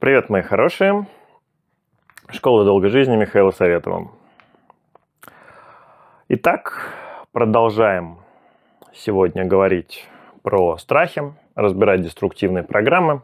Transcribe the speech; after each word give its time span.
Привет, 0.00 0.28
мои 0.28 0.42
хорошие. 0.42 1.08
Школа 2.30 2.64
долгой 2.64 2.90
жизни 2.90 3.16
Михаила 3.16 3.50
Советова. 3.50 4.12
Итак, 6.28 6.94
продолжаем 7.32 8.18
сегодня 8.94 9.44
говорить 9.44 10.06
про 10.42 10.78
страхи, 10.78 11.34
разбирать 11.56 12.02
деструктивные 12.02 12.62
программы. 12.62 13.22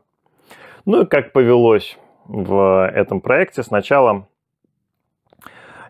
Ну 0.84 1.02
и 1.02 1.06
как 1.06 1.30
повелось 1.30 1.96
в 2.24 2.90
этом 2.92 3.20
проекте, 3.20 3.62
сначала 3.62 4.26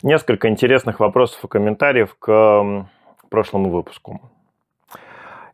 несколько 0.03 0.51
интересных 0.51 1.01
вопросов 1.01 1.43
и 1.43 1.49
комментариев 1.49 2.15
к 2.19 2.87
прошлому 3.31 3.71
выпуску. 3.71 4.21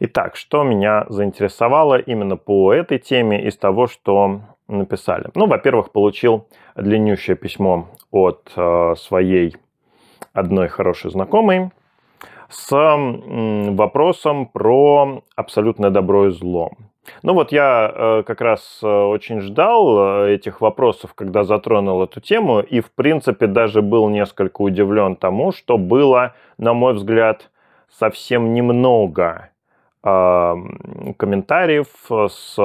Итак, 0.00 0.34
что 0.34 0.64
меня 0.64 1.06
заинтересовало 1.08 2.00
именно 2.00 2.36
по 2.36 2.72
этой 2.74 2.98
теме 2.98 3.46
из 3.46 3.56
того, 3.56 3.86
что 3.86 4.40
написали? 4.70 5.28
Ну, 5.34 5.46
во-первых, 5.46 5.92
получил 5.92 6.46
длиннющее 6.76 7.36
письмо 7.36 7.88
от 8.10 8.52
э, 8.56 8.94
своей 8.96 9.56
одной 10.32 10.68
хорошей 10.68 11.10
знакомой 11.10 11.70
с 12.48 12.70
вопросом 12.70 14.46
про 14.46 15.22
абсолютное 15.36 15.90
добро 15.90 16.28
и 16.28 16.30
зло. 16.30 16.72
Ну 17.22 17.34
вот 17.34 17.52
я 17.52 17.92
э, 17.92 18.22
как 18.26 18.40
раз 18.40 18.80
э, 18.82 18.86
очень 18.86 19.40
ждал 19.40 20.26
этих 20.26 20.60
вопросов, 20.60 21.14
когда 21.14 21.44
затронул 21.44 22.02
эту 22.02 22.20
тему, 22.20 22.60
и 22.60 22.80
в 22.80 22.90
принципе 22.92 23.46
даже 23.46 23.82
был 23.82 24.08
несколько 24.08 24.62
удивлен 24.62 25.16
тому, 25.16 25.52
что 25.52 25.78
было, 25.78 26.34
на 26.58 26.72
мой 26.74 26.94
взгляд, 26.94 27.50
совсем 27.98 28.52
немного 28.52 29.50
комментариев 30.02 31.88
с 32.08 32.56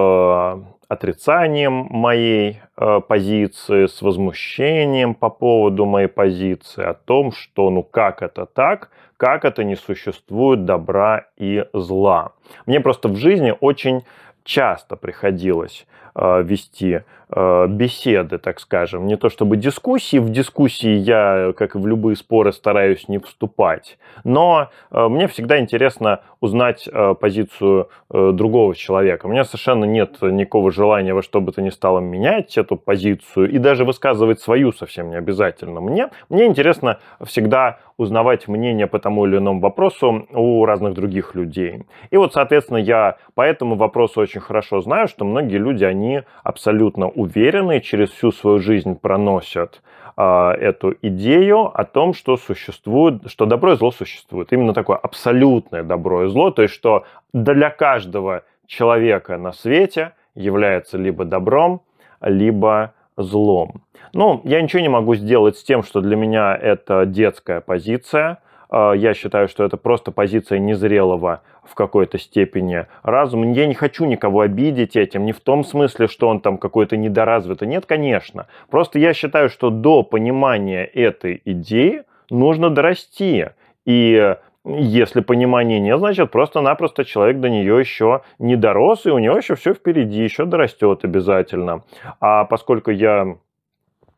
отрицанием 0.88 1.88
моей 1.90 2.62
позиции, 3.08 3.88
с 3.88 4.02
возмущением 4.02 5.16
по 5.16 5.30
поводу 5.30 5.86
моей 5.86 6.08
позиции, 6.08 6.84
о 6.86 6.94
том, 6.94 7.32
что 7.32 7.70
ну 7.70 7.84
как 7.84 8.22
это 8.22 8.46
так, 8.46 8.90
как 9.18 9.46
это 9.46 9.64
не 9.64 9.76
существует 9.76 10.66
добра 10.66 11.28
и 11.38 11.66
зла. 11.74 12.34
Мне 12.66 12.80
просто 12.80 13.10
в 13.10 13.16
жизни 13.16 13.54
очень 13.60 14.04
часто 14.44 14.96
приходилось 14.96 15.86
э, 15.88 16.05
вести 16.16 17.02
э, 17.30 17.68
беседы, 17.68 18.38
так 18.38 18.60
скажем, 18.60 19.08
не 19.08 19.18
то 19.18 19.30
чтобы 19.30 19.58
дискуссии. 19.58 20.18
В 20.18 20.30
дискуссии 20.30 20.96
я, 20.96 21.54
как 21.58 21.76
и 21.76 21.78
в 21.78 21.88
любые 21.88 22.16
споры, 22.16 22.52
стараюсь 22.54 23.08
не 23.08 23.20
вступать. 23.20 23.98
Но 24.24 24.70
э, 24.92 25.08
мне 25.08 25.28
всегда 25.28 25.60
интересно 25.60 26.22
узнать 26.40 26.88
э, 26.92 27.16
позицию 27.20 27.90
э, 28.10 28.32
другого 28.34 28.76
человека. 28.76 29.26
У 29.26 29.30
меня 29.30 29.44
совершенно 29.44 29.86
нет 29.86 30.22
никакого 30.22 30.72
желания 30.72 31.14
во 31.14 31.22
что 31.22 31.42
бы 31.42 31.52
то 31.52 31.62
ни 31.62 31.70
стало 31.70 32.00
менять 32.00 32.58
эту 32.58 32.76
позицию 32.76 33.52
и 33.52 33.58
даже 33.58 33.86
высказывать 33.86 34.40
свою 34.40 34.72
совсем 34.72 35.10
не 35.10 35.16
обязательно. 35.16 35.82
Мне, 35.82 36.10
мне 36.30 36.46
интересно 36.46 37.00
всегда 37.24 37.80
узнавать 37.98 38.48
мнение 38.48 38.88
по 38.88 39.00
тому 39.00 39.26
или 39.26 39.38
иному 39.38 39.62
вопросу 39.62 40.28
у 40.32 40.66
разных 40.66 40.94
других 40.94 41.34
людей. 41.34 41.84
И 42.12 42.18
вот, 42.18 42.34
соответственно, 42.34 42.78
я 42.78 43.18
по 43.36 43.42
этому 43.42 43.76
вопросу 43.76 44.22
очень 44.22 44.42
хорошо 44.42 44.82
знаю, 44.82 45.08
что 45.08 45.24
многие 45.24 45.58
люди, 45.58 45.86
они 45.86 46.05
абсолютно 46.44 47.10
уверены, 47.10 47.82
через 47.82 48.10
всю 48.12 48.32
свою 48.32 48.60
жизнь 48.60 48.96
проносят 49.00 49.82
э, 50.18 50.52
эту 50.52 50.96
идею 51.02 51.72
о 51.74 51.84
том, 51.84 52.14
что 52.14 52.38
существует, 52.38 53.22
что 53.28 53.46
добро 53.46 53.74
и 53.74 53.78
зло 53.78 53.92
существует. 53.92 54.54
Именно 54.54 54.74
такое 54.74 54.98
абсолютное 54.98 55.84
добро 55.84 56.26
и 56.26 56.30
зло, 56.30 56.52
то 56.52 56.62
есть 56.62 56.74
что 56.74 57.06
для 57.34 57.70
каждого 57.70 58.44
человека 58.68 59.38
на 59.38 59.52
свете 59.52 60.14
является 60.36 60.98
либо 60.98 61.26
добром, 61.26 61.82
либо 62.22 62.94
злом. 63.18 63.82
Ну, 64.14 64.42
я 64.44 64.62
ничего 64.62 64.82
не 64.82 64.90
могу 64.90 65.16
сделать 65.16 65.58
с 65.58 65.64
тем, 65.64 65.84
что 65.84 66.02
для 66.02 66.16
меня 66.16 66.56
это 66.56 67.06
детская 67.06 67.62
позиция. 67.62 68.40
А, 68.70 68.94
я 68.94 69.14
считаю, 69.14 69.48
что 69.48 69.64
это 69.64 69.78
просто 69.78 70.12
позиция 70.12 70.60
незрелого 70.60 71.42
в 71.64 71.76
какой-то 71.76 72.18
степени 72.18 72.86
разума. 73.04 73.52
Я 73.54 73.66
не 73.66 73.74
хочу 73.74 74.06
никого 74.06 74.42
обидеть 74.42 74.96
этим, 74.96 75.26
не 75.26 75.32
в 75.32 75.40
том 75.40 75.64
смысле, 75.64 76.08
что 76.08 76.28
он 76.28 76.40
там 76.40 76.58
какой-то 76.58 76.98
недоразвитый. 76.98 77.68
Нет, 77.68 77.86
конечно. 77.86 78.48
Просто 78.70 79.00
я 79.00 79.14
считаю, 79.14 79.50
что 79.50 79.70
до 79.70 80.04
понимания 80.04 80.86
этой 80.86 81.42
идеи 81.46 82.04
нужно 82.30 82.70
дорасти. 82.70 83.50
И 83.86 84.36
если 84.66 85.22
понимания 85.22 85.80
нет, 85.80 86.00
значит, 86.00 86.32
просто-напросто 86.32 87.06
человек 87.06 87.40
до 87.40 87.50
нее 87.50 87.80
еще 87.80 88.22
не 88.40 88.56
дорос, 88.56 89.06
и 89.06 89.12
у 89.12 89.20
него 89.20 89.38
еще 89.38 89.56
все 89.56 89.74
впереди, 89.74 90.24
еще 90.24 90.46
дорастет 90.46 91.06
обязательно. 91.06 91.84
А 92.20 92.46
поскольку 92.46 92.90
я 92.90 93.38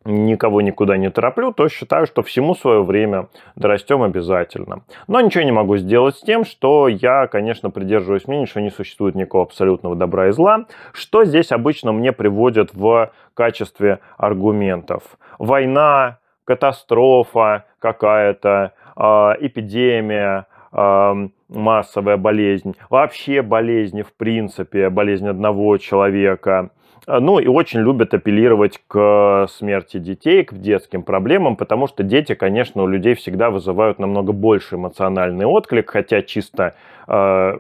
никого 0.08 0.62
никуда 0.62 0.98
не 0.98 1.10
тороплю, 1.10 1.52
то 1.52 1.68
считаю, 1.68 2.08
что 2.08 2.24
всему 2.24 2.56
свое 2.56 2.84
время 2.84 3.28
дорастем 3.56 4.02
обязательно. 4.02 4.82
Но 5.08 5.22
ничего 5.22 5.44
не 5.44 5.52
могу 5.52 5.78
сделать 5.78 6.16
с 6.16 6.22
тем, 6.22 6.46
что 6.46 6.88
я, 6.88 7.28
конечно, 7.28 7.70
придерживаюсь 7.70 8.28
мнения, 8.28 8.46
что 8.46 8.62
не 8.62 8.70
существует 8.70 9.16
никакого 9.16 9.44
абсолютного 9.44 9.96
добра 9.96 10.30
и 10.30 10.32
зла, 10.32 10.66
что 10.94 11.26
здесь 11.26 11.52
обычно 11.52 11.92
мне 11.92 12.12
приводят 12.12 12.74
в 12.74 13.12
качестве 13.34 14.00
аргументов. 14.18 15.04
Война, 15.38 16.20
катастрофа 16.46 17.66
какая-то, 17.80 18.74
э, 18.96 19.02
эпидемия, 19.42 20.48
э, 20.72 21.28
массовая 21.50 22.18
болезнь, 22.18 22.76
вообще 22.90 23.42
болезни 23.42 24.02
в 24.02 24.14
принципе, 24.14 24.90
болезнь 24.90 25.28
одного 25.28 25.78
человека, 25.78 26.72
ну 27.06 27.40
и 27.40 27.48
очень 27.48 27.82
любят 27.82 28.14
апеллировать 28.14 28.82
к 28.88 29.48
смерти 29.50 29.98
детей, 29.98 30.44
к 30.44 30.54
детским 30.54 31.04
проблемам, 31.04 31.56
потому 31.56 31.88
что 31.88 32.04
дети, 32.04 32.36
конечно, 32.36 32.84
у 32.84 32.88
людей 32.88 33.16
всегда 33.16 33.50
вызывают 33.50 34.00
намного 34.00 34.34
больше 34.34 34.76
эмоциональный 34.76 35.46
отклик, 35.46 35.90
хотя 35.90 36.22
чисто 36.22 36.76
а, 37.08 37.60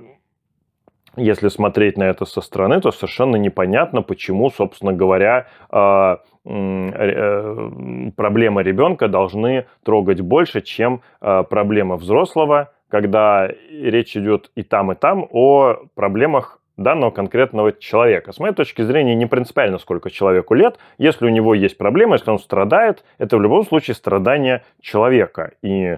если 1.16 1.48
смотреть 1.50 1.98
на 1.98 2.04
это 2.04 2.26
со 2.26 2.42
стороны, 2.42 2.80
то 2.80 2.92
совершенно 2.92 3.38
непонятно, 3.38 4.04
почему, 4.04 4.52
собственно 4.52 4.94
говоря, 4.94 5.48
а, 5.70 6.20
э, 6.46 7.70
проблемы 8.16 8.64
ребенка 8.64 9.08
должны 9.08 9.66
трогать 9.84 10.22
больше, 10.22 10.62
чем 10.62 11.02
проблемы 11.20 11.98
взрослого, 11.98 12.72
когда 12.90 13.50
речь 13.72 14.16
идет 14.16 14.52
и 14.56 14.64
там, 14.64 14.92
и 14.92 14.96
там 14.96 15.28
о 15.32 15.76
проблемах 15.96 16.57
данного 16.78 17.12
конкретного 17.12 17.74
человека. 17.74 18.32
С 18.32 18.40
моей 18.40 18.54
точки 18.54 18.84
зрения, 18.84 19.16
не 19.16 19.26
принципиально, 19.26 19.80
сколько 19.80 20.10
человеку 20.10 20.54
лет. 20.54 20.78
Если 20.98 21.26
у 21.26 21.30
него 21.30 21.54
есть 21.54 21.78
проблемы, 21.78 22.16
если 22.16 22.30
он 22.30 22.40
страдает, 22.40 23.04
это 23.18 23.38
в 23.38 23.42
любом 23.42 23.66
случае 23.66 23.96
страдание 23.96 24.64
человека. 24.80 25.54
И 25.62 25.98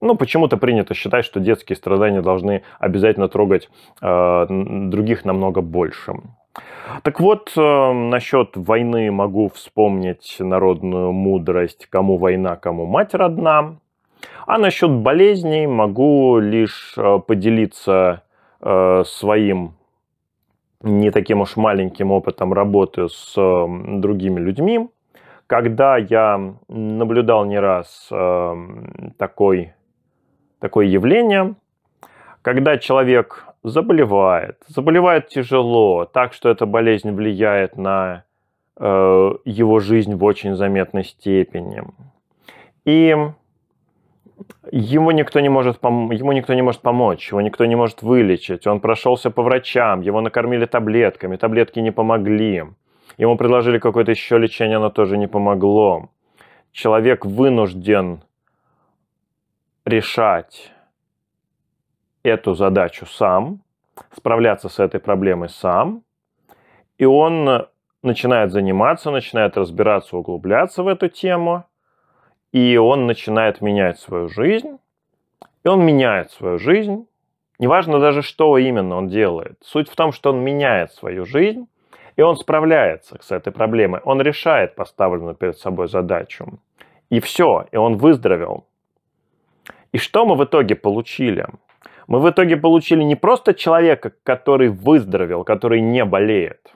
ну, 0.00 0.16
почему-то 0.16 0.56
принято 0.56 0.94
считать, 0.94 1.24
что 1.24 1.40
детские 1.40 1.76
страдания 1.76 2.22
должны 2.22 2.62
обязательно 2.78 3.28
трогать 3.28 3.68
э, 4.00 4.46
других 4.48 5.24
намного 5.24 5.60
больше. 5.60 6.14
Так 7.02 7.20
вот, 7.20 7.52
э, 7.56 7.92
насчет 7.92 8.56
войны 8.56 9.10
могу 9.10 9.48
вспомнить 9.48 10.36
народную 10.38 11.12
мудрость 11.12 11.86
«кому 11.90 12.16
война, 12.16 12.56
кому 12.56 12.86
мать 12.86 13.14
родна». 13.14 13.76
А 14.46 14.58
насчет 14.58 14.90
болезней 14.90 15.66
могу 15.66 16.38
лишь 16.38 16.94
э, 16.96 17.18
поделиться 17.26 18.22
э, 18.60 19.02
своим 19.06 19.74
не 20.82 21.10
таким 21.10 21.40
уж 21.40 21.56
маленьким 21.56 22.10
опытом 22.10 22.52
работы 22.52 23.08
с 23.08 23.34
другими 23.36 24.40
людьми, 24.40 24.88
когда 25.46 25.96
я 25.96 26.54
наблюдал 26.68 27.44
не 27.44 27.58
раз 27.58 28.08
такой, 29.18 29.72
такое 30.60 30.86
явление, 30.86 31.54
когда 32.42 32.78
человек 32.78 33.46
заболевает, 33.62 34.56
заболевает 34.66 35.28
тяжело, 35.28 36.04
так 36.06 36.32
что 36.32 36.48
эта 36.48 36.66
болезнь 36.66 37.10
влияет 37.12 37.76
на 37.76 38.24
э, 38.78 39.32
его 39.44 39.80
жизнь 39.80 40.14
в 40.14 40.24
очень 40.24 40.54
заметной 40.54 41.04
степени. 41.04 41.82
И 42.84 43.14
ему 44.70 45.10
никто 45.10 45.40
не 45.40 45.48
может 45.48 45.78
пом- 45.80 46.14
ему 46.14 46.32
никто 46.32 46.54
не 46.54 46.62
может 46.62 46.80
помочь, 46.80 47.30
его 47.30 47.40
никто 47.40 47.66
не 47.66 47.76
может 47.76 48.02
вылечить. 48.02 48.66
Он 48.66 48.80
прошелся 48.80 49.30
по 49.30 49.42
врачам, 49.42 50.00
его 50.00 50.20
накормили 50.20 50.66
таблетками, 50.66 51.36
таблетки 51.36 51.80
не 51.80 51.90
помогли. 51.92 52.64
Ему 53.18 53.36
предложили 53.36 53.78
какое-то 53.78 54.10
еще 54.10 54.38
лечение, 54.38 54.76
оно 54.76 54.90
тоже 54.90 55.18
не 55.18 55.26
помогло. 55.26 56.08
Человек 56.72 57.26
вынужден 57.26 58.22
решать 59.84 60.72
эту 62.22 62.54
задачу 62.54 63.06
сам, 63.06 63.60
справляться 64.16 64.68
с 64.68 64.78
этой 64.78 65.00
проблемой 65.00 65.48
сам, 65.48 66.02
и 66.98 67.04
он 67.04 67.66
начинает 68.02 68.52
заниматься, 68.52 69.10
начинает 69.10 69.56
разбираться, 69.56 70.16
углубляться 70.16 70.82
в 70.82 70.88
эту 70.88 71.08
тему– 71.08 71.64
и 72.52 72.76
он 72.76 73.06
начинает 73.06 73.60
менять 73.60 73.98
свою 73.98 74.28
жизнь, 74.28 74.78
и 75.64 75.68
он 75.68 75.84
меняет 75.84 76.30
свою 76.32 76.58
жизнь. 76.58 77.06
Неважно 77.58 78.00
даже, 78.00 78.22
что 78.22 78.56
именно 78.58 78.96
он 78.96 79.08
делает. 79.08 79.58
Суть 79.62 79.88
в 79.88 79.94
том, 79.94 80.12
что 80.12 80.30
он 80.30 80.40
меняет 80.40 80.92
свою 80.92 81.26
жизнь, 81.26 81.66
и 82.16 82.22
он 82.22 82.36
справляется 82.36 83.18
с 83.20 83.30
этой 83.30 83.52
проблемой, 83.52 84.00
он 84.04 84.20
решает 84.20 84.74
поставленную 84.74 85.34
перед 85.34 85.58
собой 85.58 85.88
задачу. 85.88 86.58
И 87.10 87.20
все, 87.20 87.66
и 87.70 87.76
он 87.76 87.96
выздоровел. 87.96 88.64
И 89.92 89.98
что 89.98 90.24
мы 90.24 90.36
в 90.36 90.44
итоге 90.44 90.74
получили? 90.74 91.46
Мы 92.06 92.20
в 92.20 92.28
итоге 92.28 92.56
получили 92.56 93.02
не 93.02 93.16
просто 93.16 93.54
человека, 93.54 94.12
который 94.22 94.68
выздоровел, 94.68 95.44
который 95.44 95.80
не 95.80 96.04
болеет. 96.04 96.72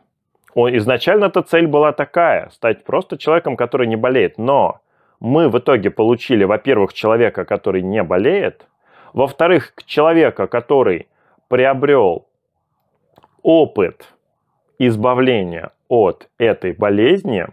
Изначально 0.55 1.27
эта 1.27 1.43
цель 1.43 1.67
была 1.67 1.93
такая, 1.93 2.51
стать 2.51 2.85
просто 2.85 3.19
человеком, 3.19 3.57
который 3.57 3.87
не 3.87 3.97
болеет. 3.97 4.39
Но 4.39 4.81
мы 5.25 5.49
в 5.49 5.59
итоге 5.59 5.91
получили, 5.91 6.45
во-первых, 6.45 6.93
человека, 6.93 7.47
который 7.47 7.81
не 7.81 8.03
болеет, 8.03 8.67
во-вторых, 9.15 9.73
человека, 9.87 10.47
который 10.47 11.09
приобрел 11.49 12.27
опыт 13.43 14.13
избавления 14.79 15.71
от 15.89 16.29
этой 16.37 16.73
болезни, 16.73 17.47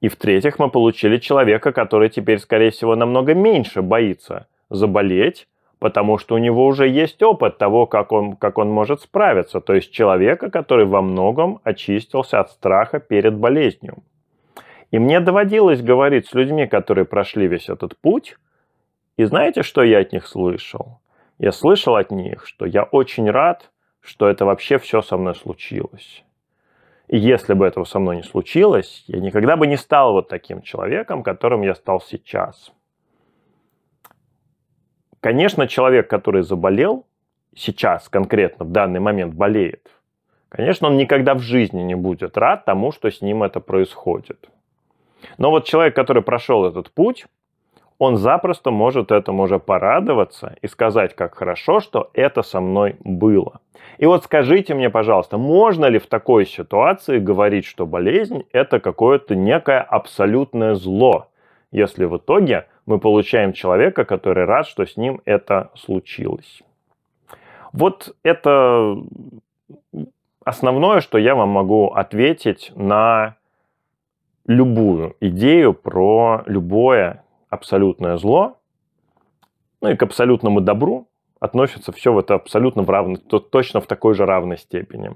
и 0.00 0.08
в-третьих, 0.08 0.60
мы 0.60 0.70
получили 0.70 1.16
человека, 1.16 1.72
который 1.72 2.10
теперь, 2.10 2.38
скорее 2.38 2.70
всего, 2.70 2.94
намного 2.94 3.34
меньше 3.34 3.82
боится 3.82 4.46
заболеть, 4.70 5.48
потому 5.80 6.16
что 6.16 6.36
у 6.36 6.38
него 6.38 6.64
уже 6.64 6.86
есть 6.86 7.20
опыт 7.24 7.58
того, 7.58 7.86
как 7.86 8.12
он, 8.12 8.36
как 8.36 8.56
он 8.56 8.70
может 8.70 9.00
справиться. 9.00 9.60
То 9.60 9.74
есть 9.74 9.90
человека, 9.90 10.48
который 10.48 10.86
во 10.86 11.02
многом 11.02 11.58
очистился 11.64 12.38
от 12.38 12.52
страха 12.52 13.00
перед 13.00 13.36
болезнью. 13.36 13.96
И 14.90 14.98
мне 14.98 15.20
доводилось 15.20 15.82
говорить 15.82 16.26
с 16.26 16.34
людьми, 16.34 16.66
которые 16.66 17.04
прошли 17.04 17.46
весь 17.46 17.68
этот 17.68 17.96
путь. 17.98 18.36
И 19.16 19.24
знаете, 19.24 19.62
что 19.62 19.82
я 19.82 19.98
от 19.98 20.12
них 20.12 20.26
слышал? 20.26 21.00
Я 21.38 21.52
слышал 21.52 21.96
от 21.96 22.10
них, 22.10 22.46
что 22.46 22.64
я 22.66 22.84
очень 22.84 23.30
рад, 23.30 23.70
что 24.00 24.28
это 24.28 24.44
вообще 24.44 24.78
все 24.78 25.02
со 25.02 25.16
мной 25.16 25.34
случилось. 25.34 26.24
И 27.08 27.16
если 27.18 27.54
бы 27.54 27.66
этого 27.66 27.84
со 27.84 27.98
мной 27.98 28.16
не 28.16 28.22
случилось, 28.22 29.04
я 29.06 29.20
никогда 29.20 29.56
бы 29.56 29.66
не 29.66 29.76
стал 29.76 30.12
вот 30.12 30.28
таким 30.28 30.62
человеком, 30.62 31.22
которым 31.22 31.62
я 31.62 31.74
стал 31.74 32.00
сейчас. 32.00 32.72
Конечно, 35.20 35.66
человек, 35.66 36.08
который 36.08 36.42
заболел, 36.42 37.06
сейчас 37.54 38.08
конкретно 38.08 38.64
в 38.64 38.70
данный 38.70 39.00
момент 39.00 39.34
болеет, 39.34 39.90
конечно, 40.48 40.88
он 40.88 40.96
никогда 40.96 41.34
в 41.34 41.40
жизни 41.40 41.82
не 41.82 41.94
будет 41.94 42.36
рад 42.36 42.64
тому, 42.64 42.92
что 42.92 43.10
с 43.10 43.20
ним 43.20 43.42
это 43.42 43.60
происходит. 43.60 44.48
Но 45.38 45.50
вот 45.50 45.64
человек, 45.64 45.94
который 45.94 46.22
прошел 46.22 46.66
этот 46.66 46.90
путь, 46.90 47.26
он 47.98 48.16
запросто 48.16 48.70
может 48.70 49.10
этому 49.10 49.42
уже 49.42 49.58
порадоваться 49.58 50.56
и 50.62 50.68
сказать, 50.68 51.16
как 51.16 51.34
хорошо, 51.34 51.80
что 51.80 52.10
это 52.14 52.42
со 52.42 52.60
мной 52.60 52.96
было. 53.00 53.60
И 53.98 54.06
вот 54.06 54.24
скажите 54.24 54.74
мне, 54.74 54.88
пожалуйста, 54.88 55.36
можно 55.36 55.86
ли 55.86 55.98
в 55.98 56.06
такой 56.06 56.46
ситуации 56.46 57.18
говорить, 57.18 57.64
что 57.64 57.86
болезнь– 57.86 58.44
это 58.52 58.78
какое-то 58.78 59.34
некое 59.34 59.80
абсолютное 59.80 60.74
зло, 60.74 61.26
если 61.72 62.04
в 62.04 62.16
итоге 62.16 62.66
мы 62.86 63.00
получаем 63.00 63.52
человека, 63.52 64.04
который 64.04 64.44
рад, 64.44 64.66
что 64.66 64.86
с 64.86 64.96
ним 64.96 65.20
это 65.24 65.70
случилось. 65.74 66.62
Вот 67.72 68.14
это 68.22 68.96
основное, 70.44 71.00
что 71.00 71.18
я 71.18 71.34
вам 71.34 71.50
могу 71.50 71.88
ответить 71.88 72.72
на 72.76 73.34
любую 74.48 75.14
идею 75.20 75.74
про 75.74 76.42
любое 76.46 77.22
абсолютное 77.50 78.16
зло, 78.16 78.56
ну 79.80 79.90
и 79.90 79.96
к 79.96 80.02
абсолютному 80.02 80.60
добру 80.60 81.06
относится 81.38 81.92
все 81.92 82.12
в 82.12 82.18
это 82.18 82.34
абсолютно 82.34 82.82
в 82.82 82.90
равной, 82.90 83.18
точно 83.18 83.80
в 83.80 83.86
такой 83.86 84.14
же 84.14 84.26
равной 84.26 84.58
степени. 84.58 85.12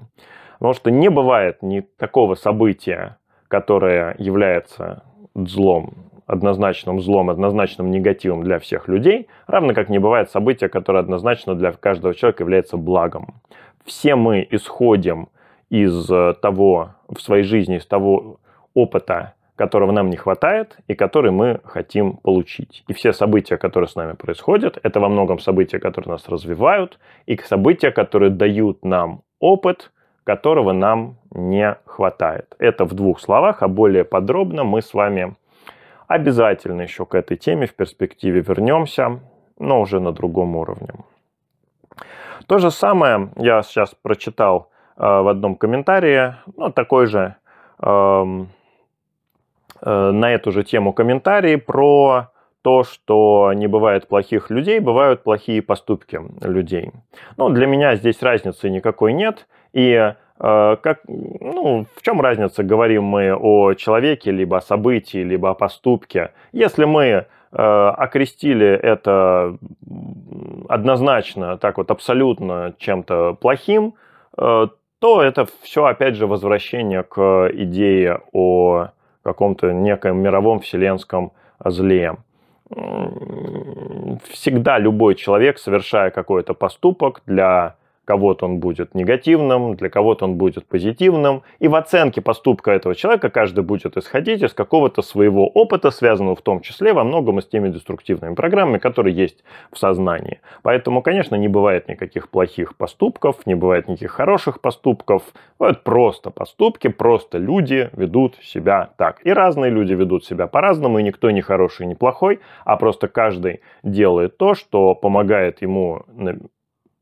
Потому 0.53 0.73
что 0.73 0.91
не 0.91 1.09
бывает 1.09 1.61
ни 1.61 1.81
такого 1.81 2.35
события, 2.35 3.17
которое 3.49 4.15
является 4.17 5.03
злом 5.35 5.95
однозначным 6.25 7.01
злом, 7.01 7.29
однозначным 7.29 7.91
негативом 7.91 8.43
для 8.43 8.59
всех 8.59 8.87
людей, 8.87 9.27
равно 9.45 9.73
как 9.73 9.89
не 9.89 9.99
бывает 9.99 10.29
события, 10.29 10.69
которое 10.69 10.99
однозначно 10.99 11.53
для 11.53 11.73
каждого 11.73 12.15
человека 12.15 12.43
является 12.43 12.77
благом. 12.77 13.41
Все 13.83 14.15
мы 14.15 14.47
исходим 14.49 15.27
из 15.69 16.07
того, 16.07 16.95
в 17.09 17.19
своей 17.19 17.43
жизни, 17.43 17.77
из 17.77 17.85
того 17.85 18.39
опыта, 18.73 19.33
которого 19.55 19.91
нам 19.91 20.09
не 20.09 20.17
хватает 20.17 20.77
и 20.87 20.95
который 20.95 21.31
мы 21.31 21.61
хотим 21.63 22.17
получить. 22.17 22.83
И 22.87 22.93
все 22.93 23.13
события, 23.13 23.57
которые 23.57 23.87
с 23.87 23.95
нами 23.95 24.13
происходят, 24.13 24.79
это 24.83 24.99
во 24.99 25.09
многом 25.09 25.39
события, 25.39 25.79
которые 25.79 26.11
нас 26.11 26.27
развивают, 26.27 26.99
и 27.25 27.37
события, 27.37 27.91
которые 27.91 28.31
дают 28.31 28.83
нам 28.83 29.21
опыт, 29.39 29.91
которого 30.23 30.71
нам 30.73 31.17
не 31.31 31.77
хватает. 31.85 32.55
Это 32.59 32.85
в 32.85 32.93
двух 32.93 33.19
словах, 33.19 33.61
а 33.61 33.67
более 33.67 34.03
подробно 34.03 34.63
мы 34.63 34.81
с 34.81 34.93
вами 34.93 35.35
Обязательно 36.07 36.81
еще 36.81 37.05
к 37.05 37.15
этой 37.15 37.37
теме 37.37 37.65
в 37.65 37.73
перспективе 37.73 38.41
вернемся, 38.41 39.19
но 39.57 39.81
уже 39.81 39.99
на 39.99 40.11
другом 40.11 40.55
уровне. 40.55 40.89
То 42.47 42.59
же 42.59 42.71
самое 42.71 43.31
я 43.37 43.63
сейчас 43.63 43.95
прочитал 43.95 44.69
э, 44.97 45.01
в 45.01 45.27
одном 45.27 45.55
комментарии, 45.55 46.35
ну, 46.57 46.71
такой 46.71 47.07
же 47.07 47.35
э, 47.79 48.45
на 49.85 50.31
эту 50.31 50.51
же 50.51 50.63
тему 50.63 50.93
комментарий 50.93 51.57
про 51.57 52.31
то, 52.61 52.83
что 52.83 53.51
не 53.53 53.67
бывает 53.67 54.07
плохих 54.07 54.49
людей, 54.49 54.79
бывают 54.79 55.23
плохие 55.23 55.61
поступки 55.61 56.19
людей. 56.41 56.91
Ну, 57.37 57.49
для 57.49 57.67
меня 57.67 57.95
здесь 57.95 58.21
разницы 58.21 58.69
никакой 58.69 59.13
нет. 59.13 59.47
И 59.73 60.13
Э, 60.39 60.77
как, 60.81 60.99
ну, 61.07 61.85
в 61.95 62.01
чем 62.01 62.21
разница, 62.21 62.63
говорим 62.63 63.03
мы 63.03 63.33
о 63.33 63.73
человеке, 63.73 64.31
либо 64.31 64.57
о 64.57 64.61
событии, 64.61 65.19
либо 65.19 65.51
о 65.51 65.53
поступке? 65.53 66.31
Если 66.51 66.83
мы 66.85 67.05
э, 67.05 67.25
окрестили 67.51 68.67
это 68.67 69.57
однозначно, 70.67 71.57
так 71.57 71.77
вот 71.77 71.91
абсолютно 71.91 72.73
чем-то 72.77 73.35
плохим, 73.39 73.93
э, 74.37 74.67
то 74.99 75.21
это 75.21 75.47
все, 75.61 75.85
опять 75.85 76.15
же, 76.15 76.27
возвращение 76.27 77.03
к 77.03 77.49
идее 77.53 78.21
о 78.31 78.89
каком-то 79.23 79.71
неком 79.71 80.17
мировом 80.17 80.59
вселенском 80.59 81.31
зле. 81.63 82.17
Всегда 84.29 84.79
любой 84.79 85.15
человек, 85.15 85.57
совершая 85.59 86.11
какой-то 86.11 86.53
поступок 86.53 87.21
для 87.25 87.75
кого-то 88.05 88.45
он 88.45 88.59
будет 88.59 88.95
негативным, 88.95 89.75
для 89.75 89.89
кого-то 89.89 90.25
он 90.25 90.35
будет 90.35 90.65
позитивным. 90.65 91.43
И 91.59 91.67
в 91.67 91.75
оценке 91.75 92.21
поступка 92.21 92.71
этого 92.71 92.95
человека 92.95 93.29
каждый 93.29 93.63
будет 93.63 93.97
исходить 93.97 94.41
из 94.43 94.53
какого-то 94.53 95.01
своего 95.01 95.47
опыта, 95.47 95.91
связанного 95.91 96.35
в 96.35 96.41
том 96.41 96.61
числе 96.61 96.93
во 96.93 97.03
многом 97.03 97.41
с 97.41 97.47
теми 97.47 97.69
деструктивными 97.69 98.35
программами, 98.35 98.77
которые 98.77 99.15
есть 99.15 99.43
в 99.71 99.77
сознании. 99.77 100.41
Поэтому, 100.61 101.01
конечно, 101.01 101.35
не 101.35 101.47
бывает 101.47 101.87
никаких 101.87 102.29
плохих 102.29 102.75
поступков, 102.75 103.45
не 103.45 103.55
бывает 103.55 103.87
никаких 103.87 104.11
хороших 104.11 104.61
поступков. 104.61 105.23
Бывают 105.57 105.83
просто 105.83 106.29
поступки, 106.29 106.89
просто 106.89 107.37
люди 107.37 107.89
ведут 107.93 108.35
себя 108.41 108.89
так. 108.97 109.25
И 109.25 109.31
разные 109.31 109.71
люди 109.71 109.93
ведут 109.93 110.25
себя 110.25 110.47
по-разному, 110.47 110.99
и 110.99 111.03
никто 111.03 111.31
не 111.31 111.41
хороший, 111.41 111.85
не 111.85 111.95
плохой, 111.95 112.39
а 112.65 112.75
просто 112.75 113.07
каждый 113.07 113.61
делает 113.83 114.37
то, 114.37 114.55
что 114.55 114.95
помогает 114.95 115.61
ему 115.61 116.03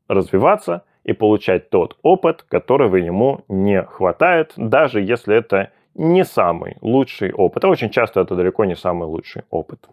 развиваться 0.08 0.84
и 1.04 1.12
получать 1.12 1.70
тот 1.70 1.96
опыт, 2.02 2.42
которого 2.42 2.96
ему 2.96 3.44
не 3.48 3.82
хватает, 3.82 4.52
даже 4.56 5.00
если 5.00 5.36
это 5.36 5.70
не 5.94 6.24
самый 6.24 6.76
лучший 6.80 7.32
опыт. 7.32 7.64
А 7.64 7.68
очень 7.68 7.90
часто 7.90 8.20
это 8.20 8.34
далеко 8.34 8.64
не 8.64 8.76
самый 8.76 9.06
лучший 9.06 9.42
опыт. 9.50 9.88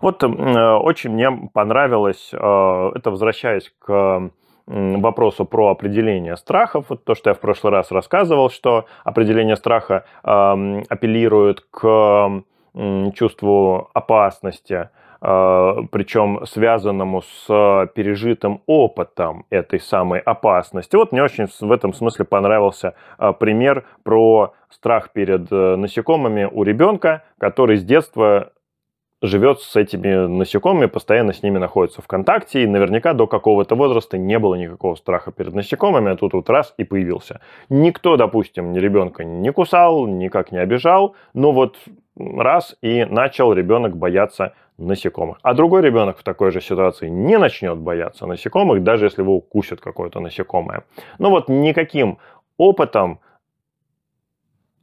Вот 0.00 0.22
э, 0.22 0.26
очень 0.26 1.10
мне 1.10 1.50
понравилось, 1.52 2.30
э, 2.32 2.36
это 2.36 3.10
возвращаясь 3.10 3.72
к 3.78 4.30
вопросу 4.66 5.46
про 5.46 5.70
определение 5.70 6.36
страхов, 6.36 6.86
вот 6.90 7.02
то, 7.04 7.14
что 7.14 7.30
я 7.30 7.34
в 7.34 7.40
прошлый 7.40 7.72
раз 7.72 7.90
рассказывал, 7.90 8.50
что 8.50 8.84
определение 9.02 9.56
страха 9.56 10.04
э, 10.22 10.82
апеллирует 10.88 11.62
к 11.70 12.42
чувству 13.14 13.90
опасности, 13.94 14.90
причем 15.20 16.46
связанному 16.46 17.22
с 17.22 17.90
пережитым 17.94 18.62
опытом 18.66 19.46
этой 19.50 19.80
самой 19.80 20.20
опасности. 20.20 20.96
Вот 20.96 21.12
мне 21.12 21.22
очень 21.22 21.46
в 21.60 21.72
этом 21.72 21.92
смысле 21.92 22.24
понравился 22.24 22.94
а, 23.16 23.32
пример 23.32 23.84
про 24.04 24.54
страх 24.70 25.10
перед 25.12 25.50
э, 25.50 25.76
насекомыми 25.76 26.48
у 26.50 26.62
ребенка, 26.62 27.24
который 27.38 27.78
с 27.78 27.84
детства 27.84 28.52
живет 29.20 29.60
с 29.60 29.74
этими 29.74 30.26
насекомыми, 30.26 30.86
постоянно 30.86 31.32
с 31.32 31.42
ними 31.42 31.58
находится 31.58 32.02
в 32.02 32.06
контакте, 32.06 32.62
и 32.62 32.66
наверняка 32.66 33.14
до 33.14 33.26
какого-то 33.26 33.74
возраста 33.74 34.16
не 34.16 34.38
было 34.38 34.54
никакого 34.54 34.94
страха 34.94 35.32
перед 35.32 35.54
насекомыми, 35.54 36.12
а 36.12 36.16
тут 36.16 36.34
вот 36.34 36.48
раз 36.48 36.74
и 36.76 36.84
появился. 36.84 37.40
Никто, 37.68 38.16
допустим, 38.16 38.72
ни 38.72 38.78
ребенка 38.78 39.24
не 39.24 39.50
кусал, 39.50 40.06
никак 40.06 40.52
не 40.52 40.58
обижал, 40.58 41.16
но 41.34 41.50
вот 41.50 41.76
раз 42.16 42.76
и 42.80 43.04
начал 43.04 43.52
ребенок 43.52 43.96
бояться 43.96 44.54
насекомых. 44.78 45.38
А 45.42 45.54
другой 45.54 45.82
ребенок 45.82 46.18
в 46.18 46.22
такой 46.22 46.50
же 46.52 46.60
ситуации 46.60 47.08
не 47.08 47.36
начнет 47.36 47.78
бояться 47.78 48.26
насекомых, 48.26 48.82
даже 48.82 49.06
если 49.06 49.22
его 49.22 49.36
укусит 49.36 49.80
какое-то 49.80 50.20
насекомое. 50.20 50.84
Ну 51.18 51.30
вот 51.30 51.48
никаким 51.48 52.18
опытом 52.56 53.20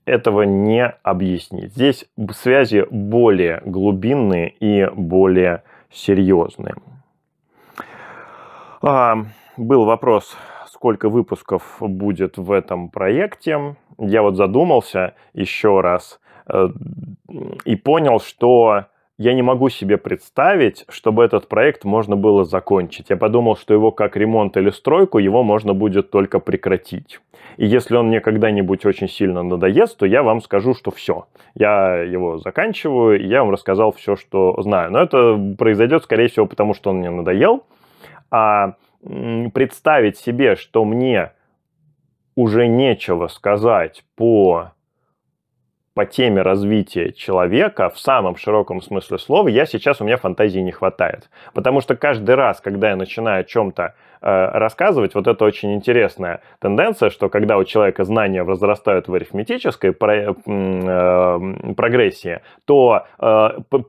этого 0.06 0.44
не 0.44 0.86
объяснить. 1.04 1.72
Здесь 1.74 2.06
связи 2.34 2.86
более 2.92 3.62
глубинные 3.66 4.50
и 4.50 4.88
более 4.94 5.64
серьезные. 5.92 6.76
А, 8.82 9.18
был 9.58 9.86
вопрос, 9.86 10.38
сколько 10.68 11.10
выпусков 11.10 11.78
будет 11.80 12.38
в 12.38 12.52
этом 12.52 12.90
проекте. 12.90 13.76
Я 13.98 14.22
вот 14.22 14.36
задумался 14.36 15.16
еще 15.34 15.82
раз 15.82 16.20
э, 16.48 16.68
и 17.64 17.76
понял, 17.76 18.20
что 18.20 18.86
я 19.18 19.34
не 19.34 19.42
могу 19.42 19.70
себе 19.70 19.98
представить, 19.98 20.86
чтобы 20.90 21.24
этот 21.24 21.48
проект 21.48 21.86
можно 21.86 22.16
было 22.18 22.44
закончить. 22.44 23.10
Я 23.10 23.18
подумал, 23.18 23.56
что 23.56 23.74
его 23.74 23.92
как 23.92 24.18
ремонт 24.18 24.58
или 24.58 24.70
стройку, 24.70 25.20
его 25.20 25.42
можно 25.44 25.74
будет 25.74 26.12
только 26.12 26.40
прекратить. 26.40 27.22
И 27.58 27.66
если 27.66 27.96
он 27.96 28.08
мне 28.08 28.20
когда-нибудь 28.20 28.86
очень 28.86 29.08
сильно 29.08 29.42
надоест, 29.42 29.98
то 29.98 30.06
я 30.06 30.24
вам 30.24 30.42
скажу, 30.42 30.74
что 30.74 30.92
все. 30.92 31.28
Я 31.54 32.02
его 32.02 32.38
заканчиваю, 32.40 33.22
и 33.22 33.28
я 33.28 33.44
вам 33.44 33.52
рассказал 33.52 33.94
все, 33.94 34.18
что 34.18 34.62
знаю. 34.62 34.92
Но 34.92 35.00
это 35.00 35.56
произойдет, 35.58 36.04
скорее 36.04 36.28
всего, 36.28 36.46
потому 36.46 36.74
что 36.74 36.90
он 36.90 36.98
мне 36.98 37.10
надоел. 37.10 37.64
А 38.30 38.74
представить 39.54 40.18
себе, 40.18 40.58
что 40.58 40.84
мне 40.84 41.32
уже 42.36 42.68
нечего 42.68 43.28
сказать 43.28 44.04
по 44.18 44.72
по 45.96 46.06
теме 46.06 46.42
развития 46.42 47.14
человека 47.14 47.90
в 47.90 47.98
самом 47.98 48.36
широком 48.36 48.82
смысле 48.82 49.18
слова, 49.18 49.48
я 49.48 49.66
сейчас, 49.66 50.02
у 50.02 50.04
меня 50.04 50.18
фантазии 50.18 50.60
не 50.60 50.74
хватает. 50.74 51.30
Потому 51.54 51.80
что 51.80 51.96
каждый 51.96 52.36
раз, 52.36 52.60
когда 52.60 52.90
я 52.90 52.98
начинаю 52.98 53.42
о 53.42 53.44
чем-то 53.46 53.96
рассказывать, 54.26 55.14
вот 55.14 55.28
это 55.28 55.46
очень 55.46 55.76
интересная 55.76 56.42
тенденция, 56.60 57.10
что 57.10 57.30
когда 57.30 57.58
у 57.58 57.64
человека 57.64 58.04
знания 58.04 58.44
возрастают 58.44 59.08
в 59.08 59.14
арифметической 59.14 59.92
про, 59.92 60.16
э, 60.16 61.74
прогрессии, 61.78 62.42
то 62.66 63.06
э, 63.20 63.26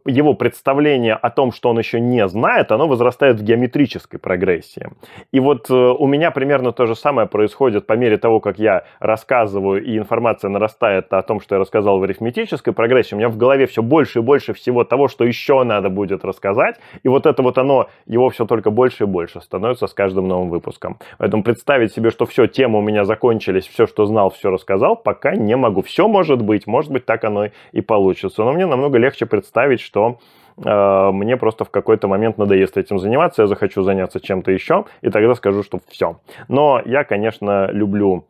его 0.04 0.34
представление 0.34 1.14
о 1.14 1.30
том, 1.30 1.52
что 1.52 1.70
он 1.70 1.78
еще 1.78 2.00
не 2.00 2.28
знает, 2.28 2.70
оно 2.72 2.86
возрастает 2.86 3.40
в 3.40 3.44
геометрической 3.44 4.20
прогрессии. 4.20 4.88
И 5.32 5.40
вот 5.40 5.70
э, 5.70 5.74
у 5.74 6.06
меня 6.06 6.30
примерно 6.30 6.72
то 6.72 6.86
же 6.86 6.94
самое 6.94 7.26
происходит 7.26 7.86
по 7.86 7.94
мере 7.94 8.18
того, 8.18 8.40
как 8.40 8.58
я 8.58 8.84
рассказываю, 8.98 9.82
и 9.82 9.96
информация 9.96 10.50
нарастает 10.50 11.12
о 11.12 11.22
том, 11.22 11.40
что 11.40 11.54
я 11.54 11.60
рассказал 11.60 11.98
в 11.98 12.02
арифметической 12.02 12.72
прогрессии, 12.72 13.14
у 13.14 13.18
меня 13.18 13.28
в 13.28 13.38
голове 13.38 13.66
все 13.66 13.82
больше 13.82 14.18
и 14.18 14.22
больше 14.22 14.52
всего 14.52 14.84
того, 14.84 15.08
что 15.08 15.24
еще 15.24 15.62
надо 15.62 15.88
будет 15.88 16.24
рассказать. 16.24 16.76
И 17.02 17.08
вот 17.08 17.26
это 17.26 17.42
вот 17.42 17.58
оно, 17.58 17.88
его 18.06 18.28
все 18.28 18.44
только 18.44 18.70
больше 18.70 19.04
и 19.04 19.06
больше 19.06 19.40
становится 19.40 19.86
с 19.86 19.94
каждым 19.94 20.25
новым 20.26 20.50
выпуском. 20.50 20.98
Поэтому 21.18 21.42
представить 21.42 21.92
себе, 21.92 22.10
что 22.10 22.26
все, 22.26 22.46
темы 22.46 22.78
у 22.78 22.82
меня 22.82 23.04
закончились, 23.04 23.66
все, 23.66 23.86
что 23.86 24.06
знал, 24.06 24.30
все 24.30 24.50
рассказал, 24.50 24.96
пока 24.96 25.34
не 25.34 25.56
могу. 25.56 25.82
Все 25.82 26.08
может 26.08 26.42
быть, 26.42 26.66
может 26.66 26.90
быть, 26.90 27.06
так 27.06 27.24
оно 27.24 27.48
и 27.72 27.80
получится. 27.80 28.44
Но 28.44 28.52
мне 28.52 28.66
намного 28.66 28.98
легче 28.98 29.26
представить, 29.26 29.80
что 29.80 30.18
э, 30.56 31.10
мне 31.12 31.36
просто 31.36 31.64
в 31.64 31.70
какой-то 31.70 32.08
момент 32.08 32.38
надоест 32.38 32.76
этим 32.76 32.98
заниматься, 32.98 33.42
я 33.42 33.48
захочу 33.48 33.82
заняться 33.82 34.20
чем-то 34.20 34.50
еще, 34.52 34.84
и 35.02 35.10
тогда 35.10 35.34
скажу, 35.34 35.62
что 35.62 35.80
все. 35.88 36.18
Но 36.48 36.82
я, 36.84 37.04
конечно, 37.04 37.70
люблю 37.72 38.26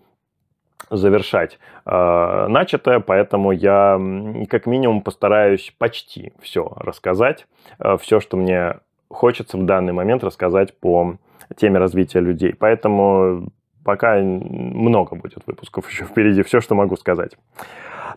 завершать 0.90 1.58
э, 1.84 2.46
начатое, 2.48 3.00
поэтому 3.00 3.52
я 3.52 4.00
как 4.48 4.66
минимум 4.66 5.02
постараюсь 5.02 5.74
почти 5.78 6.32
все 6.40 6.72
рассказать, 6.76 7.46
э, 7.78 7.96
все, 8.00 8.20
что 8.20 8.36
мне 8.36 8.76
хочется 9.08 9.56
в 9.56 9.64
данный 9.64 9.92
момент 9.92 10.24
рассказать 10.24 10.78
по 10.78 11.16
теме 11.56 11.78
развития 11.78 12.20
людей. 12.20 12.54
Поэтому 12.58 13.48
пока 13.84 14.16
много 14.16 15.14
будет 15.16 15.46
выпусков 15.46 15.88
еще 15.90 16.04
впереди, 16.04 16.42
все, 16.42 16.60
что 16.60 16.74
могу 16.74 16.96
сказать. 16.96 17.36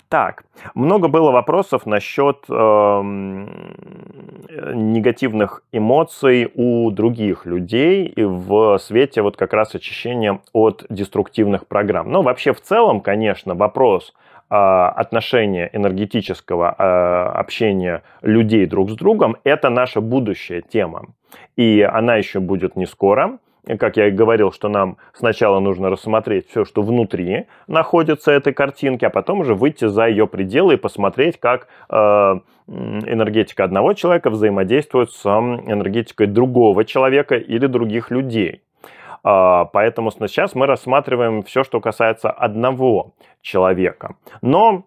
Так, 0.08 0.44
много 0.74 1.08
было 1.08 1.30
вопросов 1.30 1.86
насчет 1.86 2.46
э, 2.50 3.02
негативных 4.74 5.64
эмоций 5.72 6.52
у 6.56 6.90
других 6.90 7.46
людей 7.46 8.08
и 8.08 8.24
в 8.24 8.80
свете 8.80 9.22
вот 9.22 9.38
как 9.38 9.54
раз 9.54 9.76
очищения 9.76 10.42
от 10.52 10.86
деструктивных 10.90 11.68
программ. 11.68 12.12
Но 12.12 12.24
вообще 12.24 12.54
в 12.54 12.62
целом, 12.62 13.02
конечно, 13.02 13.54
вопрос 13.54 14.14
отношения 14.50 15.70
энергетического 15.74 16.76
э, 16.78 17.40
общения 17.40 18.04
людей 18.22 18.66
друг 18.66 18.90
с 18.90 18.96
другом– 18.96 19.38
это 19.44 19.70
наша 19.70 20.02
будущая 20.02 20.62
тема. 20.62 21.08
И 21.56 21.82
она 21.82 22.16
еще 22.16 22.40
будет 22.40 22.76
не 22.76 22.86
скоро 22.86 23.40
как 23.78 23.98
я 23.98 24.08
и 24.08 24.12
говорил, 24.12 24.52
что 24.52 24.70
нам 24.70 24.98
сначала 25.14 25.60
нужно 25.60 25.90
рассмотреть 25.90 26.50
все, 26.50 26.66
что 26.66 26.82
внутри 26.82 27.46
находится 27.68 28.32
этой 28.32 28.54
картинки, 28.54 29.06
а 29.06 29.10
потом 29.10 29.42
уже 29.42 29.54
выйти 29.54 29.86
за 29.86 30.08
ее 30.08 30.28
пределы 30.28 30.76
и 30.76 30.78
посмотреть, 30.78 31.40
как 31.40 31.68
э, 31.90 31.96
энергетика 32.68 33.64
одного 33.64 33.94
человека 33.94 34.30
взаимодействует 34.30 35.12
с 35.12 35.26
энергетикой 35.26 36.28
другого 36.28 36.86
человека 36.86 37.36
или 37.36 37.68
других 37.68 38.12
людей. 38.12 38.62
Э, 39.24 39.66
поэтому 39.72 40.12
сейчас 40.12 40.56
мы 40.56 40.66
рассматриваем 40.66 41.44
все, 41.44 41.64
что 41.64 41.80
касается 41.80 42.30
одного 42.30 43.14
человека. 43.42 44.16
Но, 44.42 44.84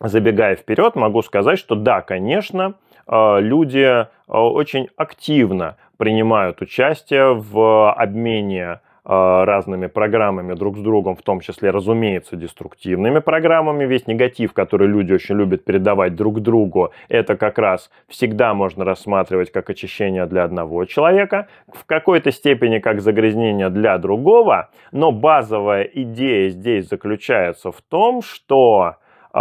забегая 0.00 0.56
вперед, 0.56 0.96
могу 0.96 1.22
сказать, 1.22 1.58
что 1.58 1.74
да, 1.74 2.02
конечно, 2.02 2.74
э, 3.06 3.40
люди 3.40 3.78
э, 3.78 4.06
очень 4.26 4.88
активно 4.96 5.76
принимают 5.96 6.60
участие 6.60 7.34
в 7.34 7.92
обмене 7.92 8.80
разными 9.08 9.86
программами 9.86 10.54
друг 10.54 10.78
с 10.78 10.80
другом, 10.80 11.14
в 11.14 11.22
том 11.22 11.40
числе, 11.40 11.70
разумеется, 11.70 12.34
деструктивными 12.34 13.20
программами. 13.20 13.84
Весь 13.84 14.08
негатив, 14.08 14.52
который 14.52 14.88
люди 14.88 15.12
очень 15.12 15.36
любят 15.36 15.64
передавать 15.64 16.16
друг 16.16 16.40
другу, 16.40 16.90
это 17.08 17.36
как 17.36 17.58
раз 17.58 17.90
всегда 18.08 18.52
можно 18.52 18.84
рассматривать 18.84 19.52
как 19.52 19.70
очищение 19.70 20.26
для 20.26 20.42
одного 20.42 20.84
человека, 20.86 21.46
в 21.72 21.86
какой-то 21.86 22.32
степени 22.32 22.80
как 22.80 23.00
загрязнение 23.00 23.70
для 23.70 23.96
другого, 23.98 24.70
но 24.90 25.12
базовая 25.12 25.84
идея 25.84 26.48
здесь 26.48 26.88
заключается 26.88 27.70
в 27.70 27.80
том, 27.82 28.22
что 28.22 28.96
э, 29.32 29.38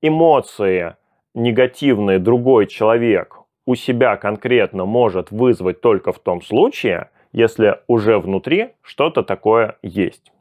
эмоции 0.00 0.96
негативные 1.34 2.18
другой 2.18 2.66
человек 2.66 3.36
у 3.66 3.74
себя 3.74 4.16
конкретно 4.16 4.86
может 4.86 5.30
вызвать 5.30 5.80
только 5.82 6.12
в 6.12 6.18
том 6.18 6.40
случае, 6.40 7.10
если 7.36 7.80
уже 7.86 8.18
внутри 8.18 8.70
что-то 8.82 9.22
такое 9.22 9.76
есть. 9.82 10.32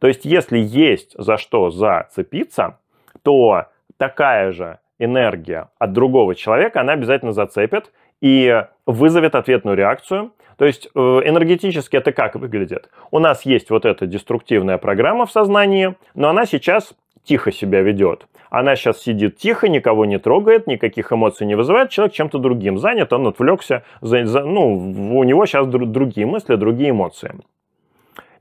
То 0.00 0.08
есть, 0.08 0.24
если 0.24 0.58
есть 0.58 1.14
за 1.16 1.38
что 1.38 1.70
зацепиться, 1.70 2.78
то 3.22 3.66
такая 3.96 4.50
же 4.50 4.80
энергия 4.98 5.68
от 5.78 5.92
другого 5.92 6.34
человека, 6.34 6.80
она 6.80 6.94
обязательно 6.94 7.32
зацепит 7.32 7.92
и 8.20 8.64
вызовет 8.84 9.36
ответную 9.36 9.76
реакцию. 9.76 10.32
То 10.56 10.64
есть 10.66 10.88
э, 10.92 10.98
энергетически 10.98 11.96
это 11.96 12.10
как 12.10 12.34
выглядит? 12.34 12.90
У 13.12 13.20
нас 13.20 13.46
есть 13.46 13.70
вот 13.70 13.86
эта 13.86 14.06
деструктивная 14.06 14.76
программа 14.76 15.26
в 15.26 15.30
сознании, 15.30 15.94
но 16.14 16.30
она 16.30 16.46
сейчас 16.46 16.94
тихо 17.24 17.52
себя 17.52 17.80
ведет. 17.80 18.26
Она 18.50 18.74
сейчас 18.74 19.00
сидит 19.00 19.36
тихо, 19.36 19.68
никого 19.68 20.04
не 20.04 20.18
трогает, 20.18 20.66
никаких 20.66 21.12
эмоций 21.12 21.46
не 21.46 21.54
вызывает. 21.54 21.90
Человек 21.90 22.14
чем-то 22.14 22.38
другим 22.38 22.78
занят, 22.78 23.12
он 23.12 23.26
отвлекся. 23.28 23.84
За, 24.00 24.26
за, 24.26 24.44
ну, 24.44 24.74
у 25.16 25.24
него 25.24 25.46
сейчас 25.46 25.66
другие 25.66 26.26
мысли, 26.26 26.56
другие 26.56 26.90
эмоции. 26.90 27.34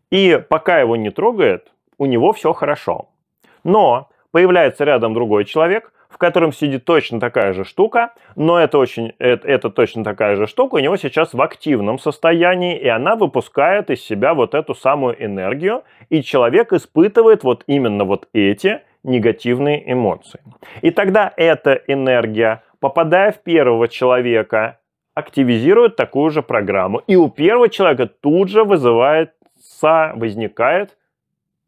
И 0.09 0.41
пока 0.49 0.79
его 0.79 0.95
не 0.95 1.11
трогает, 1.11 1.71
у 1.99 2.05
него 2.07 2.33
все 2.33 2.53
хорошо. 2.53 3.09
Но 3.63 4.09
появляется 4.31 4.83
рядом 4.83 5.13
другой 5.13 5.45
человек, 5.45 5.93
в 6.09 6.17
котором 6.17 6.51
сидит 6.51 6.85
точно 6.85 7.19
такая 7.19 7.53
же 7.53 7.63
штука, 7.63 8.13
но 8.35 8.59
это, 8.59 8.77
очень, 8.77 9.13
это, 9.19 9.47
это 9.47 9.69
точно 9.69 10.03
такая 10.03 10.35
же 10.35 10.47
штука 10.47 10.75
у 10.75 10.79
него 10.79 10.97
сейчас 10.97 11.33
в 11.33 11.41
активном 11.41 11.99
состоянии, 11.99 12.77
и 12.77 12.87
она 12.87 13.15
выпускает 13.15 13.89
из 13.89 14.03
себя 14.03 14.33
вот 14.33 14.55
эту 14.55 14.73
самую 14.73 15.23
энергию, 15.23 15.83
и 16.09 16.23
человек 16.23 16.73
испытывает 16.73 17.43
вот 17.43 17.63
именно 17.67 18.03
вот 18.05 18.27
эти 18.33 18.81
негативные 19.03 19.91
эмоции. 19.91 20.41
И 20.81 20.91
тогда 20.91 21.31
эта 21.37 21.73
энергия, 21.87 22.63
попадая 22.79 23.31
в 23.31 23.39
первого 23.43 23.87
человека, 23.87 24.79
активизирует 25.13 25.95
такую 25.95 26.31
же 26.31 26.41
программу. 26.41 26.99
И 27.07 27.15
у 27.15 27.29
первого 27.29 27.69
человека 27.69 28.07
тут 28.07 28.49
же 28.49 28.63
вызывается, 28.63 30.13
возникает 30.15 30.97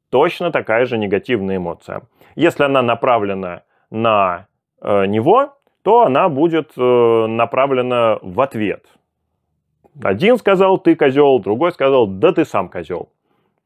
точно 0.10 0.51
такая 0.51 0.86
же 0.86 0.98
негативная 0.98 1.57
эмоция. 1.57 2.03
Если 2.36 2.63
она 2.63 2.81
направлена 2.81 3.63
на 3.91 4.48
э, 4.81 5.05
него, 5.05 5.53
то 5.83 6.01
она 6.05 6.29
будет 6.29 6.71
э, 6.77 7.25
направлена 7.27 8.17
в 8.21 8.41
ответ. 8.41 8.86
Один 10.01 10.38
сказал 10.38 10.77
«ты 10.77 10.95
козел», 10.95 11.39
другой 11.39 11.71
сказал 11.71 12.07
«да 12.07 12.31
ты 12.31 12.45
сам 12.45 12.69
козел». 12.69 13.10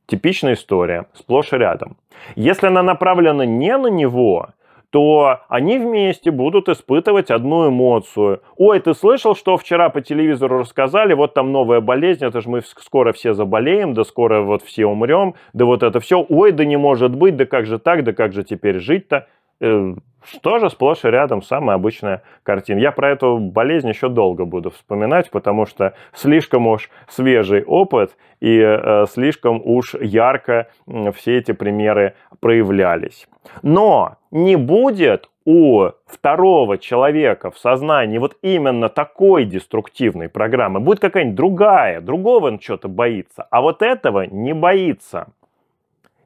Типичная 0.07 0.53
история, 0.53 1.05
сплошь 1.13 1.53
и 1.53 1.57
рядом. 1.57 1.97
Если 2.35 2.67
она 2.67 2.83
направлена 2.83 3.45
не 3.45 3.75
на 3.77 3.87
него, 3.87 4.49
то 4.95 5.41
они 5.49 5.77
вместе 5.77 6.31
будут 6.31 6.69
испытывать 6.69 7.29
одну 7.29 7.67
эмоцию. 7.67 8.41
Ой, 8.55 8.79
ты 8.79 8.93
слышал, 8.93 9.35
что 9.35 9.57
вчера 9.57 9.89
по 9.89 9.99
телевизору 9.99 10.59
рассказали, 10.59 11.13
вот 11.13 11.33
там 11.33 11.51
новая 11.51 11.81
болезнь, 11.81 12.23
это 12.23 12.39
же 12.39 12.49
мы 12.49 12.61
скоро 12.61 13.11
все 13.11 13.33
заболеем, 13.33 13.93
да 13.93 14.03
скоро 14.03 14.41
вот 14.41 14.63
все 14.63 14.85
умрем, 14.85 15.35
да 15.53 15.65
вот 15.65 15.83
это 15.83 15.99
все, 15.99 16.25
ой, 16.29 16.51
да 16.53 16.63
не 16.65 16.77
может 16.77 17.13
быть, 17.13 17.35
да 17.35 17.45
как 17.45 17.65
же 17.65 17.77
так, 17.77 18.03
да 18.03 18.13
как 18.13 18.31
же 18.31 18.43
теперь 18.43 18.79
жить-то? 18.79 19.27
Э, 19.61 19.95
что 20.23 20.57
же 20.59 20.69
сплошь 20.69 21.05
и 21.05 21.07
рядом 21.07 21.41
самая 21.41 21.75
обычная 21.75 22.23
картина. 22.43 22.79
Я 22.79 22.91
про 22.91 23.11
эту 23.11 23.37
болезнь 23.37 23.89
еще 23.89 24.09
долго 24.09 24.45
буду 24.45 24.71
вспоминать, 24.71 25.29
потому 25.29 25.65
что 25.65 25.93
слишком 26.13 26.67
уж 26.67 26.89
свежий 27.07 27.63
опыт 27.63 28.17
и 28.39 28.59
э, 28.59 29.05
слишком 29.09 29.61
уж 29.63 29.93
ярко 29.95 30.67
э, 30.87 31.11
все 31.11 31.37
эти 31.37 31.51
примеры 31.51 32.15
проявлялись. 32.39 33.27
Но 33.61 34.17
не 34.31 34.55
будет 34.55 35.29
у 35.45 35.89
второго 36.07 36.79
человека 36.79 37.51
в 37.51 37.59
сознании 37.59 38.17
вот 38.17 38.35
именно 38.41 38.89
такой 38.89 39.45
деструктивной 39.45 40.27
программы. 40.27 40.79
Будет 40.79 40.99
какая-нибудь 40.99 41.35
другая, 41.35 42.01
другого 42.01 42.47
он 42.47 42.59
что-то 42.59 42.87
боится, 42.87 43.47
а 43.51 43.61
вот 43.61 43.83
этого 43.83 44.25
не 44.25 44.53
боится. 44.53 45.27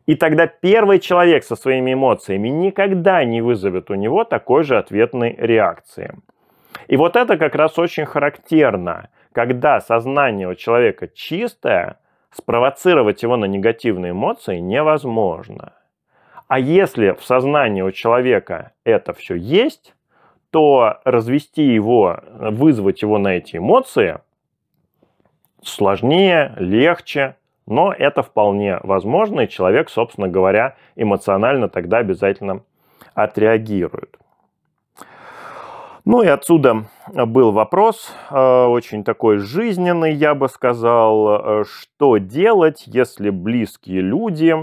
И 0.10 0.16
тогда 0.16 0.48
первый 0.48 0.98
человек 0.98 1.44
со 1.44 1.56
своими 1.56 1.94
эмоциями 1.94 2.48
никогда 2.48 3.24
не 3.24 3.42
вызовет 3.42 3.92
у 3.92 3.94
него 3.94 4.24
такой 4.24 4.64
же 4.64 4.76
ответной 4.76 5.36
реакции. 5.38 6.16
И 6.88 6.98
вот 6.98 7.16
это 7.16 7.38
как 7.38 7.54
раз 7.54 7.78
очень 7.78 8.06
характерно, 8.06 9.10
когда 9.34 9.80
сознание 9.80 10.48
у 10.48 10.56
человека 10.56 11.08
чистое, 11.08 12.00
спровоцировать 12.32 13.22
его 13.22 13.38
на 13.38 13.46
негативные 13.46 14.14
эмоции 14.14 14.58
невозможно. 14.58 15.74
А 16.48 16.58
если 16.58 17.12
в 17.12 17.24
сознании 17.24 17.84
у 17.84 17.92
человека 17.92 18.72
это 18.84 19.14
все 19.14 19.36
есть, 19.36 19.94
то 20.50 21.02
развести 21.06 21.62
его, 21.62 22.20
вызвать 22.32 23.04
его 23.04 23.20
на 23.20 23.38
эти 23.38 23.58
эмоции 23.58 24.18
сложнее, 25.62 26.56
легче, 26.58 27.36
но 27.70 27.94
это 27.94 28.24
вполне 28.24 28.80
возможно, 28.84 29.42
и 29.42 29.50
человек, 29.50 29.90
собственно 29.90 30.28
говоря, 30.28 30.76
эмоционально 30.96 31.70
тогда 31.70 31.98
обязательно 32.00 32.64
отреагирует. 33.14 34.18
Ну 36.06 36.24
и 36.24 36.28
отсюда 36.28 36.86
был 37.14 37.52
вопрос, 37.52 38.12
э, 38.32 38.66
очень 38.66 39.04
такой 39.04 39.38
жизненный, 39.38 40.14
я 40.14 40.34
бы 40.34 40.50
сказал, 40.50 41.62
э, 41.62 41.64
что 41.66 42.18
делать, 42.18 42.84
если 42.88 43.30
близкие 43.30 44.02
люди 44.02 44.56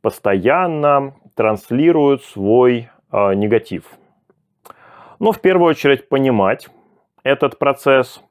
постоянно 0.00 1.14
транслируют 1.34 2.22
свой 2.22 2.90
э, 3.10 3.34
негатив. 3.34 3.84
Ну, 5.18 5.32
в 5.32 5.40
первую 5.40 5.70
очередь, 5.70 6.08
понимать 6.08 6.68
этот 7.24 7.58
процесс, 7.58 8.22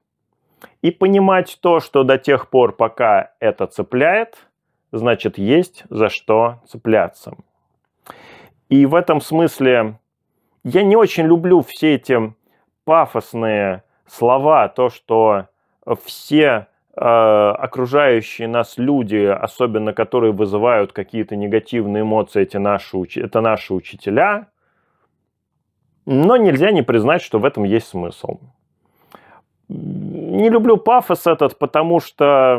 и 0.81 0.91
понимать 0.91 1.57
то, 1.61 1.79
что 1.79 2.03
до 2.03 2.17
тех 2.17 2.49
пор, 2.49 2.75
пока 2.75 3.31
это 3.39 3.67
цепляет, 3.67 4.47
значит, 4.91 5.37
есть 5.37 5.83
за 5.89 6.09
что 6.09 6.61
цепляться. 6.67 7.35
И 8.69 8.85
в 8.85 8.95
этом 8.95 9.21
смысле 9.21 9.99
я 10.63 10.83
не 10.83 10.95
очень 10.95 11.25
люблю 11.25 11.61
все 11.61 11.95
эти 11.95 12.33
пафосные 12.83 13.83
слова, 14.07 14.67
то, 14.67 14.89
что 14.89 15.47
все 16.03 16.67
э, 16.95 17.01
окружающие 17.01 18.47
нас 18.47 18.77
люди, 18.77 19.25
особенно 19.25 19.93
которые 19.93 20.33
вызывают 20.33 20.93
какие-то 20.93 21.35
негативные 21.35 22.01
эмоции, 22.01 22.41
эти 22.41 22.57
наши, 22.57 22.97
это 23.15 23.41
наши 23.41 23.73
учителя. 23.73 24.47
Но 26.05 26.37
нельзя 26.37 26.71
не 26.71 26.83
признать, 26.83 27.21
что 27.21 27.39
в 27.39 27.45
этом 27.45 27.63
есть 27.63 27.87
смысл. 27.87 28.39
Не 29.67 30.49
люблю 30.49 30.77
пафос 30.77 31.27
этот, 31.27 31.57
потому 31.57 31.99
что... 31.99 32.57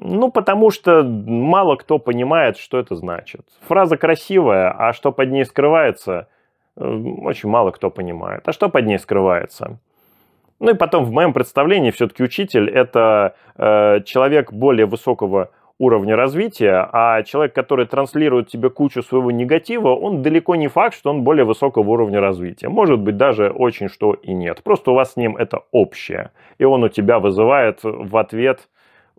Ну, 0.00 0.30
потому 0.30 0.70
что 0.70 1.02
мало 1.02 1.76
кто 1.76 1.98
понимает, 1.98 2.56
что 2.56 2.78
это 2.78 2.94
значит. 2.94 3.40
Фраза 3.66 3.96
красивая, 3.96 4.70
а 4.70 4.92
что 4.92 5.10
под 5.10 5.30
ней 5.30 5.44
скрывается, 5.44 6.28
э, 6.76 6.84
очень 7.24 7.48
мало 7.48 7.72
кто 7.72 7.90
понимает. 7.90 8.46
А 8.46 8.52
что 8.52 8.68
под 8.68 8.86
ней 8.86 8.98
скрывается? 8.98 9.78
Ну 10.60 10.70
и 10.70 10.74
потом, 10.74 11.04
в 11.04 11.10
моем 11.10 11.32
представлении, 11.32 11.90
все-таки 11.90 12.22
учитель– 12.22 12.70
это 12.74 13.34
э, 13.56 14.00
человек 14.04 14.52
более 14.52 14.86
высокого 14.86 15.50
уровня 15.78 16.16
развития, 16.16 16.88
а 16.92 17.22
человек, 17.22 17.54
который 17.54 17.86
транслирует 17.86 18.48
тебе 18.48 18.68
кучу 18.70 19.02
своего 19.02 19.30
негатива, 19.30 19.90
он 19.90 20.22
далеко 20.22 20.56
не 20.56 20.68
факт, 20.68 20.96
что 20.96 21.10
он 21.10 21.22
более 21.22 21.44
высокого 21.44 21.88
уровня 21.88 22.20
развития. 22.20 22.68
Может 22.68 22.98
быть, 22.98 23.16
даже 23.16 23.50
очень 23.50 23.88
что 23.88 24.14
и 24.14 24.32
нет. 24.32 24.62
Просто 24.62 24.90
у 24.90 24.94
вас 24.94 25.12
с 25.12 25.16
ним 25.16 25.36
это 25.36 25.60
общее. 25.70 26.32
И 26.58 26.64
он 26.64 26.82
у 26.82 26.88
тебя 26.88 27.18
вызывает 27.18 27.80
в 27.82 28.16
ответ 28.16 28.68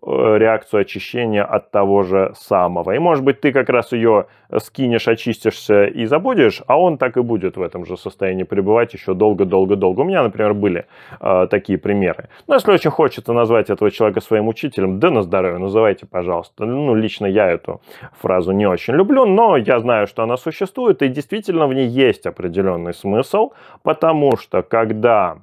реакцию 0.01 0.81
очищения 0.81 1.43
от 1.43 1.71
того 1.71 2.03
же 2.03 2.31
самого. 2.35 2.91
И 2.91 2.99
может 2.99 3.23
быть 3.23 3.41
ты 3.41 3.51
как 3.51 3.69
раз 3.69 3.91
ее 3.91 4.27
скинешь, 4.57 5.07
очистишься 5.07 5.85
и 5.85 6.05
забудешь, 6.05 6.61
а 6.67 6.79
он 6.79 6.97
так 6.97 7.17
и 7.17 7.21
будет 7.21 7.57
в 7.57 7.61
этом 7.61 7.85
же 7.85 7.97
состоянии 7.97 8.43
пребывать 8.43 8.93
еще 8.93 9.13
долго-долго-долго. 9.13 10.01
У 10.01 10.03
меня, 10.03 10.23
например, 10.23 10.53
были 10.53 10.85
э, 11.19 11.47
такие 11.49 11.77
примеры. 11.77 12.29
Но 12.47 12.55
если 12.55 12.71
очень 12.71 12.89
хочется 12.89 13.33
назвать 13.33 13.69
этого 13.69 13.91
человека 13.91 14.21
своим 14.21 14.47
учителем, 14.47 14.99
да 14.99 15.11
на 15.11 15.21
здоровье, 15.21 15.59
называйте, 15.59 16.05
пожалуйста. 16.05 16.65
Ну, 16.65 16.95
лично 16.95 17.25
я 17.25 17.49
эту 17.49 17.81
фразу 18.21 18.51
не 18.51 18.67
очень 18.67 18.95
люблю, 18.95 19.25
но 19.25 19.57
я 19.57 19.79
знаю, 19.79 20.07
что 20.07 20.23
она 20.23 20.37
существует, 20.37 21.01
и 21.01 21.09
действительно 21.09 21.67
в 21.67 21.73
ней 21.73 21.87
есть 21.87 22.25
определенный 22.25 22.93
смысл, 22.93 23.51
потому 23.83 24.37
что 24.37 24.61
когда 24.61 25.39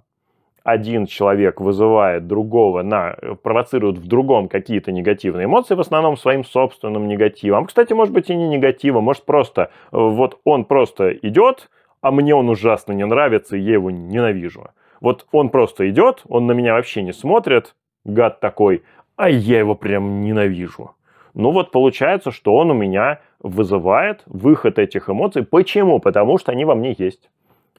один 0.66 1.06
человек 1.06 1.60
вызывает 1.60 2.26
другого, 2.26 2.82
на, 2.82 3.14
провоцирует 3.44 3.98
в 3.98 4.08
другом 4.08 4.48
какие-то 4.48 4.90
негативные 4.90 5.44
эмоции, 5.44 5.76
в 5.76 5.80
основном 5.80 6.16
своим 6.16 6.44
собственным 6.44 7.06
негативом. 7.06 7.66
Кстати, 7.66 7.92
может 7.92 8.12
быть 8.12 8.30
и 8.30 8.34
не 8.34 8.48
негативом, 8.48 9.04
может 9.04 9.24
просто, 9.24 9.62
э, 9.62 9.68
вот 9.92 10.40
он 10.42 10.64
просто 10.64 11.12
идет, 11.12 11.70
а 12.00 12.10
мне 12.10 12.34
он 12.34 12.48
ужасно 12.48 12.92
не 12.94 13.06
нравится, 13.06 13.56
и 13.56 13.60
я 13.60 13.74
его 13.74 13.92
ненавижу. 13.92 14.70
Вот 15.00 15.26
он 15.30 15.50
просто 15.50 15.88
идет, 15.88 16.24
он 16.28 16.48
на 16.48 16.52
меня 16.52 16.74
вообще 16.74 17.02
не 17.02 17.12
смотрит, 17.12 17.76
гад 18.04 18.40
такой, 18.40 18.82
а 19.14 19.30
я 19.30 19.60
его 19.60 19.76
прям 19.76 20.22
ненавижу. 20.22 20.96
Ну 21.34 21.52
вот 21.52 21.70
получается, 21.70 22.32
что 22.32 22.56
он 22.56 22.72
у 22.72 22.74
меня 22.74 23.20
вызывает 23.38 24.24
выход 24.26 24.80
этих 24.80 25.08
эмоций. 25.08 25.44
Почему? 25.44 26.00
Потому 26.00 26.38
что 26.38 26.50
они 26.50 26.64
во 26.64 26.74
мне 26.74 26.92
есть 26.98 27.30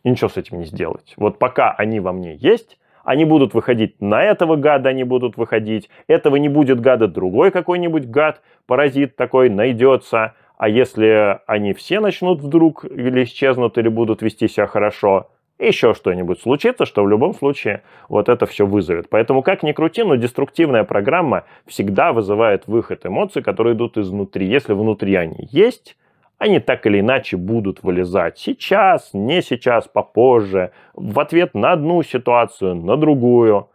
и 0.07 0.09
ничего 0.09 0.29
с 0.29 0.37
этим 0.37 0.59
не 0.59 0.65
сделать. 0.65 1.13
Вот 1.17 1.37
пока 1.37 1.71
они 1.71 1.99
во 1.99 2.13
мне 2.13 2.35
есть, 2.35 2.77
они 3.03 3.25
будут 3.25 3.53
выходить 3.53 4.01
на 4.01 4.23
этого 4.23 4.55
гада, 4.55 4.89
они 4.89 5.03
будут 5.03 5.35
выходить, 5.35 5.89
этого 6.07 6.37
не 6.37 6.47
будет 6.47 6.79
гада, 6.79 7.09
другой 7.09 7.51
какой-нибудь 7.51 8.05
гад, 8.05 8.41
паразит 8.67 9.17
такой 9.17 9.49
найдется. 9.49 10.33
А 10.57 10.69
если 10.69 11.39
они 11.45 11.73
все 11.73 11.99
начнут 11.99 12.39
вдруг 12.41 12.85
или 12.85 13.25
исчезнут, 13.25 13.77
или 13.77 13.89
будут 13.89 14.21
вести 14.21 14.47
себя 14.47 14.65
хорошо, 14.65 15.29
еще 15.59 15.93
что-нибудь 15.93 16.39
случится, 16.39 16.85
что 16.85 17.03
в 17.03 17.09
любом 17.09 17.33
случае 17.33 17.81
вот 18.07 18.29
это 18.29 18.45
все 18.45 18.65
вызовет. 18.65 19.09
Поэтому, 19.09 19.41
как 19.41 19.61
ни 19.61 19.73
крути, 19.73 20.03
но 20.03 20.15
деструктивная 20.15 20.85
программа 20.85 21.43
всегда 21.65 22.13
вызывает 22.13 22.65
выход 22.67 23.05
эмоций, 23.05 23.41
которые 23.41 23.75
идут 23.75 23.97
изнутри. 23.97 24.47
Если 24.47 24.73
внутри 24.73 25.15
они 25.15 25.49
есть, 25.51 25.97
они 26.37 26.59
так 26.59 26.85
или 26.85 26.99
иначе 26.99 27.35
будут 27.35 27.83
вылезать. 27.83 28.37
Сейчас, 28.37 29.09
не 29.13 29.41
сейчас, 29.41 29.87
попозже, 29.87 30.71
в 30.93 31.19
ответ 31.19 31.55
на 31.55 31.71
одну 31.71 32.03
ситуацию, 32.03 32.75
на 32.75 32.95
другую. 32.95 33.69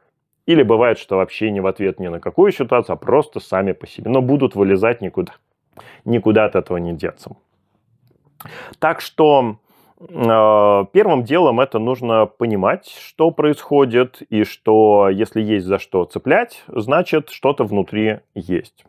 Или 0.47 0.63
бывает, 0.63 0.99
что 0.99 1.17
вообще 1.17 1.51
не 1.51 1.61
в 1.61 1.67
ответ 1.67 1.99
ни 2.01 2.09
на 2.09 2.21
какую 2.21 2.53
ситуацию, 2.53 2.95
а 2.95 2.97
просто 2.97 3.41
сами 3.41 3.73
по 3.73 3.87
себе. 3.87 4.11
Но 4.11 4.23
будут 4.23 4.55
вылезать 4.55 5.01
никуда. 5.01 5.35
Никуда 6.05 6.45
от 6.45 6.57
этого 6.57 6.79
не 6.79 6.93
деться. 6.93 7.37
Так 8.79 9.01
что 9.01 9.57
э, 10.01 10.85
первым 10.93 11.23
делом 11.23 11.61
это 11.61 11.79
нужно 11.79 12.27
понимать, 12.27 12.89
что 12.89 13.31
происходит, 13.31 14.23
и 14.31 14.45
что 14.45 15.09
если 15.09 15.41
есть 15.41 15.67
за 15.67 15.79
что 15.79 16.05
цеплять, 16.05 16.65
значит 16.67 17.31
что-то 17.31 17.65
внутри 17.65 18.19
есть. 18.35 18.85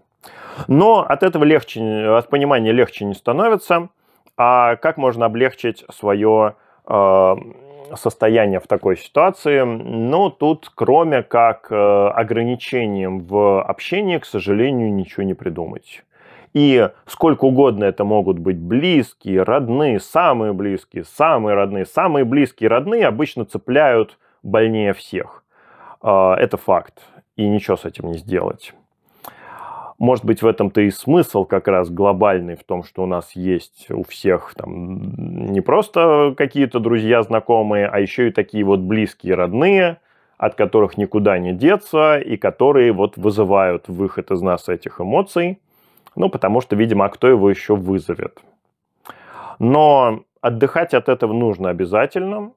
Но 0.67 0.99
от 1.01 1.23
этого 1.23 1.43
легче, 1.43 1.81
от 2.09 2.29
понимания 2.29 2.71
легче 2.71 3.05
не 3.05 3.13
становится. 3.13 3.89
А 4.37 4.75
как 4.77 4.97
можно 4.97 5.25
облегчить 5.25 5.85
свое 5.91 6.55
э, 6.87 7.35
состояние 7.95 8.59
в 8.59 8.67
такой 8.67 8.97
ситуации? 8.97 9.61
Ну, 9.61 10.29
тут 10.29 10.71
кроме 10.73 11.21
как 11.23 11.67
э, 11.69 11.75
ограничением 11.75 13.19
в 13.19 13.61
общении, 13.61 14.17
к 14.17 14.25
сожалению, 14.25 14.93
ничего 14.93 15.23
не 15.23 15.33
придумать. 15.33 16.03
И 16.53 16.89
сколько 17.07 17.45
угодно 17.45 17.83
это 17.83 18.03
могут 18.03 18.37
быть 18.37 18.57
близкие, 18.57 19.41
родные, 19.41 19.99
самые 19.99 20.53
близкие, 20.53 21.03
самые 21.03 21.55
родные. 21.55 21.85
Самые 21.85 22.25
близкие 22.25 22.69
родные 22.69 23.07
обычно 23.07 23.45
цепляют 23.45 24.17
больнее 24.43 24.93
всех. 24.93 25.43
Э, 26.01 26.33
это 26.33 26.57
факт. 26.57 27.01
И 27.35 27.47
ничего 27.47 27.77
с 27.77 27.85
этим 27.85 28.11
не 28.11 28.17
сделать. 28.17 28.73
Может 29.99 30.25
быть, 30.25 30.41
в 30.41 30.47
этом-то 30.47 30.81
и 30.81 30.89
смысл 30.89 31.45
как 31.45 31.67
раз 31.67 31.89
глобальный 31.89 32.55
в 32.55 32.63
том, 32.63 32.83
что 32.83 33.03
у 33.03 33.05
нас 33.05 33.35
есть 33.35 33.89
у 33.91 34.03
всех 34.03 34.53
там 34.55 35.51
не 35.51 35.61
просто 35.61 36.33
какие-то 36.35 36.79
друзья, 36.79 37.21
знакомые, 37.21 37.87
а 37.87 37.99
еще 37.99 38.27
и 38.27 38.31
такие 38.31 38.63
вот 38.63 38.79
близкие, 38.79 39.35
родные, 39.35 39.97
от 40.37 40.55
которых 40.55 40.97
никуда 40.97 41.37
не 41.37 41.53
деться 41.53 42.17
и 42.17 42.37
которые 42.37 42.91
вот 42.91 43.17
вызывают 43.17 43.87
выход 43.87 44.31
из 44.31 44.41
нас 44.41 44.67
этих 44.67 44.99
эмоций. 44.99 45.59
Ну, 46.15 46.29
потому 46.29 46.61
что, 46.61 46.75
видимо, 46.75 47.05
а 47.05 47.09
кто 47.09 47.27
его 47.27 47.49
еще 47.49 47.75
вызовет? 47.75 48.39
Но 49.59 50.23
отдыхать 50.41 50.93
от 50.93 51.09
этого 51.09 51.33
нужно 51.33 51.69
обязательно. 51.69 52.51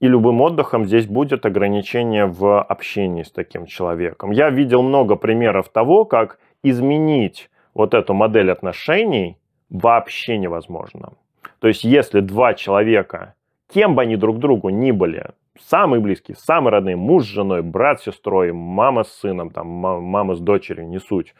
И 0.00 0.08
любым 0.08 0.40
отдыхом 0.40 0.84
здесь 0.84 1.06
будет 1.06 1.46
ограничение 1.46 2.26
в 2.26 2.60
общении 2.60 3.22
с 3.22 3.30
таким 3.30 3.66
человеком. 3.66 4.32
Я 4.32 4.50
видел 4.50 4.82
много 4.82 5.14
примеров 5.14 5.68
того, 5.68 6.04
как 6.04 6.38
изменить 6.62 7.50
вот 7.74 7.94
эту 7.94 8.14
модель 8.14 8.50
отношений 8.50 9.36
вообще 9.70 10.38
невозможно. 10.38 11.14
То 11.58 11.68
есть 11.68 11.84
если 11.84 12.20
два 12.20 12.54
человека, 12.54 13.34
кем 13.72 13.94
бы 13.94 14.02
они 14.02 14.16
друг 14.16 14.38
другу 14.38 14.68
ни 14.68 14.90
были, 14.90 15.30
самые 15.60 16.00
близкие, 16.00 16.36
самые 16.36 16.72
родные, 16.72 16.96
муж 16.96 17.24
с 17.24 17.28
женой, 17.28 17.62
брат 17.62 18.00
с 18.00 18.04
сестрой, 18.04 18.52
мама 18.52 19.04
с 19.04 19.12
сыном, 19.12 19.50
там, 19.50 19.66
мама 19.66 20.34
с 20.34 20.40
дочерью, 20.40 20.88
не 20.88 20.98
суть, 20.98 21.34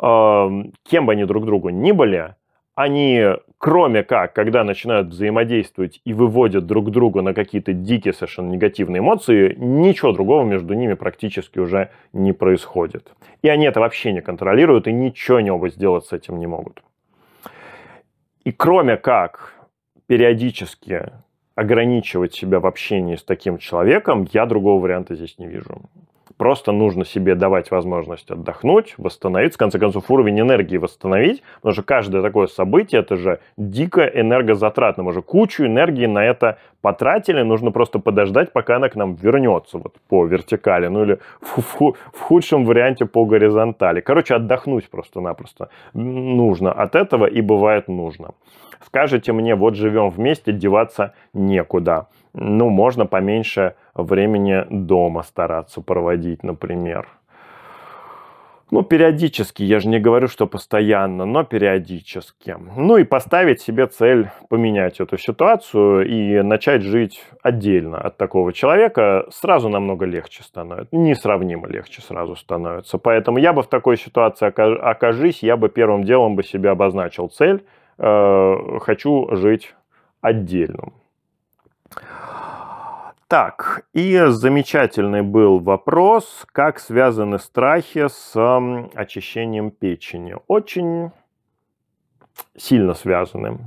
э, 0.00 0.48
кем 0.84 1.06
бы 1.06 1.12
они 1.12 1.24
друг 1.24 1.44
другу 1.44 1.70
ни 1.70 1.92
были, 1.92 2.34
они, 2.74 3.24
кроме 3.64 4.02
как, 4.02 4.34
когда 4.34 4.62
начинают 4.62 5.08
взаимодействовать 5.08 6.02
и 6.04 6.12
выводят 6.12 6.66
друг 6.66 6.90
друга 6.90 7.22
на 7.22 7.32
какие-то 7.32 7.72
дикие, 7.72 8.12
совершенно 8.12 8.50
негативные 8.50 9.00
эмоции, 9.00 9.54
ничего 9.58 10.12
другого 10.12 10.44
между 10.44 10.74
ними 10.74 10.92
практически 10.92 11.58
уже 11.58 11.88
не 12.12 12.34
происходит. 12.34 13.10
И 13.40 13.48
они 13.48 13.64
это 13.64 13.80
вообще 13.80 14.12
не 14.12 14.20
контролируют 14.20 14.86
и 14.86 14.92
ничего 14.92 15.40
не 15.40 15.50
оба 15.50 15.70
сделать 15.70 16.04
с 16.04 16.12
этим 16.12 16.38
не 16.40 16.46
могут. 16.46 16.82
И 18.44 18.52
кроме 18.52 18.98
как 18.98 19.54
периодически 20.08 21.12
ограничивать 21.54 22.34
себя 22.34 22.60
в 22.60 22.66
общении 22.66 23.16
с 23.16 23.24
таким 23.24 23.56
человеком, 23.56 24.28
я 24.34 24.44
другого 24.44 24.82
варианта 24.82 25.14
здесь 25.14 25.38
не 25.38 25.46
вижу. 25.46 25.80
Просто 26.36 26.72
нужно 26.72 27.04
себе 27.04 27.36
давать 27.36 27.70
возможность 27.70 28.30
отдохнуть, 28.30 28.94
восстановиться, 28.98 29.56
в 29.56 29.58
конце 29.58 29.78
концов, 29.78 30.10
уровень 30.10 30.40
энергии 30.40 30.78
восстановить, 30.78 31.42
потому 31.56 31.74
что 31.74 31.82
каждое 31.82 32.22
такое 32.22 32.48
событие, 32.48 33.02
это 33.02 33.16
же 33.16 33.38
дико 33.56 34.02
энергозатратно. 34.02 35.04
Мы 35.04 35.12
же 35.12 35.22
кучу 35.22 35.64
энергии 35.64 36.06
на 36.06 36.24
это 36.24 36.58
потратили, 36.80 37.42
нужно 37.42 37.70
просто 37.70 38.00
подождать, 38.00 38.52
пока 38.52 38.76
она 38.76 38.88
к 38.88 38.96
нам 38.96 39.14
вернется 39.14 39.78
вот 39.78 39.94
по 40.08 40.26
вертикали, 40.26 40.88
ну 40.88 41.04
или 41.04 41.18
в, 41.40 41.58
в, 41.58 41.94
в 42.12 42.20
худшем 42.20 42.64
варианте 42.64 43.06
по 43.06 43.24
горизонтали. 43.24 44.00
Короче, 44.00 44.34
отдохнуть 44.34 44.90
просто-напросто 44.90 45.68
нужно 45.92 46.72
от 46.72 46.96
этого 46.96 47.26
и 47.26 47.40
бывает 47.40 47.86
нужно. 47.88 48.32
Скажете 48.84 49.32
мне, 49.32 49.54
вот 49.54 49.76
живем 49.76 50.10
вместе, 50.10 50.52
деваться 50.52 51.14
некуда 51.32 52.08
ну, 52.34 52.68
можно 52.68 53.06
поменьше 53.06 53.76
времени 53.94 54.64
дома 54.68 55.22
стараться 55.22 55.80
проводить, 55.80 56.42
например. 56.42 57.08
Ну, 58.70 58.82
периодически, 58.82 59.62
я 59.62 59.78
же 59.78 59.88
не 59.88 60.00
говорю, 60.00 60.26
что 60.26 60.48
постоянно, 60.48 61.26
но 61.26 61.44
периодически. 61.44 62.56
Ну 62.76 62.96
и 62.96 63.04
поставить 63.04 63.60
себе 63.60 63.86
цель 63.86 64.30
поменять 64.48 64.98
эту 64.98 65.16
ситуацию 65.16 66.04
и 66.08 66.42
начать 66.42 66.82
жить 66.82 67.22
отдельно 67.42 67.98
от 67.98 68.16
такого 68.16 68.52
человека 68.52 69.26
сразу 69.30 69.68
намного 69.68 70.06
легче 70.06 70.42
становится. 70.42 70.96
Несравнимо 70.96 71.68
легче 71.68 72.02
сразу 72.02 72.34
становится. 72.34 72.98
Поэтому 72.98 73.38
я 73.38 73.52
бы 73.52 73.62
в 73.62 73.68
такой 73.68 73.96
ситуации 73.96 74.46
окажись, 74.48 75.44
я 75.44 75.56
бы 75.56 75.68
первым 75.68 76.02
делом 76.02 76.34
бы 76.34 76.42
себе 76.42 76.70
обозначил 76.70 77.28
цель. 77.28 77.64
Э, 77.98 78.78
хочу 78.80 79.28
жить 79.36 79.74
отдельным. 80.20 80.94
Так, 83.28 83.86
и 83.94 84.20
замечательный 84.26 85.22
был 85.22 85.58
вопрос, 85.58 86.44
как 86.52 86.78
связаны 86.78 87.38
страхи 87.38 88.06
с 88.08 88.32
очищением 88.94 89.70
печени. 89.70 90.36
Очень 90.46 91.10
сильно 92.56 92.94
связаны. 92.94 93.58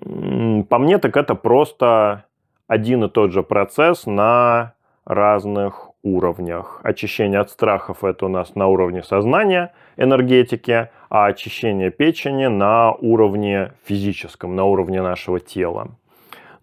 По 0.00 0.78
мне, 0.78 0.98
так 0.98 1.16
это 1.16 1.34
просто 1.34 2.24
один 2.66 3.04
и 3.04 3.10
тот 3.10 3.32
же 3.32 3.42
процесс 3.42 4.06
на 4.06 4.74
разных 5.04 5.90
уровнях. 6.02 6.80
Очищение 6.82 7.40
от 7.40 7.50
страхов 7.50 8.04
это 8.04 8.26
у 8.26 8.28
нас 8.28 8.54
на 8.54 8.68
уровне 8.68 9.02
сознания, 9.02 9.74
энергетики, 9.96 10.88
а 11.10 11.26
очищение 11.26 11.90
печени 11.90 12.46
на 12.46 12.92
уровне 12.92 13.72
физическом, 13.84 14.54
на 14.54 14.64
уровне 14.64 15.02
нашего 15.02 15.40
тела. 15.40 15.88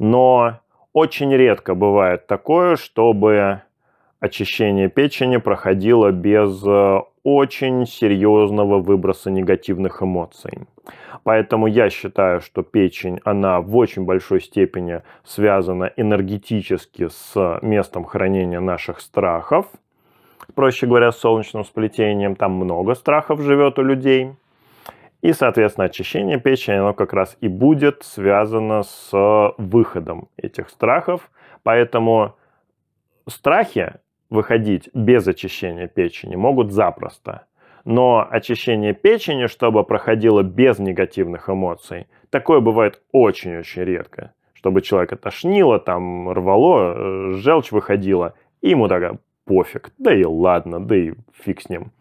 Но 0.02 0.62
очень 0.94 1.32
редко 1.32 1.76
бывает 1.76 2.26
такое, 2.26 2.76
чтобы 2.76 3.62
очищение 4.20 4.90
печени 4.90 5.38
проходило 5.38 6.10
без 6.12 6.66
э, 6.66 7.02
очень 7.24 7.86
серьезного 7.86 8.80
выброса 8.80 9.30
негативных 9.30 10.02
эмоций. 10.02 10.58
Поэтому 11.24 11.68
я 11.68 11.92
считаю, 11.92 12.42
что 12.42 12.64
печень, 12.64 13.20
она 13.26 13.62
в 13.62 13.78
очень 13.78 14.04
большой 14.04 14.42
степени 14.42 15.04
связана 15.24 15.92
энергетически 15.96 17.08
с 17.08 17.60
местом 17.62 18.04
хранения 18.04 18.60
наших 18.60 19.02
страхов. 19.02 19.68
Проще 20.56 20.88
говоря, 20.88 21.12
с 21.12 21.20
солнечным 21.20 21.64
сплетением. 21.64 22.36
Там 22.36 22.54
много 22.54 22.96
страхов 22.96 23.40
живет 23.42 23.78
у 23.78 23.84
людей. 23.84 24.32
И, 25.22 25.34
соответственно, 25.34 25.86
очищение 25.86 26.40
печени, 26.40 26.78
оно 26.78 26.94
как 26.94 27.14
раз 27.14 27.38
и 27.42 27.48
будет 27.48 28.04
связано 28.04 28.84
с 28.84 29.12
выходом 29.58 30.30
этих 30.36 30.70
страхов. 30.70 31.30
Поэтому 31.64 32.36
страхи 33.28 33.94
выходить 34.32 34.90
без 34.94 35.28
очищения 35.28 35.88
печени 35.88 36.36
могут 36.36 36.72
запросто. 36.72 37.46
Но 37.86 38.28
очищение 38.30 38.94
печени, 38.94 39.46
чтобы 39.46 39.84
проходило 39.84 40.42
без 40.42 40.80
негативных 40.80 41.50
эмоций, 41.50 42.08
такое 42.30 42.60
бывает 42.60 43.02
очень-очень 43.12 43.84
редко. 43.84 44.34
Чтобы 44.54 44.82
человека 44.82 45.16
тошнило, 45.16 45.80
там 45.80 46.32
рвало, 46.32 46.94
э, 46.96 47.34
желчь 47.34 47.72
выходила, 47.72 48.36
и 48.62 48.70
ему 48.70 48.88
тогда 48.88 49.18
пофиг, 49.46 49.92
да 49.98 50.14
и 50.14 50.24
ладно, 50.24 50.80
да 50.80 50.96
и 50.96 51.14
фиг 51.44 51.62
с 51.62 51.70
ним 51.70 51.92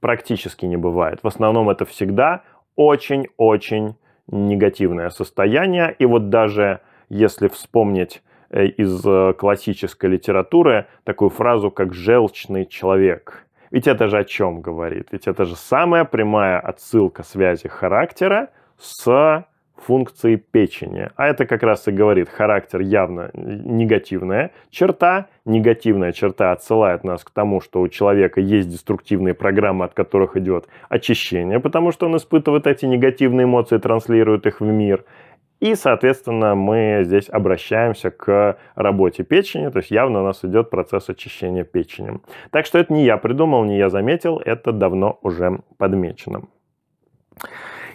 практически 0.00 0.66
не 0.66 0.76
бывает. 0.76 1.20
В 1.22 1.26
основном 1.26 1.70
это 1.70 1.84
всегда 1.84 2.42
очень-очень 2.76 3.94
негативное 4.26 5.10
состояние. 5.10 5.94
И 5.98 6.06
вот 6.06 6.30
даже 6.30 6.80
если 7.08 7.48
вспомнить 7.48 8.22
э, 8.50 8.66
из 8.66 9.04
э, 9.06 9.32
классической 9.34 10.10
литературы 10.10 10.86
такую 11.04 11.30
фразу, 11.30 11.70
как 11.70 11.94
«желчный 11.94 12.66
человек». 12.66 13.46
Ведь 13.70 13.86
это 13.86 14.08
же 14.08 14.18
о 14.18 14.24
чем 14.24 14.60
говорит? 14.60 15.08
Ведь 15.12 15.26
это 15.26 15.44
же 15.44 15.54
самая 15.56 16.04
прямая 16.04 16.58
отсылка 16.58 17.22
связи 17.22 17.68
характера 17.68 18.48
с 18.78 19.44
функции 19.80 20.36
печени. 20.36 21.10
А 21.16 21.28
это 21.28 21.46
как 21.46 21.62
раз 21.62 21.88
и 21.88 21.90
говорит, 21.90 22.28
характер 22.28 22.80
явно 22.80 23.30
негативная 23.34 24.50
черта. 24.70 25.26
Негативная 25.44 26.12
черта 26.12 26.52
отсылает 26.52 27.04
нас 27.04 27.24
к 27.24 27.30
тому, 27.30 27.60
что 27.60 27.80
у 27.80 27.88
человека 27.88 28.40
есть 28.40 28.68
деструктивные 28.68 29.34
программы, 29.34 29.84
от 29.84 29.94
которых 29.94 30.36
идет 30.36 30.66
очищение, 30.88 31.60
потому 31.60 31.92
что 31.92 32.06
он 32.06 32.16
испытывает 32.16 32.66
эти 32.66 32.86
негативные 32.86 33.44
эмоции, 33.44 33.78
транслирует 33.78 34.46
их 34.46 34.60
в 34.60 34.64
мир. 34.64 35.04
И, 35.60 35.74
соответственно, 35.74 36.54
мы 36.54 37.00
здесь 37.02 37.28
обращаемся 37.28 38.10
к 38.10 38.58
работе 38.76 39.24
печени, 39.24 39.68
то 39.70 39.78
есть 39.78 39.90
явно 39.90 40.20
у 40.20 40.24
нас 40.24 40.44
идет 40.44 40.70
процесс 40.70 41.08
очищения 41.08 41.64
печени. 41.64 42.20
Так 42.50 42.64
что 42.64 42.78
это 42.78 42.92
не 42.92 43.04
я 43.04 43.16
придумал, 43.16 43.64
не 43.64 43.76
я 43.76 43.90
заметил, 43.90 44.40
это 44.44 44.70
давно 44.70 45.18
уже 45.22 45.60
подмечено. 45.76 46.42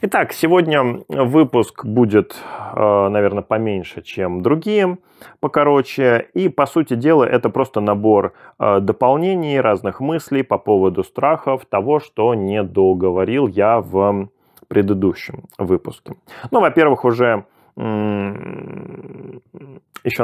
Итак, 0.05 0.33
сегодня 0.33 0.99
выпуск 1.07 1.85
будет, 1.85 2.35
э, 2.75 3.07
наверное, 3.07 3.41
поменьше, 3.41 4.01
чем 4.01 4.41
другие, 4.41 4.97
покороче. 5.39 6.27
И, 6.33 6.49
по 6.49 6.65
сути 6.65 6.95
дела, 6.95 7.23
это 7.23 7.49
просто 7.49 7.79
набор 7.79 8.33
э, 8.59 8.81
дополнений, 8.81 9.61
разных 9.61 10.01
мыслей 10.01 10.43
по 10.43 10.57
поводу 10.57 11.05
страхов, 11.05 11.65
того, 11.65 12.01
что 12.01 12.33
не 12.33 12.63
договорил 12.63 13.47
я 13.47 13.79
в 13.79 14.27
предыдущем 14.67 15.45
выпуске. 15.57 16.15
Ну, 16.51 16.59
во-первых, 16.59 17.05
уже 17.05 17.45
еще, 17.77 17.83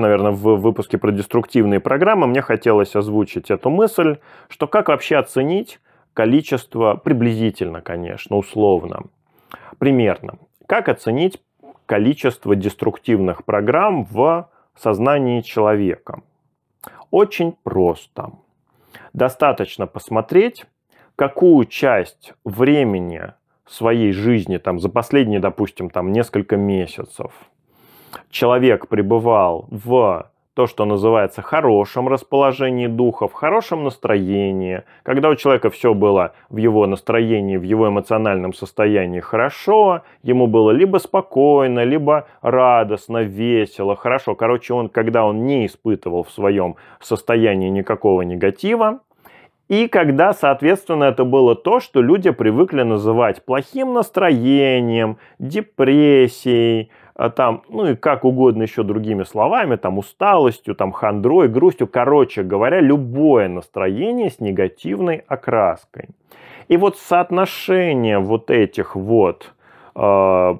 наверное, 0.01 0.31
в 0.31 0.57
выпуске 0.57 0.97
про 0.97 1.11
деструктивные 1.11 1.79
программы 1.79 2.27
мне 2.27 2.41
хотелось 2.41 2.97
озвучить 2.97 3.49
эту 3.49 3.69
мысль, 3.69 4.17
что 4.49 4.67
как 4.67 4.89
вообще 4.89 5.15
оценить 5.15 5.79
количество, 6.13 6.95
приблизительно, 6.95 7.79
конечно, 7.79 8.35
условно, 8.35 9.03
примерно. 9.79 10.37
Как 10.67 10.89
оценить 10.89 11.41
количество 11.85 12.55
деструктивных 12.55 13.43
программ 13.45 14.05
в 14.05 14.49
сознании 14.75 15.41
человека? 15.41 16.21
Очень 17.09 17.55
просто. 17.63 18.31
Достаточно 19.13 19.87
посмотреть, 19.87 20.65
какую 21.15 21.65
часть 21.65 22.33
времени 22.45 23.33
своей 23.65 24.11
жизни, 24.11 24.57
там, 24.57 24.79
за 24.79 24.89
последние, 24.89 25.39
допустим, 25.39 25.89
там, 25.89 26.11
несколько 26.11 26.57
месяцев 26.57 27.31
человек 28.29 28.87
пребывал 28.87 29.67
в 29.69 30.31
то, 30.59 30.67
что 30.67 30.83
называется 30.83 31.41
хорошем 31.41 32.09
расположении 32.09 32.87
духа, 32.87 33.29
в 33.29 33.31
хорошем 33.31 33.85
настроении, 33.85 34.83
когда 35.03 35.29
у 35.29 35.35
человека 35.35 35.69
все 35.69 35.93
было 35.93 36.33
в 36.49 36.57
его 36.57 36.85
настроении, 36.85 37.55
в 37.55 37.63
его 37.63 37.87
эмоциональном 37.87 38.53
состоянии 38.53 39.21
хорошо, 39.21 40.01
ему 40.21 40.47
было 40.47 40.71
либо 40.71 40.97
спокойно, 40.97 41.85
либо 41.85 42.27
радостно, 42.41 43.19
весело, 43.19 43.95
хорошо. 43.95 44.35
Короче, 44.35 44.73
он, 44.73 44.89
когда 44.89 45.23
он 45.23 45.45
не 45.45 45.65
испытывал 45.65 46.23
в 46.23 46.31
своем 46.31 46.75
состоянии 46.99 47.69
никакого 47.69 48.23
негатива, 48.23 48.99
и 49.69 49.87
когда, 49.87 50.33
соответственно, 50.33 51.05
это 51.05 51.23
было 51.23 51.55
то, 51.55 51.79
что 51.79 52.01
люди 52.01 52.31
привыкли 52.31 52.81
называть 52.81 53.45
плохим 53.45 53.93
настроением, 53.93 55.19
депрессией, 55.37 56.89
там, 57.27 57.63
ну 57.67 57.85
и 57.85 57.95
как 57.95 58.23
угодно 58.23 58.63
еще 58.63 58.83
другими 58.83 59.23
словами, 59.23 59.75
там 59.75 59.97
усталостью, 59.97 60.73
там 60.73 60.93
хандрой, 60.93 61.49
грустью, 61.49 61.87
короче 61.87 62.43
говоря, 62.43 62.79
любое 62.79 63.49
настроение 63.49 64.29
с 64.29 64.39
негативной 64.39 65.23
окраской. 65.27 66.05
И 66.69 66.77
вот 66.77 66.97
соотношение 66.97 68.19
вот 68.19 68.49
этих 68.49 68.95
вот 68.95 69.53
э, 69.95 70.57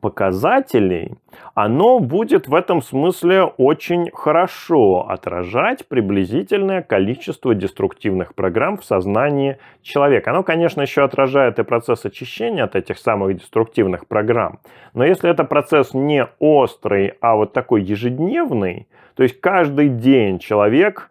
показателей, 0.00 1.14
оно 1.54 1.98
будет 1.98 2.48
в 2.48 2.54
этом 2.54 2.82
смысле 2.82 3.44
очень 3.44 4.10
хорошо 4.12 5.06
отражать 5.08 5.86
приблизительное 5.86 6.82
количество 6.82 7.54
деструктивных 7.54 8.34
программ 8.34 8.78
в 8.78 8.84
сознании 8.84 9.58
человека. 9.82 10.30
Оно, 10.30 10.42
конечно, 10.42 10.80
еще 10.80 11.02
отражает 11.04 11.58
и 11.58 11.64
процесс 11.64 12.04
очищения 12.04 12.64
от 12.64 12.76
этих 12.76 12.98
самых 12.98 13.36
деструктивных 13.36 14.06
программ. 14.06 14.60
Но 14.94 15.04
если 15.04 15.30
это 15.30 15.44
процесс 15.44 15.94
не 15.94 16.26
острый, 16.38 17.14
а 17.20 17.36
вот 17.36 17.52
такой 17.52 17.82
ежедневный, 17.82 18.88
то 19.16 19.22
есть 19.22 19.40
каждый 19.40 19.88
день 19.88 20.38
человек 20.38 21.10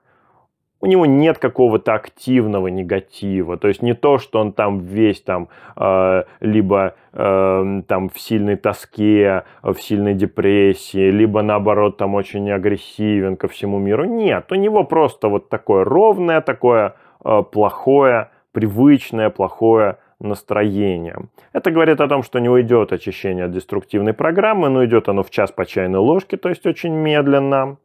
у 0.83 0.85
него 0.85 1.05
нет 1.05 1.37
какого-то 1.37 1.93
активного 1.93 2.67
негатива. 2.67 3.55
То 3.55 3.69
есть 3.69 3.81
не 3.81 3.93
то, 3.93 4.17
что 4.17 4.41
он 4.41 4.51
там 4.51 4.79
весь 4.79 5.21
там 5.21 5.47
э, 5.77 6.23
либо 6.41 6.95
э, 7.13 7.81
там 7.87 8.09
в 8.09 8.19
сильной 8.19 8.57
тоске, 8.57 9.45
в 9.61 9.75
сильной 9.75 10.13
депрессии, 10.13 11.09
либо 11.09 11.41
наоборот 11.41 11.95
там 11.95 12.15
очень 12.15 12.51
агрессивен 12.51 13.37
ко 13.37 13.47
всему 13.47 13.79
миру. 13.79 14.03
Нет, 14.03 14.51
у 14.51 14.55
него 14.55 14.83
просто 14.83 15.29
вот 15.29 15.47
такое 15.47 15.85
ровное, 15.85 16.41
такое 16.41 16.95
э, 17.23 17.43
плохое, 17.49 18.31
привычное, 18.51 19.29
плохое 19.29 19.99
настроение. 20.19 21.15
Это 21.53 21.71
говорит 21.71 22.01
о 22.01 22.09
том, 22.09 22.23
что 22.23 22.39
не 22.39 22.49
уйдет 22.49 22.91
очищение 22.91 23.45
от 23.45 23.51
деструктивной 23.51 24.13
программы, 24.13 24.67
но 24.67 24.83
идет 24.83 25.07
оно 25.07 25.23
в 25.23 25.29
час 25.29 25.49
по 25.53 25.65
чайной 25.65 25.99
ложке, 25.99 26.35
то 26.35 26.49
есть 26.49 26.65
очень 26.65 26.93
медленно 26.93 27.77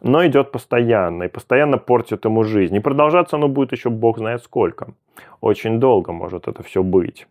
но 0.00 0.26
идет 0.26 0.52
постоянно 0.52 1.24
и 1.24 1.28
постоянно 1.28 1.78
портит 1.78 2.24
ему 2.24 2.44
жизнь. 2.44 2.76
И 2.76 2.80
продолжаться 2.80 3.36
оно 3.36 3.48
будет 3.48 3.72
еще 3.72 3.90
бог 3.90 4.18
знает 4.18 4.42
сколько. 4.42 4.88
Очень 5.40 5.80
долго 5.80 6.12
может 6.12 6.48
это 6.48 6.62
все 6.62 6.82
быть. 6.82 7.26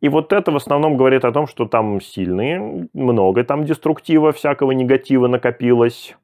И 0.00 0.08
вот 0.08 0.32
это 0.32 0.52
в 0.52 0.56
основном 0.56 0.96
говорит 0.96 1.24
о 1.24 1.32
том, 1.32 1.46
что 1.46 1.66
там 1.66 2.00
сильные, 2.00 2.88
много 2.92 3.44
там 3.44 3.64
деструктива, 3.64 4.32
всякого 4.32 4.72
негатива 4.72 5.26
накопилось. 5.26 6.16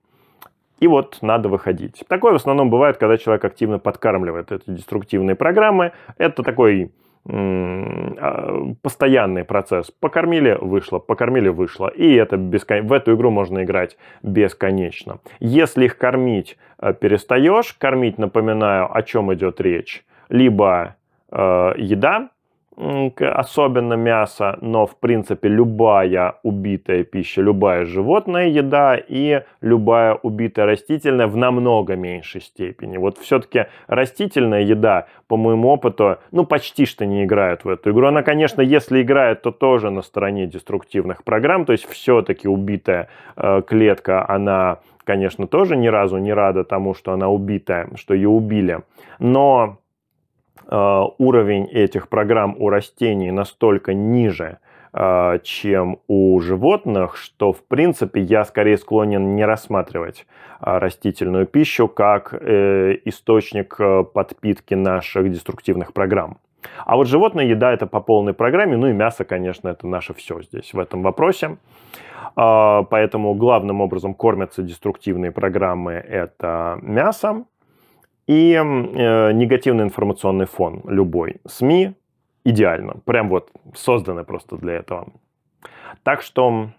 И 0.80 0.88
вот 0.88 1.18
надо 1.22 1.48
выходить. 1.48 2.02
Такое 2.08 2.32
в 2.32 2.36
основном 2.36 2.68
бывает, 2.68 2.96
когда 2.98 3.16
человек 3.16 3.44
активно 3.44 3.78
подкармливает 3.78 4.52
эти 4.52 4.68
деструктивные 4.68 5.36
программы. 5.36 5.92
Это 6.18 6.42
такой 6.42 6.90
постоянный 8.82 9.44
процесс. 9.44 9.90
Покормили, 9.90 10.58
вышло, 10.60 10.98
покормили, 10.98 11.48
вышло. 11.48 11.88
И 11.88 12.14
это 12.14 12.36
бескон... 12.36 12.86
в 12.86 12.92
эту 12.92 13.14
игру 13.14 13.30
можно 13.30 13.62
играть 13.62 13.96
бесконечно. 14.22 15.18
Если 15.38 15.84
их 15.84 15.98
кормить 15.98 16.58
э, 16.80 16.92
перестаешь, 16.94 17.74
кормить, 17.74 18.18
напоминаю, 18.18 18.88
о 18.92 19.02
чем 19.02 19.32
идет 19.32 19.60
речь, 19.60 20.04
либо 20.28 20.96
э, 21.30 21.74
еда, 21.76 22.30
особенно 22.76 23.94
мясо, 23.94 24.58
но 24.60 24.86
в 24.86 24.96
принципе 24.96 25.48
любая 25.48 26.36
убитая 26.42 27.04
пища, 27.04 27.42
любая 27.42 27.84
животная 27.84 28.48
еда 28.48 28.96
и 28.96 29.42
любая 29.60 30.14
убитая 30.14 30.66
растительная 30.66 31.26
в 31.26 31.36
намного 31.36 31.96
меньшей 31.96 32.40
степени. 32.40 32.96
Вот 32.96 33.18
все-таки 33.18 33.66
растительная 33.86 34.62
еда, 34.62 35.06
по 35.28 35.36
моему 35.36 35.68
опыту, 35.68 36.18
ну 36.30 36.44
почти 36.44 36.86
что 36.86 37.04
не 37.04 37.24
играет 37.24 37.64
в 37.64 37.68
эту 37.68 37.90
игру. 37.90 38.06
Она, 38.06 38.22
конечно, 38.22 38.62
если 38.62 39.02
играет, 39.02 39.42
то 39.42 39.50
тоже 39.50 39.90
на 39.90 40.02
стороне 40.02 40.46
деструктивных 40.46 41.24
программ, 41.24 41.64
то 41.66 41.72
есть 41.72 41.86
все-таки 41.88 42.48
убитая 42.48 43.08
э, 43.36 43.62
клетка, 43.66 44.28
она 44.28 44.78
конечно, 45.04 45.48
тоже 45.48 45.76
ни 45.76 45.88
разу 45.88 46.18
не 46.18 46.32
рада 46.32 46.62
тому, 46.62 46.94
что 46.94 47.12
она 47.12 47.28
убитая, 47.28 47.88
что 47.96 48.14
ее 48.14 48.28
убили. 48.28 48.82
Но 49.18 49.78
уровень 50.68 51.66
этих 51.66 52.08
программ 52.08 52.56
у 52.58 52.70
растений 52.70 53.30
настолько 53.30 53.92
ниже, 53.92 54.58
э, 54.94 55.38
чем 55.42 55.98
у 56.06 56.40
животных, 56.40 57.16
что, 57.16 57.52
в 57.52 57.62
принципе, 57.64 58.20
я 58.20 58.44
скорее 58.44 58.78
склонен 58.78 59.34
не 59.34 59.44
рассматривать 59.44 60.26
э, 60.60 60.78
растительную 60.78 61.46
пищу 61.46 61.88
как 61.88 62.32
источник 62.32 63.78
подпитки 64.14 64.74
наших 64.74 65.30
деструктивных 65.30 65.92
программ. 65.92 66.38
А 66.86 66.96
вот 66.96 67.08
животная 67.08 67.44
еда 67.44 67.72
это 67.72 67.86
по 67.86 68.00
полной 68.00 68.34
программе, 68.34 68.76
ну 68.76 68.86
и 68.86 68.92
мясо, 68.92 69.24
конечно, 69.24 69.68
это 69.68 69.86
наше 69.86 70.14
все 70.14 70.40
здесь 70.42 70.72
в 70.72 70.78
этом 70.78 71.02
вопросе. 71.02 71.58
Поэтому 72.34 73.34
главным 73.34 73.82
образом 73.82 74.14
кормятся 74.14 74.62
деструктивные 74.62 75.32
программы 75.32 75.92
это 75.92 76.78
мясо, 76.80 77.44
и 78.32 78.54
э, 78.54 79.32
негативный 79.32 79.84
информационный 79.84 80.46
фон 80.46 80.82
любой. 80.86 81.36
СМИ 81.46 81.92
идеально, 82.44 82.94
прям 83.04 83.28
вот 83.28 83.50
созданы 83.74 84.24
просто 84.24 84.56
для 84.56 84.74
этого. 84.74 85.08
Так 86.02 86.22
что, 86.22 86.70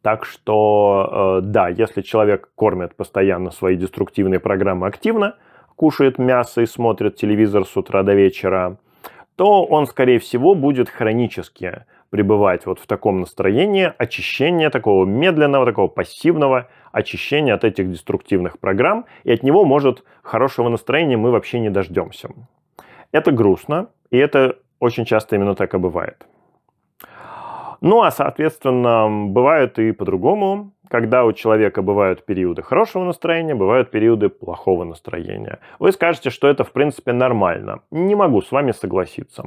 так 0.00 0.24
что, 0.24 1.40
э, 1.42 1.46
да, 1.46 1.68
если 1.68 2.00
человек 2.00 2.50
кормит 2.54 2.96
постоянно 2.96 3.50
свои 3.50 3.76
деструктивные 3.76 4.40
программы 4.40 4.86
активно, 4.86 5.36
кушает 5.76 6.18
мясо 6.18 6.62
и 6.62 6.66
смотрит 6.66 7.16
телевизор 7.16 7.66
с 7.66 7.76
утра 7.76 8.02
до 8.02 8.14
вечера, 8.14 8.78
то 9.36 9.64
он, 9.64 9.86
скорее 9.86 10.18
всего, 10.18 10.54
будет 10.54 10.88
хронически 10.88 11.84
пребывать 12.08 12.64
вот 12.66 12.78
в 12.78 12.86
таком 12.86 13.20
настроении 13.20 13.92
очищения, 13.98 14.70
такого 14.70 15.04
медленного, 15.04 15.66
такого 15.66 15.88
пассивного 15.88 16.68
очищения 16.92 17.54
от 17.54 17.64
этих 17.64 17.90
деструктивных 17.90 18.58
программ, 18.58 19.06
и 19.24 19.32
от 19.32 19.42
него, 19.42 19.64
может, 19.64 20.04
хорошего 20.22 20.68
настроения 20.68 21.16
мы 21.16 21.30
вообще 21.30 21.60
не 21.60 21.70
дождемся. 21.70 22.28
Это 23.10 23.32
грустно, 23.32 23.88
и 24.10 24.18
это 24.18 24.58
очень 24.78 25.04
часто 25.04 25.36
именно 25.36 25.54
так 25.54 25.74
и 25.74 25.78
бывает. 25.78 26.26
Ну 27.80 28.02
а, 28.02 28.10
соответственно, 28.12 29.08
бывает 29.28 29.78
и 29.78 29.92
по-другому, 29.92 30.72
когда 30.88 31.24
у 31.24 31.32
человека 31.32 31.82
бывают 31.82 32.24
периоды 32.24 32.62
хорошего 32.62 33.02
настроения, 33.02 33.54
бывают 33.54 33.90
периоды 33.90 34.28
плохого 34.28 34.84
настроения. 34.84 35.58
Вы 35.78 35.90
скажете, 35.90 36.30
что 36.30 36.48
это, 36.48 36.64
в 36.64 36.72
принципе, 36.72 37.12
нормально. 37.12 37.80
Не 37.90 38.14
могу 38.14 38.42
с 38.42 38.52
вами 38.52 38.72
согласиться. 38.72 39.44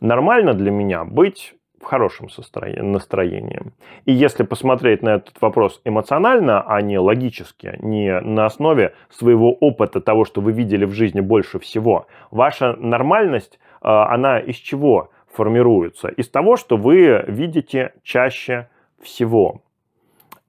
Нормально 0.00 0.54
для 0.54 0.70
меня 0.70 1.04
быть 1.04 1.54
в 1.84 1.86
хорошем 1.86 2.28
настроении. 2.36 3.60
И 4.06 4.12
если 4.12 4.42
посмотреть 4.42 5.02
на 5.02 5.16
этот 5.16 5.40
вопрос 5.40 5.80
эмоционально, 5.84 6.62
а 6.62 6.80
не 6.80 6.98
логически, 6.98 7.78
не 7.80 8.20
на 8.20 8.46
основе 8.46 8.94
своего 9.10 9.52
опыта 9.52 10.00
того, 10.00 10.24
что 10.24 10.40
вы 10.40 10.52
видели 10.52 10.86
в 10.86 10.92
жизни 10.92 11.20
больше 11.20 11.58
всего, 11.58 12.06
ваша 12.30 12.74
нормальность, 12.78 13.60
а, 13.82 14.12
она 14.12 14.40
из 14.40 14.56
чего 14.56 15.10
формируется? 15.32 16.08
Из 16.08 16.28
того, 16.30 16.56
что 16.56 16.76
вы 16.76 17.24
видите 17.28 17.92
чаще 18.02 18.68
всего. 19.02 19.60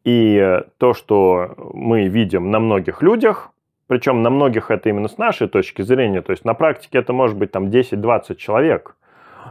И 0.06 0.62
то, 0.78 0.93
что 0.93 1.56
мы 1.74 2.08
видим 2.08 2.50
на 2.50 2.60
многих 2.60 3.02
людях, 3.02 3.52
причем 3.88 4.21
на 4.21 4.30
многих 4.30 4.71
это 4.71 4.89
именно 4.89 5.10
с 5.10 5.17
нашей 5.17 5.48
точки 5.48 5.82
зрения, 5.82 6.21
то 6.21 6.32
есть 6.32 6.45
на 6.45 6.54
практике 6.54 7.00
это 7.00 7.12
может 7.12 7.38
быть 7.38 7.52
там 7.52 7.65
10-20 7.65 8.36
человек, 8.36 8.95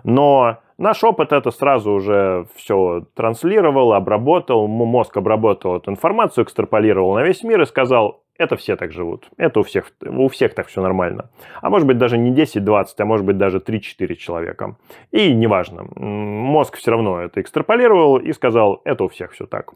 но 0.03 0.59
Наш 0.79 1.05
опыт 1.05 1.33
это 1.33 1.51
сразу 1.51 1.93
уже 1.93 2.47
все 2.57 3.07
транслировал, 3.15 3.93
обработал, 3.93 4.67
мозг 4.67 5.17
обработал 5.17 5.77
эту 5.77 5.91
информацию, 5.91 6.45
экстраполировал 6.45 7.15
на 7.15 7.23
весь 7.23 7.45
мир 7.45 7.63
и 7.63 7.67
сказал, 7.67 8.25
это 8.37 8.57
все 8.57 8.75
так 8.77 8.91
живут, 8.91 9.29
это 9.37 9.61
у 9.61 9.63
всех, 9.63 9.93
у 10.05 10.29
всех 10.29 10.55
так 10.55 10.67
все 10.67 10.83
нормально. 10.83 11.31
А 11.63 11.71
может 11.71 11.87
быть 11.87 11.99
даже 11.99 12.19
не 12.19 12.33
10-20, 12.33 12.87
а 12.99 13.05
может 13.05 13.25
быть 13.25 13.39
даже 13.39 13.59
3-4 13.59 14.15
человека. 14.17 14.77
И 15.13 15.33
неважно, 15.33 15.85
мозг 15.95 16.77
все 16.77 16.91
равно 16.91 17.21
это 17.21 17.41
экстраполировал 17.41 18.17
и 18.17 18.33
сказал, 18.33 18.81
это 18.85 19.05
у 19.05 19.09
всех 19.09 19.33
все 19.33 19.47
так. 19.47 19.75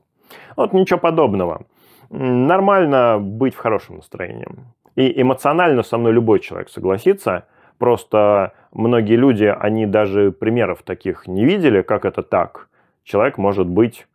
Вот 0.56 0.72
ничего 0.72 0.98
подобного. 0.98 1.66
Нормально 2.10 3.18
быть 3.20 3.54
в 3.54 3.58
хорошем 3.58 3.96
настроении. 3.96 4.48
И 4.96 5.22
эмоционально 5.22 5.84
со 5.84 5.96
мной 5.96 6.12
любой 6.12 6.40
человек 6.40 6.68
согласится. 6.70 7.46
Просто 7.78 8.52
многие 8.72 9.16
люди, 9.16 9.44
они 9.44 9.86
даже 9.86 10.32
примеров 10.32 10.82
таких 10.82 11.26
не 11.26 11.44
видели, 11.44 11.82
как 11.82 12.04
это 12.04 12.22
так. 12.22 12.68
Человек 13.04 13.38
может 13.38 13.66
быть 13.66 14.06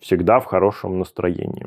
всегда 0.00 0.40
в 0.40 0.44
хорошем 0.44 0.98
настроении. 0.98 1.66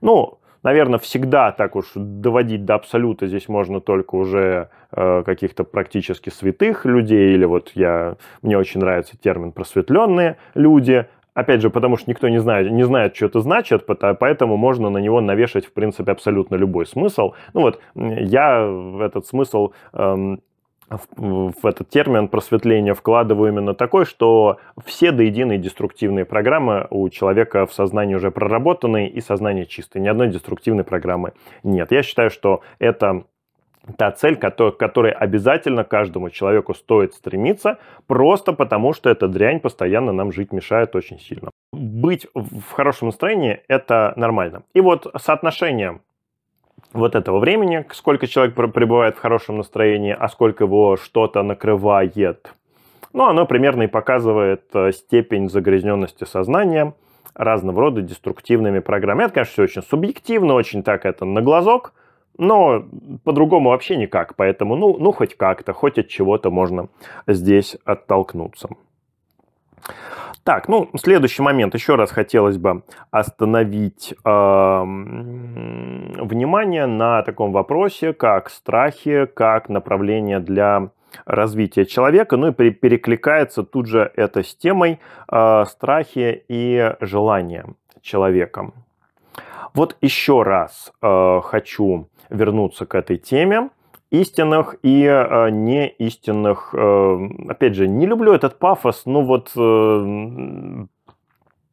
Ну, 0.00 0.38
наверное, 0.62 0.98
всегда 0.98 1.52
так 1.52 1.76
уж 1.76 1.92
доводить 1.94 2.64
до 2.64 2.76
абсолюта 2.76 3.26
здесь 3.26 3.48
можно 3.48 3.80
только 3.80 4.14
уже 4.14 4.70
э, 4.90 5.22
каких-то 5.24 5.64
практически 5.64 6.30
святых 6.30 6.86
людей, 6.86 7.34
или 7.34 7.44
вот 7.44 7.72
я, 7.74 8.16
мне 8.40 8.56
очень 8.56 8.80
нравится 8.80 9.16
термин 9.18 9.52
просветленные 9.52 10.36
люди, 10.54 11.06
Опять 11.34 11.62
же, 11.62 11.70
потому 11.70 11.96
что 11.96 12.10
никто 12.10 12.28
не 12.28 12.38
знает, 12.40 12.70
не 12.70 12.82
знает, 12.84 13.16
что 13.16 13.24
это 13.24 13.40
значит, 13.40 13.86
поэтому 13.86 14.58
можно 14.58 14.90
на 14.90 14.98
него 14.98 15.22
навешать, 15.22 15.64
в 15.64 15.72
принципе, 15.72 16.12
абсолютно 16.12 16.56
любой 16.56 16.84
смысл. 16.84 17.32
Ну 17.54 17.62
вот, 17.62 17.80
я 17.94 18.68
этот 19.00 19.26
смысл 19.26 19.72
эм, 19.94 20.42
в 21.16 21.66
этот 21.66 21.88
термин 21.88 22.28
просветления 22.28 22.94
вкладываю 22.94 23.52
именно 23.52 23.74
такой, 23.74 24.04
что 24.04 24.58
все 24.84 25.12
до 25.12 25.22
единой 25.22 25.58
деструктивные 25.58 26.24
программы 26.24 26.86
у 26.90 27.08
человека 27.08 27.66
в 27.66 27.72
сознании 27.72 28.14
уже 28.14 28.30
проработаны 28.30 29.08
и 29.08 29.20
сознание 29.20 29.66
чистое. 29.66 30.02
Ни 30.02 30.08
одной 30.08 30.28
деструктивной 30.28 30.84
программы 30.84 31.32
нет. 31.62 31.92
Я 31.92 32.02
считаю, 32.02 32.30
что 32.30 32.62
это 32.78 33.24
та 33.96 34.12
цель, 34.12 34.36
к 34.36 34.50
которой 34.50 35.12
обязательно 35.12 35.82
каждому 35.84 36.30
человеку 36.30 36.74
стоит 36.74 37.14
стремиться, 37.14 37.78
просто 38.06 38.52
потому 38.52 38.92
что 38.92 39.10
эта 39.10 39.26
дрянь 39.28 39.60
постоянно 39.60 40.12
нам 40.12 40.32
жить 40.32 40.52
мешает 40.52 40.94
очень 40.94 41.18
сильно. 41.18 41.50
Быть 41.72 42.26
в 42.34 42.70
хорошем 42.72 43.08
настроении– 43.08 43.60
это 43.68 44.12
нормально. 44.16 44.62
И 44.74 44.80
вот 44.80 45.12
соотношение 45.18 46.00
вот 46.92 47.14
этого 47.14 47.38
времени, 47.38 47.86
сколько 47.92 48.26
человек 48.26 48.54
пребывает 48.54 49.16
в 49.16 49.20
хорошем 49.20 49.58
настроении, 49.58 50.16
а 50.18 50.28
сколько 50.28 50.64
его 50.64 50.96
что-то 50.96 51.42
накрывает, 51.42 52.54
ну, 53.12 53.24
оно 53.24 53.46
примерно 53.46 53.82
и 53.82 53.86
показывает 53.88 54.64
э, 54.74 54.92
степень 54.92 55.50
загрязненности 55.50 56.24
сознания 56.24 56.94
разного 57.34 57.80
рода 57.80 58.02
деструктивными 58.02 58.78
программами. 58.80 59.26
Это, 59.26 59.34
конечно, 59.34 59.52
все 59.52 59.62
очень 59.64 59.82
субъективно, 59.82 60.54
очень 60.54 60.82
так 60.82 61.04
это 61.04 61.24
на 61.24 61.42
глазок, 61.42 61.92
но 62.38 62.84
по-другому 63.24 63.70
вообще 63.70 63.96
никак. 63.96 64.34
Поэтому, 64.36 64.76
ну, 64.76 64.96
ну 64.98 65.12
хоть 65.12 65.36
как-то, 65.36 65.72
хоть 65.72 65.98
от 65.98 66.08
чего-то 66.08 66.50
можно 66.50 66.88
здесь 67.26 67.76
оттолкнуться. 67.84 68.70
Так, 70.44 70.68
ну, 70.68 70.90
следующий 70.96 71.42
момент. 71.42 71.74
Еще 71.74 71.94
раз 71.94 72.10
хотелось 72.10 72.58
бы 72.58 72.82
остановить 73.12 74.12
э, 74.12 74.82
внимание 76.20 76.86
на 76.86 77.22
таком 77.22 77.52
вопросе, 77.52 78.12
как 78.12 78.50
страхи, 78.50 79.26
как 79.26 79.68
направление 79.68 80.40
для 80.40 80.90
развития 81.24 81.84
человека. 81.84 82.36
Ну 82.36 82.48
и 82.48 82.70
перекликается 82.70 83.62
тут 83.62 83.86
же 83.86 84.10
это 84.16 84.42
с 84.42 84.56
темой 84.56 84.98
э, 85.30 85.64
страхи 85.68 86.44
и 86.48 86.96
желания 87.00 87.66
человека. 88.00 88.72
Вот 89.74 89.96
еще 90.00 90.42
раз 90.42 90.92
э, 91.00 91.40
хочу 91.44 92.08
вернуться 92.30 92.84
к 92.84 92.96
этой 92.96 93.16
теме 93.16 93.70
истинных 94.12 94.76
и 94.82 95.04
э, 95.04 95.50
не 95.50 95.88
истинных. 95.88 96.74
Э, 96.74 97.18
опять 97.48 97.74
же, 97.74 97.88
не 97.88 98.06
люблю 98.06 98.32
этот 98.32 98.58
пафос, 98.58 99.02
ну 99.06 99.22
вот, 99.22 99.52
э, 99.56 99.60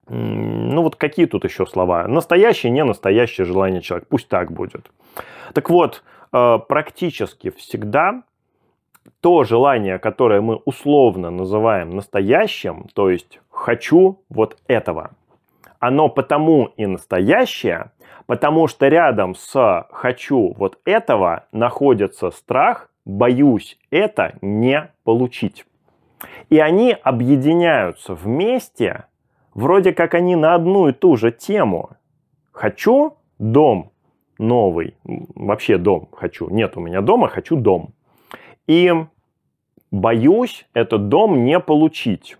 ну 0.07 0.81
вот 0.81 0.95
какие 0.95 1.25
тут 1.25 1.43
еще 1.43 1.65
слова? 1.65 2.07
Настоящее, 2.07 2.71
не 2.71 2.83
настоящее 2.83 3.45
желание 3.45 3.81
человека, 3.81 4.07
пусть 4.09 4.29
так 4.29 4.51
будет. 4.51 4.89
Так 5.53 5.69
вот, 5.69 6.01
э, 6.31 6.59
практически 6.67 7.49
всегда 7.51 8.23
то 9.19 9.43
желание, 9.43 9.99
которое 9.99 10.39
мы 10.39 10.55
условно 10.55 11.29
называем 11.31 11.89
настоящим, 11.89 12.87
то 12.93 13.09
есть 13.09 13.41
хочу 13.49 14.23
вот 14.29 14.57
этого, 14.67 15.11
оно 15.79 16.09
потому 16.09 16.65
и 16.77 16.85
настоящее, 16.85 17.91
потому 18.25 18.67
что 18.67 18.87
рядом 18.87 19.35
с 19.35 19.87
«хочу 19.91 20.53
вот 20.57 20.79
этого» 20.85 21.45
находится 21.51 22.31
страх 22.31 22.91
«боюсь 23.05 23.77
это 23.89 24.37
не 24.41 24.91
получить». 25.03 25.65
И 26.49 26.59
они 26.59 26.91
объединяются 26.91 28.13
вместе, 28.13 29.05
вроде 29.53 29.93
как 29.93 30.13
они 30.13 30.35
на 30.35 30.53
одну 30.53 30.89
и 30.89 30.93
ту 30.93 31.15
же 31.15 31.31
тему. 31.31 31.91
Хочу 32.51 33.15
дом 33.37 33.91
новый, 34.37 34.95
вообще 35.03 35.77
дом 35.77 36.09
хочу. 36.11 36.49
Нет 36.49 36.75
у 36.75 36.81
меня 36.81 37.01
дома, 37.01 37.27
хочу 37.29 37.55
дом. 37.55 37.93
И 38.67 38.93
боюсь 39.91 40.67
этот 40.73 41.07
дом 41.09 41.43
не 41.45 41.59
получить. 41.59 42.37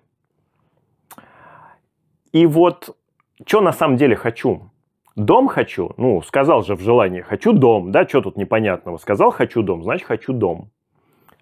И 2.32 2.46
вот 2.46 2.96
что 3.46 3.62
на 3.62 3.72
самом 3.72 3.98
деле 3.98 4.16
хочу? 4.16 4.70
Дом 5.16 5.48
хочу, 5.48 5.92
ну, 5.98 6.22
сказал 6.22 6.64
же 6.64 6.76
в 6.76 6.82
желании, 6.82 7.22
хочу 7.22 7.54
дом, 7.54 7.92
да, 7.92 8.08
что 8.08 8.22
тут 8.22 8.38
непонятного? 8.38 8.98
Сказал 8.98 9.32
хочу 9.32 9.62
дом, 9.62 9.84
значит 9.84 10.08
хочу 10.08 10.34
дом. 10.34 10.70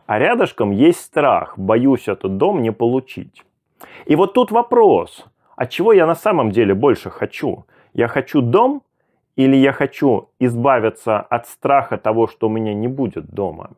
А 0.05 0.19
рядышком 0.19 0.71
есть 0.71 1.01
страх, 1.01 1.57
боюсь 1.57 2.07
этот 2.07 2.37
дом 2.37 2.61
не 2.61 2.71
получить. 2.71 3.43
И 4.05 4.15
вот 4.15 4.33
тут 4.33 4.51
вопрос, 4.51 5.25
от 5.55 5.69
чего 5.69 5.91
я 5.93 6.05
на 6.05 6.15
самом 6.15 6.51
деле 6.51 6.73
больше 6.73 7.09
хочу? 7.09 7.65
Я 7.93 8.07
хочу 8.07 8.41
дом 8.41 8.83
или 9.35 9.55
я 9.55 9.73
хочу 9.73 10.29
избавиться 10.39 11.19
от 11.19 11.47
страха 11.47 11.97
того, 11.97 12.27
что 12.27 12.47
у 12.47 12.49
меня 12.49 12.73
не 12.73 12.87
будет 12.87 13.27
дома? 13.27 13.71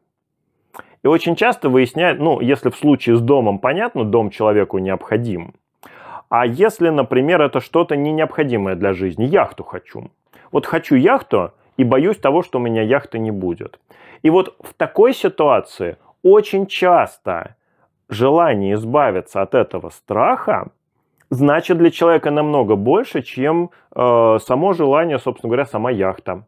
И 1.04 1.08
очень 1.08 1.36
часто 1.36 1.70
выясняют, 1.70 2.20
ну, 2.20 2.42
если 2.42 2.70
в 2.70 2.76
случае 2.76 3.16
с 3.16 3.22
домом 3.22 3.60
понятно, 3.60 4.04
дом 4.04 4.30
человеку 4.30 4.78
необходим– 4.78 5.54
а 6.30 6.46
если, 6.46 6.90
например, 6.90 7.42
это 7.42 7.60
что-то 7.60 7.96
не 7.96 8.12
необходимое 8.12 8.76
для 8.76 8.94
жизни, 8.94 9.26
яхту 9.26 9.64
хочу. 9.64 10.12
Вот 10.52 10.66
хочу 10.66 10.96
яхту 10.96 11.52
и 11.78 11.84
боюсь 11.84 12.18
того, 12.18 12.44
что 12.44 12.60
у 12.60 12.62
меня 12.62 12.84
яхты 12.84 13.20
не 13.20 13.32
будет. 13.32 13.80
И 14.22 14.30
вот 14.30 14.56
в 14.60 14.74
такой 14.74 15.14
ситуации 15.14 15.98
очень 16.24 16.68
часто 16.68 17.56
желание 18.10 18.76
избавиться 18.76 19.42
от 19.42 19.56
этого 19.56 19.90
страха 19.90 20.72
значит 21.30 21.78
для 21.78 21.92
человека 21.92 22.32
намного 22.32 22.76
больше, 22.76 23.22
чем 23.22 23.72
э, 23.96 24.38
само 24.42 24.74
желание, 24.74 25.20
собственно 25.20 25.50
говоря, 25.50 25.66
сама 25.66 25.92
яхта. 25.92 26.46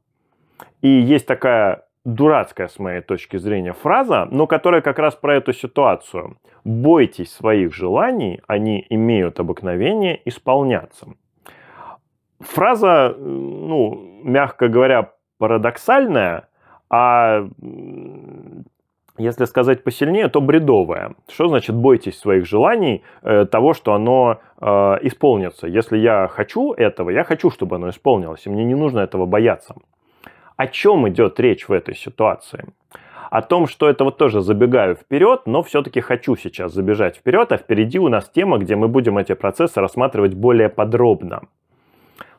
И 0.81 0.89
есть 0.89 1.25
такая 1.25 1.85
дурацкая 2.05 2.67
с 2.67 2.79
моей 2.79 3.01
точки 3.01 3.37
зрения 3.37 3.73
фраза, 3.73 4.27
но 4.31 4.47
которая 4.47 4.81
как 4.81 4.99
раз 4.99 5.15
про 5.15 5.35
эту 5.35 5.53
ситуацию. 5.53 6.37
Бойтесь 6.63 7.31
своих 7.33 7.73
желаний, 7.73 8.41
они 8.47 8.85
имеют 8.89 9.39
обыкновение 9.39 10.21
исполняться. 10.25 11.07
Фраза, 12.39 13.15
ну, 13.17 14.21
мягко 14.23 14.67
говоря, 14.67 15.11
парадоксальная, 15.37 16.47
а 16.89 17.47
если 19.17 19.45
сказать 19.45 19.83
посильнее, 19.83 20.27
то 20.29 20.41
бредовая. 20.41 21.15
Что 21.29 21.47
значит 21.47 21.75
бойтесь 21.75 22.17
своих 22.17 22.45
желаний, 22.45 23.03
э, 23.21 23.45
того, 23.45 23.73
что 23.73 23.93
оно 23.93 24.39
э, 24.59 24.65
исполнится? 25.03 25.67
Если 25.67 25.97
я 25.97 26.27
хочу 26.27 26.73
этого, 26.73 27.11
я 27.11 27.23
хочу, 27.23 27.51
чтобы 27.51 27.75
оно 27.75 27.89
исполнилось, 27.89 28.45
и 28.45 28.49
мне 28.49 28.65
не 28.65 28.75
нужно 28.75 28.99
этого 28.99 29.25
бояться. 29.25 29.75
О 30.61 30.67
чем 30.67 31.09
идет 31.09 31.39
речь 31.39 31.67
в 31.67 31.71
этой 31.71 31.95
ситуации? 31.95 32.65
О 33.31 33.41
том, 33.41 33.65
что 33.65 33.89
это 33.89 34.03
вот 34.03 34.19
тоже 34.19 34.41
забегаю 34.41 34.93
вперед, 34.93 35.47
но 35.47 35.63
все-таки 35.63 36.01
хочу 36.01 36.35
сейчас 36.35 36.71
забежать 36.71 37.17
вперед, 37.17 37.51
а 37.51 37.57
впереди 37.57 37.97
у 37.97 38.09
нас 38.09 38.29
тема, 38.29 38.59
где 38.59 38.75
мы 38.75 38.87
будем 38.87 39.17
эти 39.17 39.33
процессы 39.33 39.81
рассматривать 39.81 40.35
более 40.35 40.69
подробно. 40.69 41.47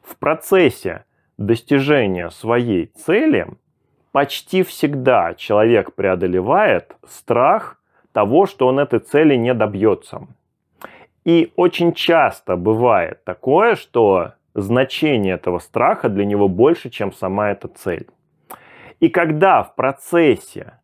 В 0.04 0.14
процессе 0.14 1.04
достижения 1.36 2.30
своей 2.30 2.92
цели 2.94 3.48
почти 4.12 4.62
всегда 4.62 5.34
человек 5.34 5.92
преодолевает 5.92 6.94
страх 7.04 7.80
того, 8.12 8.46
что 8.46 8.68
он 8.68 8.78
этой 8.78 9.00
цели 9.00 9.34
не 9.34 9.52
добьется. 9.52 10.28
И 11.24 11.52
очень 11.56 11.92
часто 11.92 12.54
бывает 12.54 13.24
такое, 13.24 13.74
что 13.74 14.34
значение 14.54 15.34
этого 15.34 15.58
страха 15.58 16.08
для 16.08 16.24
него 16.24 16.48
больше, 16.48 16.90
чем 16.90 17.12
сама 17.12 17.50
эта 17.50 17.68
цель. 17.68 18.06
И 19.00 19.08
когда 19.08 19.62
в 19.62 19.74
процессе 19.74 20.78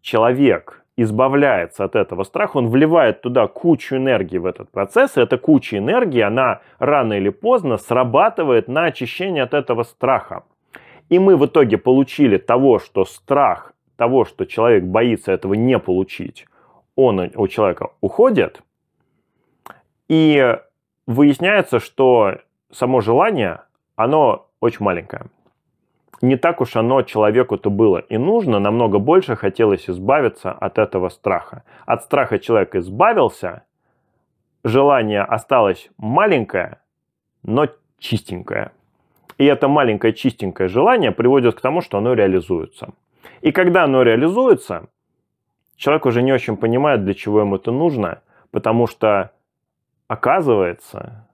человек 0.00 0.84
избавляется 0.96 1.84
от 1.84 1.96
этого 1.96 2.22
страха, 2.24 2.58
он 2.58 2.68
вливает 2.68 3.20
туда 3.20 3.46
кучу 3.48 3.96
энергии 3.96 4.38
в 4.38 4.46
этот 4.46 4.70
процесс, 4.70 5.16
и 5.16 5.20
эта 5.20 5.38
куча 5.38 5.78
энергии, 5.78 6.20
она 6.20 6.60
рано 6.78 7.14
или 7.14 7.30
поздно 7.30 7.78
срабатывает 7.78 8.68
на 8.68 8.84
очищение 8.84 9.42
от 9.42 9.54
этого 9.54 9.82
страха. 9.82 10.44
И 11.08 11.18
мы 11.18 11.36
в 11.36 11.46
итоге 11.46 11.78
получили 11.78 12.38
того, 12.38 12.78
что 12.78 13.04
страх 13.04 13.74
того, 13.96 14.24
что 14.24 14.44
человек 14.44 14.84
боится 14.84 15.32
этого 15.32 15.54
не 15.54 15.78
получить, 15.78 16.46
он 16.96 17.30
у 17.34 17.48
человека 17.48 17.88
уходит, 18.00 18.62
и 20.08 20.58
выясняется, 21.06 21.80
что 21.80 22.38
само 22.74 23.00
желание, 23.00 23.60
оно 23.96 24.48
очень 24.60 24.84
маленькое. 24.84 25.22
не 26.22 26.36
так 26.36 26.60
уж 26.60 26.76
оно 26.76 27.02
человеку-то 27.02 27.70
было 27.70 27.98
и 27.98 28.16
нужно, 28.18 28.58
намного 28.58 28.98
больше 28.98 29.36
хотелось 29.36 29.90
избавиться 29.90 30.52
от 30.52 30.78
этого 30.78 31.10
страха. 31.10 31.64
От 31.86 32.02
страха 32.02 32.38
человек 32.38 32.74
избавился, 32.74 33.62
желание 34.64 35.22
осталось 35.22 35.90
маленькое, 35.98 36.78
но 37.42 37.68
чистенькое. 37.98 38.70
И 39.36 39.44
это 39.44 39.68
маленькое 39.68 40.12
чистенькое 40.14 40.68
желание 40.68 41.10
приводит 41.12 41.56
к 41.56 41.60
тому, 41.60 41.82
что 41.82 41.98
оно 41.98 42.14
реализуется. 42.14 42.94
И 43.42 43.52
когда 43.52 43.84
оно 43.84 44.02
реализуется, 44.02 44.88
человек 45.76 46.06
уже 46.06 46.22
не 46.22 46.32
очень 46.32 46.56
понимает, 46.56 47.04
для 47.04 47.14
чего 47.14 47.40
ему 47.40 47.56
это 47.56 47.70
нужно, 47.70 48.22
потому 48.50 48.86
что 48.86 49.32
оказывается, 50.08 51.28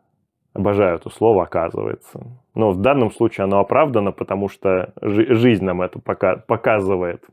обожаю 0.52 0.96
это 0.96 1.10
слово 1.10 1.44
«оказывается», 1.44 2.20
но 2.54 2.70
в 2.70 2.80
данном 2.80 3.10
случае 3.10 3.44
оно 3.44 3.60
оправдано, 3.60 4.12
потому 4.12 4.48
что 4.48 4.92
жизнь 5.00 5.64
нам 5.64 5.82
это 5.82 5.98
пока 5.98 6.36
показывает. 6.36 7.24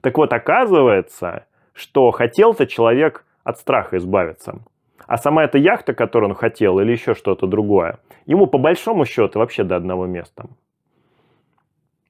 Так 0.00 0.18
вот, 0.18 0.32
оказывается, 0.32 1.46
что 1.72 2.10
хотел-то 2.10 2.66
человек 2.66 3.24
от 3.44 3.58
страха 3.58 3.96
избавиться. 3.96 4.60
А 5.06 5.18
сама 5.18 5.44
эта 5.44 5.58
яхта, 5.58 5.94
которую 5.94 6.30
он 6.30 6.36
хотел, 6.36 6.80
или 6.80 6.92
еще 6.92 7.14
что-то 7.14 7.46
другое, 7.46 8.00
ему 8.26 8.46
по 8.46 8.58
большому 8.58 9.04
счету 9.04 9.38
вообще 9.38 9.62
до 9.62 9.76
одного 9.76 10.06
места. 10.06 10.46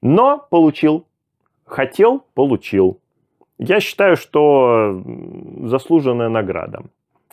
Но 0.01 0.45
получил. 0.49 1.05
Хотел, 1.65 2.23
получил. 2.33 2.99
Я 3.59 3.79
считаю, 3.79 4.15
что 4.15 5.01
заслуженная 5.63 6.29
награда. 6.29 6.83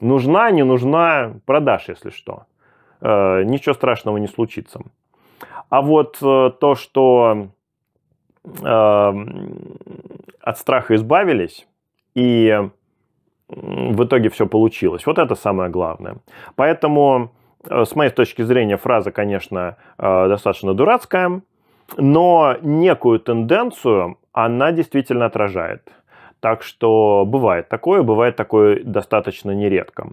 Нужна, 0.00 0.50
не 0.50 0.64
нужна, 0.64 1.34
продашь, 1.46 1.88
если 1.88 2.10
что. 2.10 2.44
Э, 3.04 3.42
ничего 3.44 3.74
страшного 3.74 4.16
не 4.16 4.26
случится. 4.26 4.80
А 5.68 5.82
вот 5.82 6.16
э, 6.22 6.50
то, 6.58 6.74
что 6.74 7.48
э, 8.44 9.12
от 10.40 10.58
страха 10.58 10.94
избавились, 10.94 11.66
и 12.14 12.70
в 13.48 14.04
итоге 14.04 14.30
все 14.30 14.46
получилось. 14.46 15.04
Вот 15.06 15.18
это 15.18 15.34
самое 15.34 15.68
главное. 15.68 16.16
Поэтому, 16.56 17.30
с 17.68 17.94
моей 17.94 18.10
точки 18.10 18.42
зрения, 18.42 18.78
фраза, 18.78 19.12
конечно, 19.12 19.76
достаточно 19.98 20.72
дурацкая, 20.72 21.42
но 21.98 22.56
некую 22.62 23.20
тенденцию 23.20 24.16
она 24.32 24.72
действительно 24.72 25.26
отражает. 25.26 25.92
Так 26.40 26.62
что 26.62 27.24
бывает 27.26 27.68
такое, 27.68 28.02
бывает 28.02 28.36
такое 28.36 28.82
достаточно 28.82 29.50
нередко. 29.50 30.08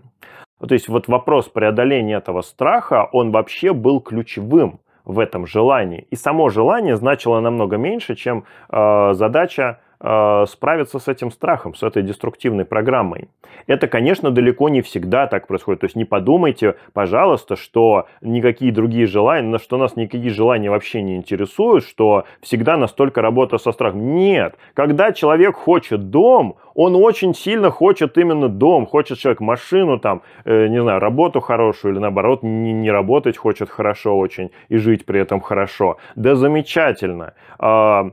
То 0.68 0.74
есть 0.74 0.88
вот 0.88 1.08
вопрос 1.08 1.48
преодоления 1.48 2.18
этого 2.18 2.42
страха, 2.42 3.10
он 3.12 3.32
вообще 3.32 3.74
был 3.74 4.00
ключевым 4.00 4.80
в 5.06 5.20
этом 5.20 5.48
желании. 5.48 6.08
И 6.12 6.16
само 6.16 6.50
желание 6.50 6.96
значило 6.96 7.40
намного 7.40 7.78
меньше, 7.78 8.16
чем 8.16 8.46
э, 8.70 9.14
задача 9.14 9.80
э, 10.02 10.46
справиться 10.48 11.00
с 11.00 11.08
этим 11.08 11.32
страхом, 11.32 11.76
с 11.76 11.84
этой 11.84 12.04
деструктивной 12.04 12.66
программой. 12.66 13.30
Это, 13.68 13.88
конечно, 13.88 14.32
далеко 14.32 14.70
не 14.70 14.82
всегда 14.82 15.28
так 15.28 15.48
происходит. 15.48 15.82
То 15.82 15.86
есть 15.86 15.96
не 15.96 16.06
подумайте, 16.06 16.76
пожалуйста, 16.94 17.56
что 17.56 18.08
никакие 18.22 18.72
другие 18.72 19.06
желания, 19.06 19.58
что 19.60 19.78
нас 19.78 19.96
никакие 19.96 20.32
желания 20.32 20.70
вообще 20.70 21.02
не 21.02 21.16
интересуют, 21.16 21.86
что 21.86 22.26
всегда 22.42 22.78
настолько 22.78 23.22
работа 23.22 23.58
со 23.58 23.72
страхом. 23.72 24.16
Нет. 24.16 24.56
Когда 24.74 25.12
человек 25.12 25.56
хочет 25.56 26.10
дом, 26.10 26.58
он 26.74 26.96
очень 26.96 27.34
сильно 27.36 27.70
хочет 27.70 28.18
именно 28.18 28.50
дом, 28.50 28.86
хочет 28.86 29.20
человек 29.20 29.42
машину, 29.42 30.00
там, 30.00 30.22
э, 30.46 30.68
не 30.68 30.82
знаю, 30.82 31.00
работу 31.00 31.40
хорошую 31.40 31.94
или 31.94 32.00
наоборот 32.00 32.44
не, 32.44 32.74
не 32.74 32.92
работать 32.92 33.38
хочет 33.38 33.70
хорошо 33.70 34.18
очень 34.18 34.52
и 34.70 34.78
жить 34.78 35.06
при 35.06 35.20
этом 35.20 35.42
хорошо. 35.42 35.98
Да 36.16 36.36
замечательно. 36.36 37.34
Э, 37.60 38.12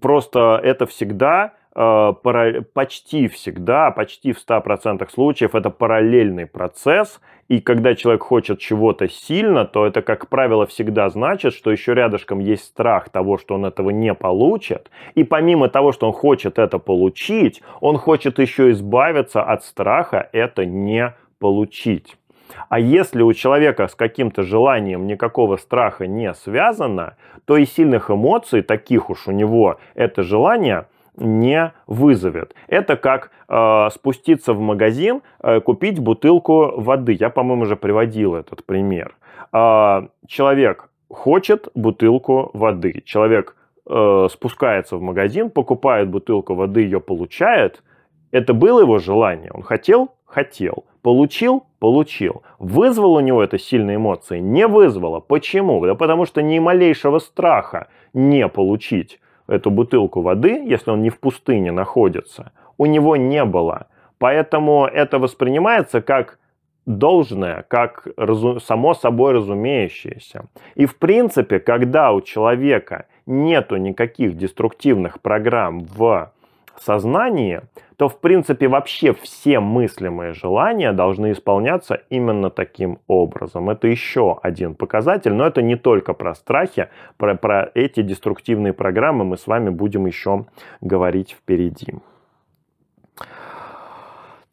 Просто 0.00 0.60
это 0.62 0.86
всегда 0.86 1.54
э, 1.74 2.12
почти 2.74 3.28
всегда, 3.28 3.90
почти 3.90 4.32
в 4.32 4.38
100% 4.38 5.08
случаев 5.10 5.54
это 5.54 5.70
параллельный 5.70 6.46
процесс, 6.46 7.20
и 7.48 7.60
когда 7.60 7.94
человек 7.94 8.22
хочет 8.22 8.58
чего-то 8.58 9.08
сильно, 9.08 9.64
то 9.64 9.86
это, 9.86 10.02
как 10.02 10.28
правило, 10.28 10.66
всегда 10.66 11.08
значит, 11.08 11.54
что 11.54 11.70
еще 11.70 11.94
рядышком 11.94 12.40
есть 12.40 12.64
страх 12.64 13.08
того, 13.08 13.38
что 13.38 13.54
он 13.54 13.64
этого 13.64 13.90
не 13.90 14.12
получит, 14.14 14.90
и 15.14 15.24
помимо 15.24 15.68
того, 15.68 15.92
что 15.92 16.06
он 16.06 16.12
хочет 16.12 16.58
это 16.58 16.78
получить, 16.78 17.62
он 17.80 17.96
хочет 17.96 18.38
еще 18.38 18.72
избавиться 18.72 19.42
от 19.42 19.64
страха 19.64 20.28
это 20.32 20.66
не 20.66 21.14
получить. 21.38 22.16
А 22.68 22.78
если 22.78 23.22
у 23.22 23.32
человека 23.32 23.88
с 23.88 23.94
каким-то 23.94 24.42
желанием 24.42 25.06
никакого 25.06 25.56
страха 25.56 26.06
не 26.06 26.32
связано, 26.34 27.16
то 27.44 27.56
и 27.56 27.64
сильных 27.64 28.10
эмоций, 28.10 28.62
таких 28.62 29.10
уж 29.10 29.28
у 29.28 29.32
него 29.32 29.78
это 29.94 30.22
желание, 30.22 30.86
не 31.16 31.72
вызовет. 31.86 32.54
Это 32.68 32.96
как 32.96 33.30
э, 33.48 33.88
спуститься 33.92 34.52
в 34.52 34.60
магазин, 34.60 35.22
э, 35.42 35.60
купить 35.60 35.98
бутылку 35.98 36.78
воды. 36.80 37.16
Я, 37.18 37.30
по-моему, 37.30 37.62
уже 37.62 37.76
приводил 37.76 38.34
этот 38.34 38.64
пример. 38.64 39.16
Э, 39.52 40.08
человек 40.26 40.90
хочет 41.08 41.68
бутылку 41.74 42.50
воды. 42.52 43.02
Человек 43.04 43.56
э, 43.88 44.28
спускается 44.30 44.96
в 44.96 45.02
магазин, 45.02 45.50
покупает 45.50 46.08
бутылку 46.08 46.54
воды, 46.54 46.82
ее 46.82 47.00
получает. 47.00 47.82
Это 48.30 48.52
было 48.52 48.80
его 48.80 48.98
желание. 48.98 49.50
Он 49.54 49.62
хотел? 49.62 50.10
Хотел. 50.26 50.84
Получил? 51.06 51.62
Получил. 51.78 52.42
Вызвал 52.58 53.14
у 53.14 53.20
него 53.20 53.40
это 53.40 53.60
сильные 53.60 53.94
эмоции? 53.94 54.40
Не 54.40 54.66
вызвало. 54.66 55.20
Почему? 55.20 55.86
Да 55.86 55.94
потому 55.94 56.26
что 56.26 56.42
ни 56.42 56.58
малейшего 56.58 57.20
страха 57.20 57.86
не 58.12 58.48
получить 58.48 59.20
эту 59.46 59.70
бутылку 59.70 60.20
воды, 60.20 60.64
если 60.66 60.90
он 60.90 61.02
не 61.02 61.10
в 61.10 61.20
пустыне 61.20 61.70
находится, 61.70 62.50
у 62.76 62.86
него 62.86 63.14
не 63.14 63.44
было. 63.44 63.86
Поэтому 64.18 64.84
это 64.84 65.20
воспринимается 65.20 66.00
как 66.00 66.40
должное, 66.86 67.64
как 67.68 68.08
разу, 68.16 68.58
само 68.58 68.92
собой 68.94 69.34
разумеющееся. 69.34 70.46
И 70.74 70.86
в 70.86 70.98
принципе, 70.98 71.60
когда 71.60 72.10
у 72.10 72.20
человека 72.20 73.06
нету 73.26 73.76
никаких 73.76 74.36
деструктивных 74.36 75.20
программ 75.20 75.84
в 75.84 76.32
сознании, 76.80 77.60
то 77.96 78.08
в 78.08 78.20
принципе 78.20 78.68
вообще 78.68 79.14
все 79.14 79.60
мыслимые 79.60 80.34
желания 80.34 80.92
должны 80.92 81.32
исполняться 81.32 82.02
именно 82.10 82.50
таким 82.50 82.98
образом. 83.06 83.70
Это 83.70 83.88
еще 83.88 84.38
один 84.42 84.74
показатель, 84.74 85.32
но 85.32 85.46
это 85.46 85.62
не 85.62 85.76
только 85.76 86.12
про 86.12 86.34
страхи, 86.34 86.88
про, 87.16 87.34
про 87.36 87.70
эти 87.74 88.02
деструктивные 88.02 88.72
программы 88.72 89.24
мы 89.24 89.38
с 89.38 89.46
вами 89.46 89.70
будем 89.70 90.06
еще 90.06 90.46
говорить 90.80 91.32
впереди. 91.32 91.94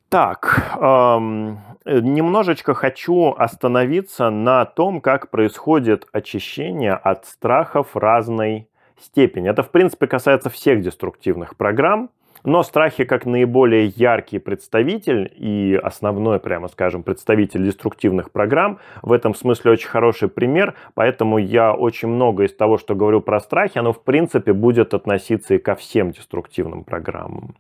Так, 0.10 0.78
эм, 0.80 1.60
немножечко 1.86 2.76
хочу 2.76 3.34
остановиться 3.36 4.30
на 4.30 4.64
том, 4.66 5.02
как 5.02 5.32
происходит 5.32 6.08
очищение 6.14 6.94
от 6.94 7.26
страхов 7.26 7.96
разной 7.96 8.70
степени. 9.02 9.50
Это, 9.50 9.64
в 9.64 9.72
принципе, 9.72 10.06
касается 10.06 10.52
всех 10.52 10.82
деструктивных 10.82 11.58
программ. 11.58 12.12
Но 12.46 12.62
страхи 12.64 13.06
как 13.06 13.26
наиболее 13.26 13.86
яркий 13.96 14.40
представитель 14.40 15.32
и 15.36 15.80
основной, 15.82 16.40
прямо 16.40 16.68
скажем, 16.68 17.04
представитель 17.04 17.64
деструктивных 17.66 18.32
программ, 18.32 18.80
в 19.02 19.14
этом 19.14 19.34
смысле 19.34 19.72
очень 19.72 19.88
хороший 19.88 20.28
пример, 20.28 20.74
поэтому 20.94 21.38
я 21.38 21.74
очень 21.74 22.10
много 22.10 22.44
из 22.44 22.54
того, 22.54 22.78
что 22.78 22.96
говорю 22.96 23.22
про 23.22 23.40
страхи, 23.40 23.78
оно 23.78 23.94
в 23.94 24.04
принципе 24.04 24.52
будет 24.52 24.94
относиться 24.94 25.54
и 25.56 25.58
ко 25.58 25.76
всем 25.76 26.12
деструктивным 26.12 26.84
программам. 26.84 27.56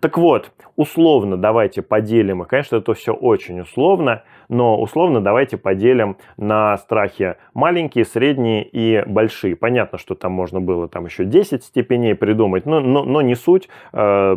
Так 0.00 0.16
вот, 0.16 0.52
условно 0.76 1.36
давайте 1.36 1.82
поделим, 1.82 2.42
и, 2.42 2.46
конечно, 2.46 2.76
это 2.76 2.94
все 2.94 3.12
очень 3.12 3.60
условно, 3.60 4.22
но 4.48 4.80
условно 4.80 5.20
давайте 5.20 5.56
поделим 5.56 6.16
на 6.36 6.76
страхи 6.78 7.36
маленькие, 7.54 8.04
средние 8.04 8.64
и 8.64 9.02
большие. 9.06 9.56
Понятно, 9.56 9.98
что 9.98 10.14
там 10.14 10.32
можно 10.32 10.60
было 10.60 10.88
там 10.88 11.06
еще 11.06 11.24
10 11.24 11.64
степеней 11.64 12.14
придумать, 12.14 12.64
но, 12.66 12.80
но, 12.80 13.04
но 13.04 13.22
не 13.22 13.34
суть. 13.34 13.68
Э, 13.92 14.36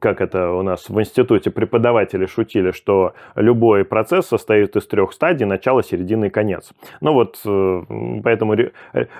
как 0.00 0.20
это 0.20 0.50
у 0.50 0.62
нас 0.62 0.88
в 0.88 1.00
институте 1.00 1.50
преподаватели 1.50 2.26
шутили, 2.26 2.72
что 2.72 3.14
любой 3.34 3.84
процесс 3.84 4.26
состоит 4.26 4.76
из 4.76 4.86
трех 4.86 5.12
стадий, 5.12 5.46
начало, 5.46 5.82
середина 5.82 6.26
и 6.26 6.30
конец. 6.30 6.72
Ну 7.00 7.12
вот, 7.12 7.40
э, 7.44 7.82
поэтому 8.22 8.54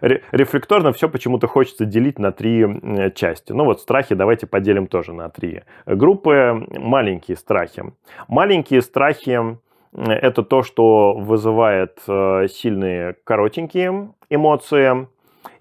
рефлекторно 0.01 0.93
все 0.93 1.09
почему-то 1.09 1.47
хочется 1.47 1.85
делить 1.85 2.19
на 2.19 2.33
три 2.33 2.67
части. 3.15 3.53
Ну 3.53 3.65
вот 3.65 3.81
страхи 3.81 4.15
давайте 4.15 4.47
поделим 4.47 4.87
тоже 4.87 5.13
на 5.13 5.29
три 5.29 5.63
группы. 5.87 6.67
Маленькие 6.71 7.37
страхи. 7.37 7.85
Маленькие 8.29 8.83
страхи 8.83 9.59
это 9.95 10.43
то, 10.43 10.63
что 10.63 11.15
вызывает 11.15 11.99
э, 12.09 12.47
сильные 12.49 13.17
коротенькие 13.25 14.11
эмоции, 14.31 15.07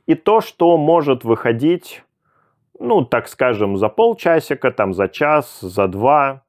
и 0.08 0.16
то, 0.16 0.42
что 0.42 0.78
может 0.78 1.24
выходить 1.24 2.04
ну, 2.82 3.06
так 3.06 3.28
скажем, 3.28 3.78
за 3.78 3.90
полчасика, 3.90 4.72
там, 4.72 4.94
за 4.94 5.08
час, 5.08 5.60
за 5.62 5.88
два. 5.88 6.44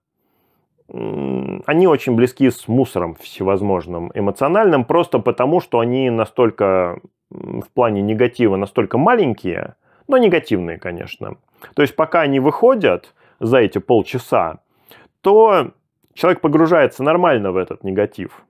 Они 0.88 1.86
очень 1.86 2.16
близки 2.16 2.50
с 2.50 2.68
мусором 2.68 3.14
всевозможным 3.14 4.10
эмоциональным, 4.14 4.84
просто 4.84 5.18
потому, 5.18 5.60
что 5.60 5.78
они 5.78 6.10
настолько 6.10 7.00
в 7.30 7.68
плане 7.74 8.02
негатива 8.02 8.56
настолько 8.56 8.98
маленькие, 8.98 9.76
но 10.08 10.18
негативные, 10.18 10.78
конечно. 10.78 11.36
То 11.74 11.82
есть 11.82 11.96
пока 11.96 12.20
они 12.22 12.40
выходят 12.40 13.14
за 13.40 13.58
эти 13.58 13.78
полчаса, 13.78 14.58
то 15.20 15.70
человек 16.14 16.40
погружается 16.40 17.02
нормально 17.02 17.52
в 17.52 17.56
этот 17.56 17.84
негатив. 17.84 18.44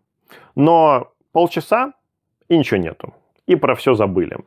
Но 0.54 1.12
полчаса 1.32 1.92
и 2.48 2.56
ничего 2.56 2.80
нету. 2.80 3.14
И 3.46 3.56
про 3.56 3.74
все 3.74 3.94
забыли. 3.94 4.38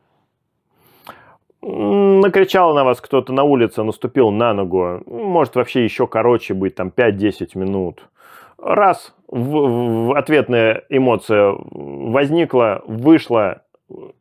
Накричал 1.68 2.76
на 2.76 2.84
вас 2.84 3.02
кто-то 3.02 3.34
на 3.34 3.42
улице, 3.42 3.82
наступил 3.82 4.30
на 4.30 4.54
ногу. 4.54 5.02
Может 5.08 5.56
вообще 5.56 5.84
еще 5.84 6.06
короче 6.06 6.54
быть, 6.54 6.76
там 6.76 6.92
5-10 6.96 7.58
минут. 7.58 8.08
Раз 8.60 9.16
в, 9.28 10.10
в 10.10 10.16
ответная 10.16 10.84
эмоция 10.90 11.56
возникла, 11.58 12.84
вышла, 12.86 13.64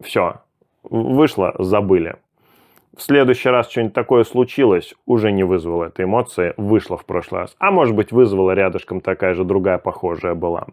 все, 0.01 0.41
вышла, 0.85 1.55
забыли. 1.59 2.17
В 2.97 3.03
следующий 3.03 3.51
раз 3.51 3.71
что-нибудь 3.71 3.93
такое 3.93 4.25
случилось, 4.25 4.95
уже 5.05 5.31
не 5.31 5.45
вызвало 5.45 5.85
этой 5.85 6.07
эмоции, 6.07 6.55
вышло 6.57 6.97
в 6.97 7.05
прошлый 7.05 7.43
раз. 7.43 7.57
А 7.59 7.71
может 7.71 7.95
быть 7.95 8.11
вызвала 8.11 8.53
рядышком 8.53 9.03
такая 9.03 9.35
же 9.35 9.45
другая 9.45 9.77
похожая 9.77 10.35
была. 10.35 10.69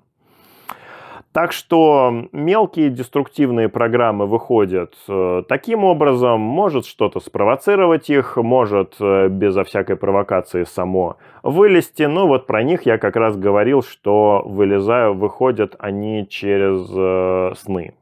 Так 1.34 1.53
что 1.53 2.27
мелкие 2.34 2.89
деструктивные 2.89 3.69
программы 3.69 4.25
выходят 4.25 4.93
э, 5.07 5.43
таким 5.47 5.86
образом, 5.86 6.41
может 6.41 6.86
что-то 6.86 7.21
спровоцировать 7.21 8.09
их, 8.09 8.36
может 8.36 8.95
э, 8.99 9.29
безо 9.29 9.63
всякой 9.63 9.95
провокации 9.95 10.65
само 10.65 11.15
вылезти. 11.41 12.03
Ну 12.03 12.27
вот 12.27 12.47
про 12.47 12.63
них 12.63 12.86
я 12.86 12.97
как 12.97 13.15
раз 13.15 13.38
говорил, 13.38 13.82
что 13.82 14.43
вылезаю, 14.45 15.13
выходят 15.13 15.77
они 15.79 16.27
через 16.27 16.91
э, 16.93 17.55
сны. 17.57 17.93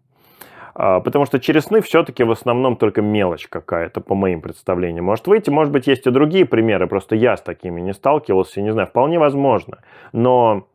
А, 0.73 0.99
потому 0.99 1.25
что 1.25 1.39
через 1.39 1.65
сны 1.65 1.81
все-таки 1.81 2.23
в 2.23 2.31
основном 2.31 2.77
только 2.77 3.03
мелочь 3.03 3.47
какая-то, 3.47 4.01
по 4.01 4.15
моим 4.15 4.41
представлениям. 4.41 5.05
Может 5.05 5.27
выйти, 5.27 5.51
может 5.51 5.71
быть, 5.71 5.85
есть 5.85 6.07
и 6.07 6.09
другие 6.09 6.45
примеры, 6.45 6.87
просто 6.87 7.15
я 7.15 7.37
с 7.37 7.41
такими 7.41 7.79
не 7.79 7.93
сталкивался, 7.93 8.59
не 8.61 8.71
знаю, 8.71 8.87
вполне 8.87 9.19
возможно. 9.19 9.79
Но 10.13 10.65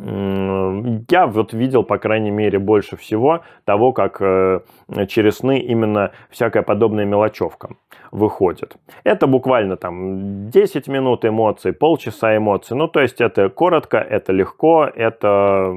я 0.00 1.26
вот 1.26 1.52
видел, 1.52 1.82
по 1.82 1.98
крайней 1.98 2.30
мере, 2.30 2.58
больше 2.58 2.96
всего 2.96 3.40
того, 3.64 3.92
как 3.92 4.20
э, 4.20 4.60
через 5.08 5.38
сны 5.38 5.58
именно 5.58 6.12
всякая 6.30 6.62
подобная 6.62 7.04
мелочевка 7.04 7.70
выходит. 8.12 8.76
Это 9.02 9.26
буквально 9.26 9.76
там 9.76 10.50
10 10.50 10.88
минут 10.88 11.24
эмоций, 11.24 11.72
полчаса 11.72 12.36
эмоций. 12.36 12.76
Ну, 12.76 12.86
то 12.86 13.00
есть 13.00 13.20
это 13.20 13.48
коротко, 13.48 13.98
это 13.98 14.32
легко, 14.32 14.84
это 14.84 15.74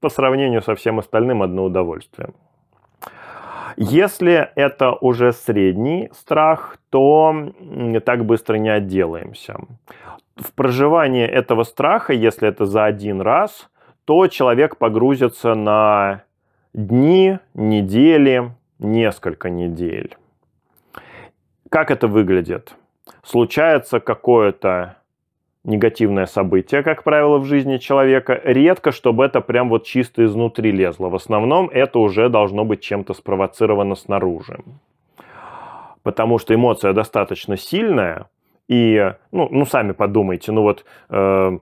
по 0.00 0.08
сравнению 0.10 0.60
со 0.60 0.74
всем 0.74 0.98
остальным 0.98 1.42
одно 1.42 1.64
удовольствие. 1.64 2.28
Если 3.76 4.50
это 4.54 4.92
уже 4.92 5.32
средний 5.32 6.10
страх, 6.12 6.78
то 6.90 7.52
так 8.04 8.24
быстро 8.24 8.56
не 8.56 8.70
отделаемся 8.70 9.56
в 10.36 10.52
проживании 10.52 11.26
этого 11.26 11.64
страха, 11.64 12.12
если 12.12 12.48
это 12.48 12.66
за 12.66 12.84
один 12.84 13.20
раз, 13.20 13.68
то 14.04 14.26
человек 14.28 14.76
погрузится 14.76 15.54
на 15.54 16.22
дни, 16.74 17.38
недели, 17.54 18.50
несколько 18.78 19.50
недель. 19.50 20.16
Как 21.70 21.90
это 21.90 22.06
выглядит? 22.06 22.74
Случается 23.22 23.98
какое-то 23.98 24.96
негативное 25.66 26.26
событие, 26.26 26.82
как 26.82 27.02
правило, 27.02 27.38
в 27.38 27.44
жизни 27.44 27.76
человека. 27.78 28.40
Редко, 28.44 28.92
чтобы 28.92 29.24
это 29.24 29.40
прям 29.40 29.68
вот 29.68 29.84
чисто 29.84 30.24
изнутри 30.24 30.70
лезло. 30.72 31.08
В 31.08 31.14
основном 31.14 31.68
это 31.68 31.98
уже 31.98 32.28
должно 32.28 32.64
быть 32.64 32.80
чем-то 32.80 33.14
спровоцировано 33.14 33.96
снаружи. 33.96 34.60
Потому 36.02 36.38
что 36.38 36.54
эмоция 36.54 36.92
достаточно 36.92 37.56
сильная, 37.56 38.28
и, 38.68 39.12
ну, 39.32 39.48
ну 39.50 39.66
сами 39.66 39.92
подумайте, 39.92 40.52
ну 40.52 40.62
вот 40.62 40.84
э, 41.10 41.58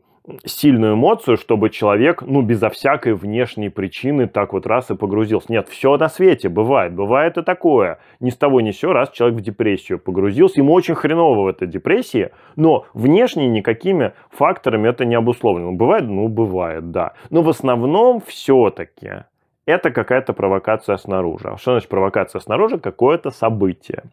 сильную 0.47 0.95
эмоцию, 0.95 1.37
чтобы 1.37 1.69
человек, 1.69 2.23
ну, 2.23 2.41
безо 2.43 2.71
всякой 2.71 3.15
внешней 3.15 3.69
причины 3.69 4.27
так 4.27 4.53
вот 4.53 4.67
раз 4.67 4.91
и 4.91 4.95
погрузился. 4.95 5.53
Нет, 5.53 5.69
все 5.69 5.97
на 5.97 6.09
свете 6.09 6.49
бывает. 6.49 6.95
Бывает 6.95 7.37
и 7.37 7.43
такое. 7.43 7.99
Ни 8.21 8.31
с 8.31 8.37
того 8.37 8.61
ни 8.61 8.71
с 8.71 8.79
сего 8.79 8.93
раз 8.93 9.11
человек 9.11 9.39
в 9.39 9.43
депрессию 9.43 9.99
погрузился. 9.99 10.61
Ему 10.61 10.73
очень 10.73 10.95
хреново 10.95 11.45
в 11.45 11.47
этой 11.47 11.69
депрессии, 11.69 12.31
но 12.57 12.87
внешне 12.95 13.49
никакими 13.49 14.13
факторами 14.31 14.89
это 14.89 15.05
не 15.05 15.15
обусловлено. 15.15 15.73
Бывает? 15.73 16.05
Ну, 16.05 16.29
бывает, 16.29 16.91
да. 16.91 17.13
Но 17.31 17.43
в 17.43 17.49
основном 17.51 18.23
все-таки 18.27 19.25
это 19.67 19.91
какая-то 19.91 20.33
провокация 20.33 20.97
снаружи. 20.97 21.49
А 21.49 21.59
что 21.59 21.73
значит 21.73 21.89
провокация 21.89 22.41
снаружи? 22.41 22.79
Какое-то 22.79 23.31
событие. 23.31 24.05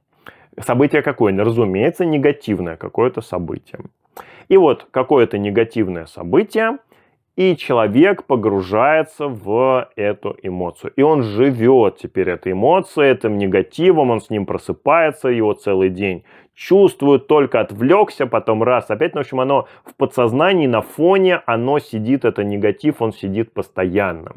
Событие 0.59 1.01
какое? 1.01 1.37
Разумеется, 1.37 2.05
негативное 2.05 2.75
какое-то 2.75 3.21
событие. 3.21 3.79
И 4.51 4.57
вот 4.57 4.85
какое-то 4.91 5.37
негативное 5.37 6.07
событие, 6.07 6.77
и 7.37 7.55
человек 7.55 8.25
погружается 8.25 9.29
в 9.29 9.89
эту 9.95 10.35
эмоцию. 10.43 10.91
И 10.97 11.01
он 11.01 11.23
живет 11.23 11.99
теперь 11.99 12.31
этой 12.31 12.51
эмоцией, 12.51 13.13
этим 13.13 13.37
негативом, 13.37 14.09
он 14.09 14.19
с 14.19 14.29
ним 14.29 14.45
просыпается, 14.45 15.29
его 15.29 15.53
целый 15.53 15.89
день 15.89 16.25
чувствует, 16.53 17.27
только 17.27 17.61
отвлекся, 17.61 18.27
потом 18.27 18.61
раз, 18.61 18.89
опять, 18.89 19.13
в 19.13 19.19
общем, 19.19 19.39
оно 19.39 19.69
в 19.85 19.95
подсознании, 19.95 20.67
на 20.67 20.81
фоне, 20.81 21.41
оно 21.45 21.79
сидит, 21.79 22.25
это 22.25 22.43
негатив, 22.43 23.01
он 23.01 23.13
сидит 23.13 23.53
постоянно 23.53 24.33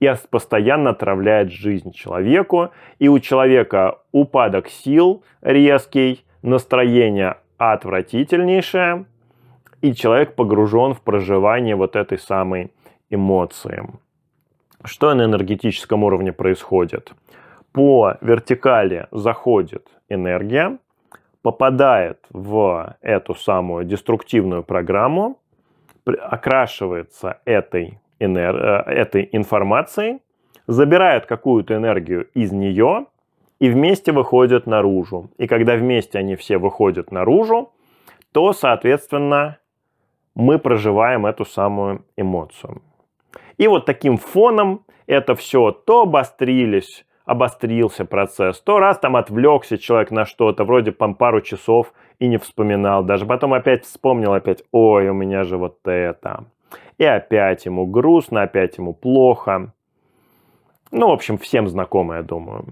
и 0.00 0.10
постоянно 0.30 0.90
отравляет 0.90 1.52
жизнь 1.52 1.92
человеку. 1.92 2.70
И 2.98 3.08
у 3.08 3.18
человека 3.18 3.98
упадок 4.12 4.68
сил 4.68 5.24
резкий, 5.42 6.24
настроение 6.40 7.36
отвратительнейшее, 7.58 9.04
и 9.86 9.94
человек 9.94 10.34
погружен 10.34 10.94
в 10.94 11.00
проживание 11.00 11.76
вот 11.76 11.94
этой 11.94 12.18
самой 12.18 12.72
эмоции. 13.08 13.84
Что 14.84 15.14
на 15.14 15.24
энергетическом 15.24 16.02
уровне 16.02 16.32
происходит? 16.32 17.12
По 17.72 18.16
вертикали 18.20 19.06
заходит 19.12 19.86
энергия, 20.08 20.78
попадает 21.42 22.18
в 22.30 22.96
эту 23.00 23.34
самую 23.34 23.84
деструктивную 23.84 24.64
программу, 24.64 25.38
окрашивается 26.04 27.38
этой 27.44 28.00
энер... 28.18 28.56
Э, 28.56 28.92
этой 28.92 29.28
информации, 29.32 30.18
забирают 30.66 31.26
какую-то 31.26 31.74
энергию 31.76 32.28
из 32.34 32.50
нее 32.50 33.06
и 33.60 33.70
вместе 33.70 34.10
выходят 34.10 34.66
наружу. 34.66 35.30
И 35.38 35.46
когда 35.46 35.76
вместе 35.76 36.18
они 36.18 36.34
все 36.34 36.58
выходят 36.58 37.12
наружу, 37.12 37.70
то, 38.32 38.52
соответственно, 38.52 39.58
мы 40.36 40.58
проживаем 40.58 41.26
эту 41.26 41.44
самую 41.44 42.04
эмоцию. 42.16 42.82
И 43.56 43.66
вот 43.66 43.86
таким 43.86 44.18
фоном 44.18 44.84
это 45.06 45.34
все 45.34 45.70
то 45.72 46.02
обострились, 46.02 47.06
обострился 47.24 48.04
процесс, 48.04 48.60
то 48.60 48.78
раз 48.78 48.98
там 48.98 49.16
отвлекся 49.16 49.78
человек 49.78 50.10
на 50.10 50.26
что-то, 50.26 50.64
вроде 50.64 50.92
там 50.92 51.14
пару 51.14 51.40
часов 51.40 51.92
и 52.18 52.28
не 52.28 52.36
вспоминал, 52.36 53.02
даже 53.02 53.24
потом 53.24 53.54
опять 53.54 53.84
вспомнил, 53.84 54.34
опять, 54.34 54.62
ой, 54.72 55.08
у 55.08 55.14
меня 55.14 55.42
же 55.44 55.56
вот 55.56 55.78
это. 55.84 56.44
И 56.98 57.04
опять 57.04 57.64
ему 57.64 57.86
грустно, 57.86 58.42
опять 58.42 58.76
ему 58.76 58.92
плохо. 58.92 59.72
Ну, 60.90 61.08
в 61.08 61.12
общем, 61.12 61.38
всем 61.38 61.66
знакомо, 61.66 62.16
я 62.16 62.22
думаю. 62.22 62.64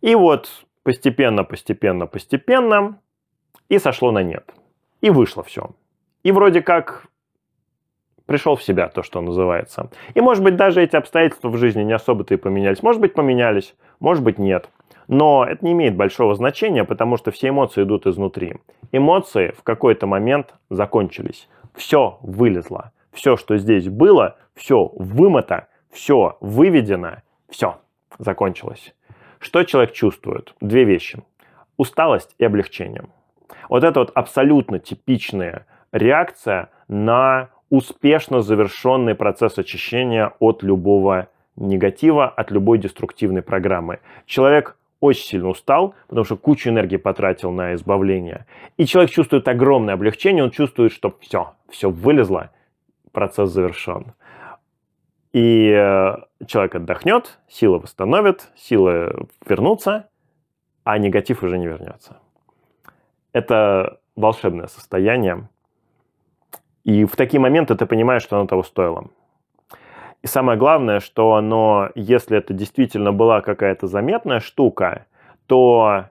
И 0.00 0.14
вот 0.14 0.64
постепенно, 0.84 1.42
постепенно, 1.44 2.06
постепенно 2.06 3.00
и 3.68 3.78
сошло 3.78 4.12
на 4.12 4.22
нет. 4.22 4.54
И 5.00 5.10
вышло 5.10 5.42
все. 5.42 5.70
И 6.22 6.32
вроде 6.32 6.62
как 6.62 7.06
пришел 8.26 8.56
в 8.56 8.62
себя, 8.62 8.88
то, 8.88 9.02
что 9.02 9.20
называется. 9.20 9.90
И, 10.14 10.20
может 10.20 10.42
быть, 10.42 10.56
даже 10.56 10.82
эти 10.82 10.96
обстоятельства 10.96 11.48
в 11.48 11.56
жизни 11.56 11.82
не 11.82 11.92
особо-то 11.92 12.34
и 12.34 12.36
поменялись. 12.36 12.82
Может 12.82 13.00
быть, 13.00 13.14
поменялись, 13.14 13.74
может 14.00 14.22
быть, 14.22 14.38
нет. 14.38 14.68
Но 15.08 15.44
это 15.44 15.64
не 15.64 15.72
имеет 15.72 15.96
большого 15.96 16.34
значения, 16.34 16.84
потому 16.84 17.16
что 17.16 17.30
все 17.30 17.48
эмоции 17.48 17.82
идут 17.82 18.06
изнутри. 18.06 18.56
Эмоции 18.92 19.52
в 19.58 19.62
какой-то 19.62 20.06
момент 20.06 20.54
закончились. 20.70 21.48
Все 21.74 22.18
вылезло 22.22 22.92
все, 23.12 23.36
что 23.36 23.56
здесь 23.58 23.88
было, 23.88 24.36
все 24.54 24.90
вымыто, 24.96 25.68
все 25.90 26.36
выведено, 26.40 27.22
все, 27.48 27.78
закончилось. 28.18 28.94
Что 29.38 29.62
человек 29.64 29.92
чувствует? 29.92 30.54
Две 30.60 30.84
вещи. 30.84 31.22
Усталость 31.76 32.34
и 32.38 32.44
облегчение. 32.44 33.04
Вот 33.68 33.84
это 33.84 34.00
вот 34.00 34.10
абсолютно 34.14 34.78
типичная 34.78 35.66
реакция 35.92 36.70
на 36.88 37.50
успешно 37.70 38.42
завершенный 38.42 39.14
процесс 39.14 39.58
очищения 39.58 40.34
от 40.40 40.62
любого 40.62 41.28
негатива, 41.56 42.28
от 42.28 42.50
любой 42.50 42.78
деструктивной 42.78 43.42
программы. 43.42 44.00
Человек 44.26 44.76
очень 45.00 45.24
сильно 45.24 45.48
устал, 45.48 45.94
потому 46.08 46.24
что 46.24 46.36
кучу 46.36 46.70
энергии 46.70 46.96
потратил 46.96 47.50
на 47.50 47.74
избавление. 47.74 48.46
И 48.76 48.86
человек 48.86 49.10
чувствует 49.10 49.48
огромное 49.48 49.94
облегчение, 49.94 50.44
он 50.44 50.50
чувствует, 50.50 50.92
что 50.92 51.16
все, 51.20 51.54
все 51.68 51.90
вылезло, 51.90 52.50
процесс 53.10 53.50
завершен. 53.50 54.14
И 55.32 55.70
э, 55.70 56.16
человек 56.46 56.74
отдохнет, 56.74 57.38
сила 57.48 57.78
восстановит, 57.78 58.50
силы 58.54 59.28
вернутся, 59.46 60.08
а 60.84 60.98
негатив 60.98 61.42
уже 61.42 61.58
не 61.58 61.66
вернется. 61.66 62.18
Это 63.32 63.98
волшебное 64.14 64.66
состояние. 64.66 65.48
И 66.84 67.04
в 67.04 67.16
такие 67.16 67.40
моменты 67.40 67.74
ты 67.74 67.86
понимаешь, 67.86 68.22
что 68.22 68.36
оно 68.36 68.46
того 68.46 68.62
стоило. 68.62 69.06
И 70.22 70.26
самое 70.26 70.58
главное, 70.58 71.00
что 71.00 71.34
оно, 71.34 71.90
если 71.94 72.38
это 72.38 72.54
действительно 72.54 73.12
была 73.12 73.40
какая-то 73.40 73.86
заметная 73.86 74.40
штука, 74.40 75.06
то 75.46 76.06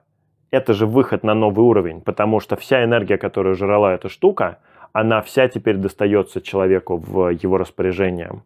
это 0.50 0.74
же 0.74 0.86
выход 0.86 1.24
на 1.24 1.34
новый 1.34 1.64
уровень, 1.64 2.02
потому 2.02 2.40
что 2.40 2.56
вся 2.56 2.84
энергия, 2.84 3.16
которую 3.16 3.54
жрала 3.54 3.94
эта 3.94 4.08
штука, 4.08 4.58
она 4.92 5.22
вся 5.22 5.48
теперь 5.48 5.76
достается 5.76 6.42
человеку 6.42 6.98
в 6.98 7.30
его 7.30 7.56
распоряжение. 7.56 8.42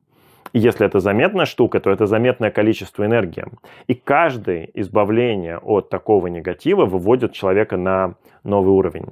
И 0.53 0.61
если 0.61 0.87
это 0.87 1.01
заметная 1.01 1.45
штука, 1.45 1.81
то 1.81 1.91
это 1.91 2.07
заметное 2.07 2.53
количество 2.53 3.05
энергии. 3.05 3.45
И 3.89 3.95
каждое 3.95 4.69
избавление 4.75 5.59
от 5.59 5.91
такого 5.91 6.29
негатива 6.29 6.87
выводит 6.87 7.33
человека 7.33 7.77
на 7.77 8.15
новый 8.45 8.71
уровень. 8.71 9.07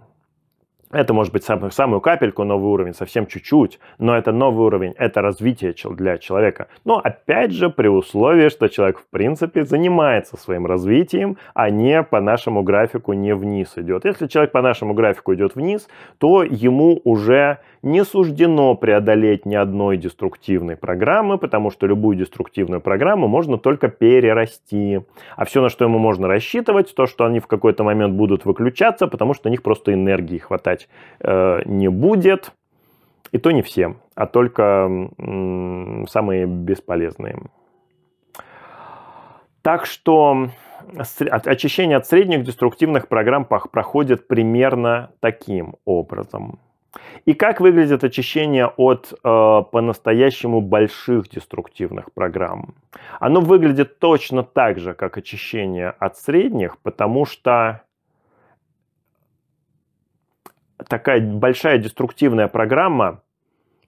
Это 0.95 1.13
может 1.13 1.33
быть 1.33 1.43
сам, 1.43 1.71
самую 1.73 2.01
капельку 2.01 2.45
новый 2.45 2.71
уровень, 2.71 2.95
совсем 2.95 3.27
чуть-чуть, 3.27 3.81
но 3.99 4.17
это 4.17 4.31
новый 4.31 4.67
уровень, 4.67 4.95
это 4.97 5.23
развитие 5.23 5.75
для 5.91 6.19
человека. 6.19 6.69
Но 6.85 7.01
опять 7.03 7.51
же 7.51 7.69
при 7.69 7.89
условии, 7.89 8.49
что 8.49 8.69
человек 8.69 9.01
в 9.01 9.07
принципе 9.11 9.65
занимается 9.65 10.37
своим 10.37 10.67
развитием, 10.67 11.37
а 11.53 11.69
не 11.69 12.05
по 12.05 12.21
нашему 12.21 12.63
графику 12.63 13.13
не 13.13 13.35
вниз 13.35 13.73
идет. 13.77 14.05
Если 14.05 14.29
человек 14.29 14.53
по 14.53 14.63
нашему 14.63 14.95
графику 14.95 15.35
идет 15.35 15.57
вниз, 15.57 15.89
то 16.19 16.45
ему 16.45 17.01
уже 17.03 17.59
не 17.85 18.03
суждено 18.05 18.75
преодолеть 18.77 19.45
ни 19.45 19.55
одной 19.55 19.99
деструктивной 19.99 20.75
программы, 20.75 21.37
потому 21.37 21.71
что 21.71 21.87
любую 21.87 22.17
деструктивную 22.17 22.81
программу 22.81 23.29
можно 23.29 23.59
только 23.59 23.89
перерасти. 23.89 25.01
А 25.37 25.45
все, 25.45 25.61
на 25.61 25.69
что 25.69 25.85
ему 25.85 25.99
можно 25.99 26.27
рассчитывать, 26.27 26.95
то, 26.95 27.07
что 27.07 27.27
они 27.27 27.41
в 27.41 27.47
какой-то 27.47 27.85
момент 27.85 28.15
будут 28.15 28.47
выключаться, 28.47 29.07
потому 29.07 29.35
что 29.35 29.49
у 29.49 29.51
них 29.51 29.63
просто 29.63 29.93
энергии 29.93 30.39
хватать 30.39 30.84
э, 31.21 31.63
не 31.65 31.89
будет. 31.89 32.53
И 33.33 33.39
то 33.39 33.51
не 33.51 33.63
все, 33.63 33.97
а 34.15 34.27
только 34.27 34.89
самые 36.09 36.47
бесполезные. 36.47 37.37
Так 39.63 39.87
что 39.87 40.51
очищение 41.29 41.97
от 41.97 42.07
средних 42.07 42.45
деструктивных 42.45 43.09
программ 43.09 43.45
проходит 43.45 44.29
примерно 44.29 45.11
таким 45.21 45.77
образом. 45.85 46.61
И 47.25 47.33
как 47.33 47.61
выглядит 47.61 48.05
очищение 48.05 48.67
от 48.67 49.13
э, 49.13 49.17
по-настоящему 49.25 50.61
больших 50.61 51.29
деструктивных 51.29 52.13
программ? 52.13 52.75
Оно 53.19 53.41
выглядит 53.41 53.99
точно 53.99 54.45
так 54.45 54.79
же, 54.79 54.95
как 54.95 55.19
очищение 55.19 55.91
от 55.99 56.17
средних, 56.19 56.79
потому 56.79 57.25
что 57.25 57.83
такая 60.89 61.21
большая 61.21 61.79
деструктивная 61.79 62.49
программа 62.49 63.21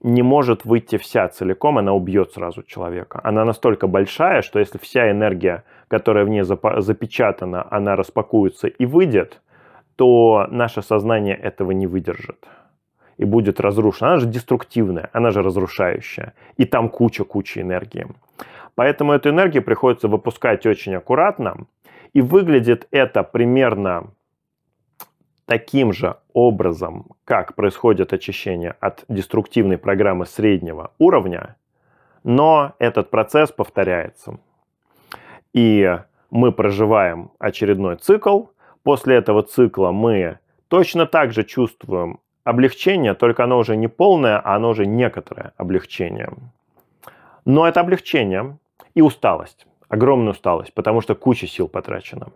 не 0.01 0.21
может 0.21 0.65
выйти 0.65 0.97
вся 0.97 1.27
целиком, 1.27 1.77
она 1.77 1.93
убьет 1.93 2.33
сразу 2.33 2.63
человека. 2.63 3.19
Она 3.23 3.45
настолько 3.45 3.87
большая, 3.87 4.41
что 4.41 4.59
если 4.59 4.77
вся 4.77 5.09
энергия, 5.11 5.63
которая 5.87 6.25
в 6.25 6.29
ней 6.29 6.43
запечатана, 6.43 7.65
она 7.71 7.95
распакуется 7.95 8.67
и 8.67 8.85
выйдет, 8.85 9.41
то 9.95 10.47
наше 10.51 10.81
сознание 10.81 11.35
этого 11.35 11.71
не 11.71 11.87
выдержит 11.87 12.45
и 13.17 13.25
будет 13.25 13.59
разрушена. 13.59 14.11
Она 14.11 14.19
же 14.19 14.27
деструктивная, 14.27 15.09
она 15.11 15.31
же 15.31 15.41
разрушающая. 15.41 16.33
И 16.57 16.65
там 16.65 16.89
куча-куча 16.89 17.61
энергии. 17.61 18.07
Поэтому 18.75 19.11
эту 19.13 19.29
энергию 19.29 19.63
приходится 19.63 20.07
выпускать 20.07 20.65
очень 20.65 20.95
аккуратно. 20.95 21.65
И 22.13 22.21
выглядит 22.21 22.87
это 22.91 23.23
примерно 23.23 24.11
таким 25.47 25.93
же 25.93 26.17
образом, 26.33 27.07
как 27.25 27.55
происходит 27.55 28.13
очищение 28.13 28.75
от 28.79 29.05
деструктивной 29.07 29.77
программы 29.77 30.25
среднего 30.25 30.91
уровня, 30.99 31.55
но 32.23 32.73
этот 32.79 33.09
процесс 33.09 33.51
повторяется. 33.51 34.39
И 35.53 35.99
мы 36.29 36.51
проживаем 36.51 37.31
очередной 37.39 37.95
цикл. 37.95 38.47
После 38.83 39.15
этого 39.15 39.41
цикла 39.41 39.91
мы 39.91 40.39
точно 40.67 41.05
так 41.05 41.31
же 41.31 41.43
чувствуем 41.43 42.19
облегчение, 42.43 43.13
только 43.13 43.45
оно 43.45 43.57
уже 43.57 43.77
не 43.77 43.87
полное, 43.87 44.37
а 44.39 44.55
оно 44.55 44.69
уже 44.69 44.85
некоторое 44.85 45.53
облегчение. 45.57 46.29
Но 47.45 47.65
это 47.65 47.79
облегчение 47.79 48.57
и 48.95 49.01
усталость, 49.01 49.65
огромная 49.87 50.33
усталость, 50.33 50.73
потому 50.73 50.99
что 50.99 51.15
куча 51.15 51.47
сил 51.47 51.69
потрачена. 51.69 52.27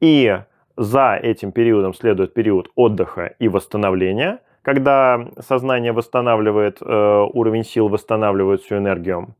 И 0.00 0.40
за 0.76 1.16
этим 1.16 1.52
периодом 1.52 1.94
следует 1.94 2.34
период 2.34 2.70
отдыха 2.74 3.34
и 3.38 3.48
восстановления, 3.48 4.40
когда 4.62 5.28
сознание 5.40 5.92
восстанавливает 5.92 6.78
э, 6.80 7.26
уровень 7.32 7.64
сил, 7.64 7.88
восстанавливает 7.88 8.62
всю 8.62 8.76
энергию. 8.76 9.34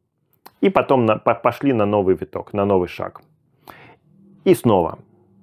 И 0.60 0.70
потом 0.70 1.06
на, 1.06 1.16
по, 1.16 1.34
пошли 1.34 1.72
на 1.72 1.86
новый 1.86 2.16
виток, 2.16 2.52
на 2.52 2.64
новый 2.64 2.88
шаг. 2.88 3.22
И 4.44 4.54
снова. 4.54 4.98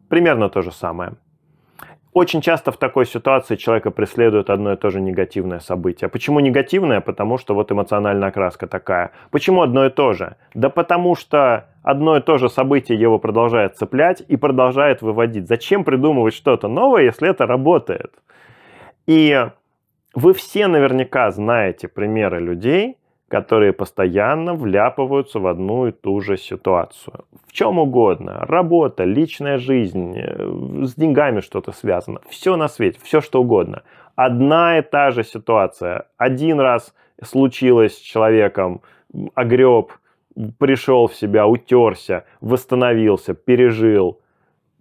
Примерно 0.10 0.50
то 0.50 0.62
же 0.62 0.72
самое. 0.72 1.14
Очень 2.14 2.42
часто 2.42 2.72
в 2.72 2.78
такой 2.78 3.06
ситуации 3.06 3.56
человека 3.56 3.92
преследует 3.92 4.50
одно 4.50 4.74
и 4.74 4.76
то 4.76 4.90
же 4.90 5.00
негативное 5.00 5.60
событие. 5.60 6.10
Почему 6.10 6.40
негативное? 6.40 7.02
Потому 7.02 7.38
что 7.38 7.54
вот 7.54 7.72
эмоциональная 7.72 8.30
окраска 8.30 8.66
такая. 8.66 9.12
Почему 9.30 9.62
одно 9.62 9.86
и 9.86 9.90
то 9.92 10.14
же? 10.14 10.36
Да 10.56 10.70
потому 10.70 11.16
что 11.16 11.68
одно 11.84 12.18
и 12.18 12.22
то 12.22 12.38
же 12.38 12.50
событие 12.50 13.00
его 13.00 13.20
продолжает 13.20 13.78
цеплять 13.78 14.24
и 14.28 14.38
продолжает 14.38 15.04
выводить. 15.04 15.48
Зачем 15.48 15.84
придумывать 15.84 16.34
что-то 16.34 16.68
новое, 16.68 17.04
если 17.04 17.30
это 17.30 17.46
работает? 17.46 18.12
И 19.06 19.48
вы 20.16 20.34
все 20.34 20.68
наверняка 20.68 21.30
знаете 21.30 21.88
примеры 21.88 22.40
людей, 22.40 22.99
которые 23.30 23.74
постоянно 23.74 24.56
вляпываются 24.56 25.40
в 25.40 25.48
одну 25.48 25.88
и 25.88 25.92
ту 25.92 26.20
же 26.20 26.36
ситуацию. 26.38 27.26
В 27.48 27.54
чем 27.54 27.80
угодно. 27.80 28.46
Работа, 28.48 29.04
личная 29.06 29.58
жизнь, 29.58 30.18
э, 30.18 30.84
с 30.84 30.96
деньгами 30.96 31.42
что-то 31.42 31.72
связано. 31.72 32.20
Все 32.30 32.58
на 32.58 32.68
свете, 32.68 33.00
все 33.04 33.22
что 33.22 33.42
угодно. 33.42 33.84
Одна 34.16 34.80
и 34.80 34.82
та 34.82 35.12
же 35.12 35.24
ситуация. 35.24 36.08
Один 36.18 36.60
раз 36.60 36.94
случилось 37.24 37.96
с 37.98 38.02
человеком, 38.02 38.82
огреб, 39.36 39.92
пришел 40.58 41.08
в 41.08 41.16
себя, 41.16 41.48
утерся, 41.48 42.26
восстановился, 42.42 43.34
пережил, 43.34 44.20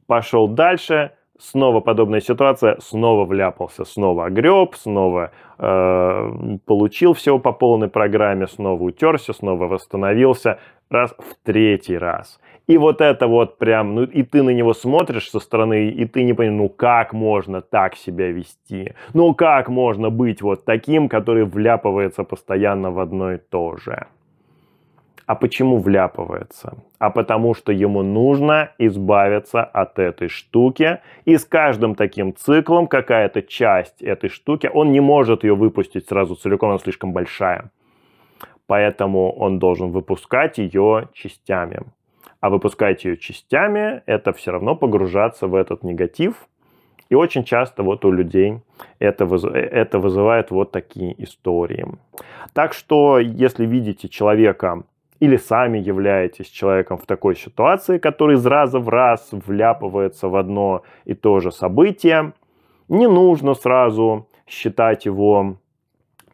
пошел 0.07 0.49
дальше, 0.49 1.13
снова 1.39 1.81
подобная 1.81 2.21
ситуация, 2.21 2.79
снова 2.81 3.25
вляпался, 3.25 3.85
снова 3.85 4.27
огреб, 4.27 4.75
снова 4.75 5.31
э, 5.59 6.59
получил 6.67 7.13
все 7.15 7.39
по 7.39 7.53
полной 7.53 7.89
программе, 7.89 8.47
снова 8.47 8.83
утерся, 8.83 9.33
снова 9.33 9.67
восстановился, 9.67 10.59
раз 10.91 11.15
в 11.19 11.35
третий 11.45 11.99
раз. 11.99 12.41
И 12.67 12.77
вот 12.77 13.01
это 13.01 13.27
вот 13.27 13.59
прям, 13.59 13.95
ну 13.95 14.03
и 14.03 14.23
ты 14.23 14.43
на 14.43 14.51
него 14.51 14.75
смотришь 14.75 15.31
со 15.31 15.41
стороны, 15.41 15.89
и 15.89 16.05
ты 16.05 16.23
не 16.23 16.35
понимаешь, 16.35 16.59
ну 16.59 16.69
как 16.69 17.15
можно 17.15 17.63
так 17.63 17.97
себя 17.97 18.31
вести? 18.31 18.95
Ну 19.15 19.35
как 19.35 19.69
можно 19.69 20.11
быть 20.11 20.43
вот 20.43 20.65
таким, 20.65 21.09
который 21.09 21.45
вляпывается 21.45 22.25
постоянно 22.25 22.91
в 22.91 22.99
одно 22.99 23.33
и 23.33 23.39
то 23.39 23.77
же? 23.77 24.07
А 25.29 25.35
почему 25.35 25.77
вляпывается? 25.77 26.79
А 26.99 27.11
потому 27.11 27.53
что 27.53 27.71
ему 27.71 28.03
нужно 28.03 28.71
избавиться 28.79 29.63
от 29.63 29.99
этой 29.99 30.29
штуки. 30.29 31.01
И 31.27 31.37
с 31.37 31.45
каждым 31.45 31.95
таким 31.95 32.35
циклом 32.35 32.87
какая-то 32.87 33.43
часть 33.43 34.01
этой 34.01 34.31
штуки, 34.31 34.71
он 34.73 34.91
не 34.91 35.01
может 35.01 35.45
ее 35.45 35.55
выпустить 35.55 36.09
сразу 36.09 36.35
целиком, 36.35 36.71
она 36.71 36.79
слишком 36.79 37.13
большая. 37.13 37.71
Поэтому 38.67 39.31
он 39.33 39.59
должен 39.59 39.91
выпускать 39.91 40.57
ее 40.57 41.11
частями. 41.13 41.83
А 42.41 42.49
выпускать 42.49 43.05
ее 43.05 43.19
частями, 43.19 44.03
это 44.07 44.33
все 44.33 44.53
равно 44.53 44.77
погружаться 44.77 45.47
в 45.47 45.55
этот 45.55 45.85
негатив. 45.85 46.49
И 47.11 47.15
очень 47.15 47.45
часто 47.45 47.83
вот 47.83 48.03
у 48.07 48.11
людей 48.11 48.61
это, 48.99 49.25
это 49.55 49.99
вызывает 49.99 50.51
вот 50.51 50.73
такие 50.73 51.23
истории. 51.23 51.87
Так 52.55 52.73
что, 52.73 53.19
если 53.19 53.67
видите 53.67 54.09
человека 54.09 54.85
или 55.21 55.37
сами 55.37 55.79
являетесь 55.79 56.47
человеком 56.47 56.99
в 56.99 57.07
такой 57.07 57.37
ситуации, 57.37 57.99
который 57.99 58.37
из 58.37 58.47
раза 58.47 58.79
в 58.79 58.89
раз 58.89 59.29
вляпывается 59.33 60.29
в 60.29 60.37
одно 60.37 60.83
и 61.05 61.15
то 61.15 61.41
же 61.41 61.51
событие, 61.51 62.33
не 62.89 63.07
нужно 63.07 63.55
сразу 63.55 64.29
считать 64.47 65.07
его 65.07 65.57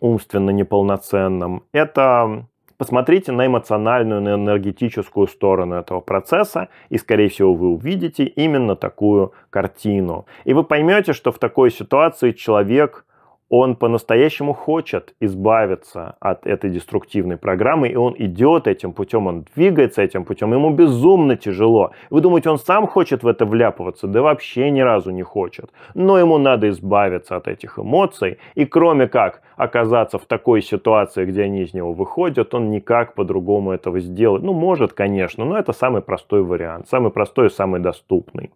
умственно 0.01 0.51
неполноценным. 0.51 1.63
Это 1.73 2.47
посмотрите 2.77 3.33
на 3.33 3.47
эмоциональную, 3.47 4.21
на 4.21 4.35
энергетическую 4.35 5.27
сторону 5.29 5.77
этого 5.77 6.01
процесса, 6.01 6.69
и, 6.91 6.99
скорее 6.99 7.29
всего, 7.29 7.55
вы 7.55 7.69
увидите 7.69 8.25
именно 8.25 8.77
такую 8.77 9.33
картину. 9.51 10.27
И 10.45 10.53
вы 10.53 10.65
поймете, 10.65 11.13
что 11.13 11.33
в 11.33 11.39
такой 11.39 11.71
ситуации 11.71 12.33
человек 12.33 13.07
он 13.49 13.77
по-настоящему 13.77 14.53
хочет 14.53 15.15
избавиться 15.21 16.17
от 16.21 16.47
этой 16.47 16.71
деструктивной 16.71 17.37
программы, 17.37 17.89
и 17.89 17.97
он 17.97 18.15
идет 18.19 18.67
этим 18.67 18.93
путем, 18.93 19.27
он 19.27 19.45
двигается 19.55 20.03
этим 20.03 20.25
путем, 20.25 20.53
ему 20.53 20.71
безумно 20.71 21.37
тяжело. 21.37 21.93
Вы 22.11 22.21
думаете, 22.21 22.51
он 22.51 22.59
сам 22.59 22.87
хочет 22.87 23.23
в 23.23 23.27
это 23.27 23.45
вляпываться? 23.45 24.07
Да 24.07 24.23
вообще 24.23 24.71
ни 24.71 24.81
разу 24.81 25.11
не 25.11 25.23
хочет. 25.23 25.71
Но 25.95 26.19
ему 26.19 26.39
надо 26.39 26.69
избавиться 26.71 27.37
от 27.37 27.49
этих 27.49 27.79
эмоций, 27.79 28.39
и 28.55 28.65
кроме 28.65 29.09
как 29.09 29.43
оказаться 29.57 30.19
в 30.19 30.25
такой 30.25 30.63
ситуации, 30.63 31.25
где 31.25 31.43
они 31.43 31.63
из 31.63 31.75
него 31.75 31.93
выходят, 31.93 32.55
он 32.55 32.71
никак 32.71 33.15
по-другому 33.15 33.73
этого 33.73 34.01
сделать. 34.01 34.43
Ну, 34.43 34.53
может, 34.53 34.95
конечно, 34.95 35.45
но 35.45 35.59
это 35.59 35.73
самый 35.73 36.03
простой 36.03 36.43
вариант, 36.43 36.89
самый 36.89 37.11
простой 37.13 37.47
и 37.47 37.51
самый 37.51 37.81
доступный. 37.81 38.51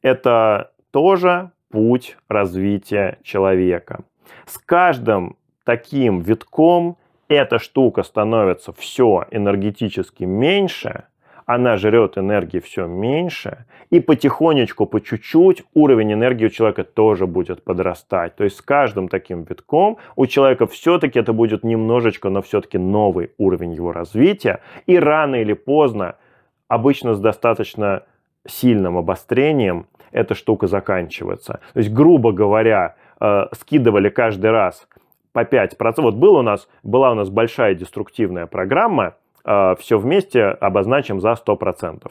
Это 0.00 0.70
тоже 0.90 1.50
путь 1.70 2.16
развития 2.28 3.18
человека. 3.22 4.04
С 4.46 4.58
каждым 4.58 5.36
таким 5.64 6.20
витком 6.20 6.96
эта 7.28 7.58
штука 7.58 8.02
становится 8.02 8.72
все 8.72 9.26
энергетически 9.30 10.24
меньше, 10.24 11.04
она 11.46 11.76
жрет 11.76 12.18
энергии 12.18 12.60
все 12.60 12.86
меньше, 12.86 13.66
и 13.90 14.00
потихонечку, 14.00 14.86
по 14.86 15.00
чуть-чуть 15.00 15.64
уровень 15.74 16.12
энергии 16.12 16.46
у 16.46 16.50
человека 16.50 16.84
тоже 16.84 17.26
будет 17.26 17.62
подрастать. 17.64 18.36
То 18.36 18.44
есть 18.44 18.56
с 18.56 18.62
каждым 18.62 19.08
таким 19.08 19.42
витком 19.42 19.98
у 20.16 20.26
человека 20.26 20.66
все-таки 20.66 21.18
это 21.18 21.32
будет 21.32 21.64
немножечко, 21.64 22.28
но 22.28 22.42
все-таки 22.42 22.78
новый 22.78 23.32
уровень 23.38 23.72
его 23.72 23.92
развития, 23.92 24.60
и 24.86 24.98
рано 24.98 25.36
или 25.36 25.52
поздно, 25.52 26.16
обычно 26.68 27.14
с 27.14 27.20
достаточно 27.20 28.04
сильным 28.46 28.96
обострением, 28.96 29.86
эта 30.10 30.34
штука 30.34 30.66
заканчивается. 30.66 31.60
То 31.72 31.78
есть, 31.78 31.92
грубо 31.92 32.32
говоря, 32.32 32.96
э, 33.22 33.46
скидывали 33.52 34.08
каждый 34.08 34.50
раз 34.50 34.88
по 35.32 35.44
5%. 35.44 35.74
Вот 35.98 36.14
был 36.16 36.34
у 36.34 36.42
нас, 36.42 36.68
была 36.82 37.12
у 37.12 37.14
нас 37.14 37.30
большая 37.30 37.74
деструктивная 37.74 38.46
программа, 38.46 39.14
э, 39.44 39.74
все 39.78 39.98
вместе 39.98 40.44
обозначим 40.44 41.20
за 41.20 41.34
100%. 41.34 42.10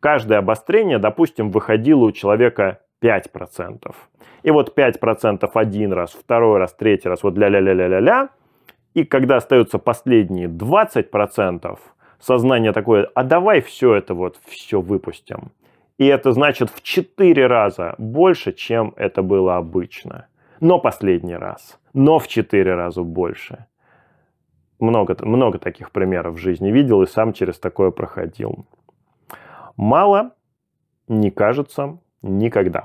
Каждое 0.00 0.38
обострение, 0.38 0.98
допустим, 0.98 1.50
выходило 1.50 2.04
у 2.04 2.12
человека 2.12 2.78
5%. 3.02 3.94
И 4.42 4.50
вот 4.50 4.78
5% 4.78 5.50
один 5.54 5.92
раз, 5.92 6.12
второй 6.12 6.58
раз, 6.58 6.72
третий 6.74 7.08
раз, 7.08 7.22
вот 7.22 7.36
ля-ля-ля-ля-ля-ля. 7.36 8.28
И 8.94 9.04
когда 9.04 9.36
остаются 9.36 9.78
последние 9.78 10.48
20%, 10.48 11.78
сознание 12.20 12.72
такое, 12.72 13.10
а 13.14 13.24
давай 13.24 13.60
все 13.60 13.94
это 13.94 14.14
вот, 14.14 14.38
все 14.46 14.80
выпустим. 14.80 15.50
И 15.98 16.06
это 16.06 16.32
значит 16.32 16.70
в 16.70 16.82
4 16.82 17.46
раза 17.46 17.94
больше, 17.98 18.52
чем 18.52 18.92
это 18.96 19.22
было 19.22 19.56
обычно. 19.56 20.26
Но 20.60 20.78
последний 20.78 21.36
раз. 21.36 21.78
Но 21.92 22.18
в 22.18 22.28
4 22.28 22.74
раза 22.74 23.02
больше. 23.02 23.66
Много, 24.78 25.16
много 25.22 25.58
таких 25.58 25.90
примеров 25.90 26.34
в 26.34 26.38
жизни 26.38 26.70
видел 26.70 27.02
и 27.02 27.06
сам 27.06 27.32
через 27.32 27.58
такое 27.58 27.90
проходил. 27.90 28.66
Мало 29.76 30.32
не 31.08 31.30
кажется 31.30 31.98
никогда. 32.22 32.84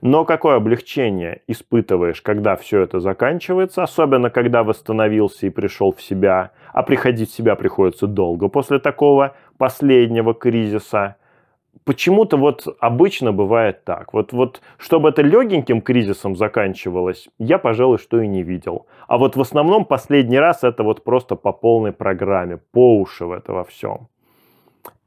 Но 0.00 0.24
какое 0.24 0.56
облегчение 0.56 1.42
испытываешь, 1.46 2.22
когда 2.22 2.56
все 2.56 2.80
это 2.82 3.00
заканчивается, 3.00 3.82
особенно 3.82 4.30
когда 4.30 4.64
восстановился 4.64 5.46
и 5.46 5.50
пришел 5.50 5.92
в 5.92 6.02
себя, 6.02 6.52
а 6.72 6.82
приходить 6.82 7.30
в 7.30 7.34
себя 7.34 7.54
приходится 7.56 8.06
долго 8.06 8.48
после 8.48 8.78
такого 8.78 9.34
последнего 9.58 10.34
кризиса– 10.34 11.16
почему-то 11.84 12.36
вот 12.36 12.66
обычно 12.80 13.32
бывает 13.32 13.84
так. 13.84 14.12
Вот, 14.12 14.32
вот 14.32 14.60
чтобы 14.78 15.08
это 15.08 15.22
легеньким 15.22 15.80
кризисом 15.80 16.36
заканчивалось, 16.36 17.28
я, 17.38 17.58
пожалуй, 17.58 17.98
что 17.98 18.20
и 18.20 18.28
не 18.28 18.42
видел. 18.42 18.86
А 19.06 19.18
вот 19.18 19.36
в 19.36 19.40
основном 19.40 19.84
последний 19.84 20.38
раз 20.38 20.64
это 20.64 20.82
вот 20.82 21.04
просто 21.04 21.36
по 21.36 21.52
полной 21.52 21.92
программе, 21.92 22.58
по 22.72 22.98
уши 22.98 23.24
в 23.24 23.32
это 23.32 23.52
во 23.52 23.64
всем. 23.64 24.08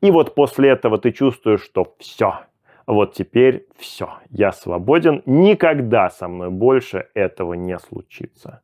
И 0.01 0.11
вот 0.11 0.35
после 0.35 0.69
этого 0.69 0.97
ты 0.97 1.11
чувствуешь, 1.11 1.63
что 1.63 1.95
все, 1.99 2.41
вот 2.85 3.13
теперь 3.13 3.67
все, 3.77 4.09
я 4.29 4.51
свободен, 4.51 5.23
никогда 5.25 6.09
со 6.09 6.27
мной 6.27 6.49
больше 6.49 7.07
этого 7.13 7.53
не 7.53 7.79
случится. 7.79 8.61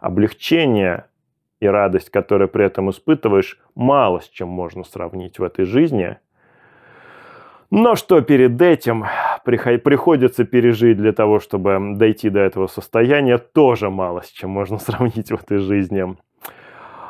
Облегчение 0.00 1.06
и 1.60 1.66
радость, 1.66 2.10
которую 2.10 2.48
при 2.48 2.64
этом 2.64 2.88
испытываешь, 2.90 3.58
мало 3.74 4.20
с 4.20 4.28
чем 4.28 4.48
можно 4.48 4.84
сравнить 4.84 5.38
в 5.38 5.42
этой 5.42 5.64
жизни– 5.64 6.16
но 7.70 7.96
что 7.96 8.20
перед 8.22 8.60
этим 8.62 9.04
приходится 9.44 10.44
пережить 10.44 10.96
для 10.96 11.12
того, 11.12 11.38
чтобы 11.38 11.94
дойти 11.96 12.30
до 12.30 12.40
этого 12.40 12.66
состояния, 12.66 13.38
тоже 13.38 13.90
мало 13.90 14.22
с 14.22 14.28
чем 14.28 14.50
можно 14.50 14.78
сравнить 14.78 15.30
в 15.30 15.34
этой 15.34 15.58
жизни. 15.58 16.16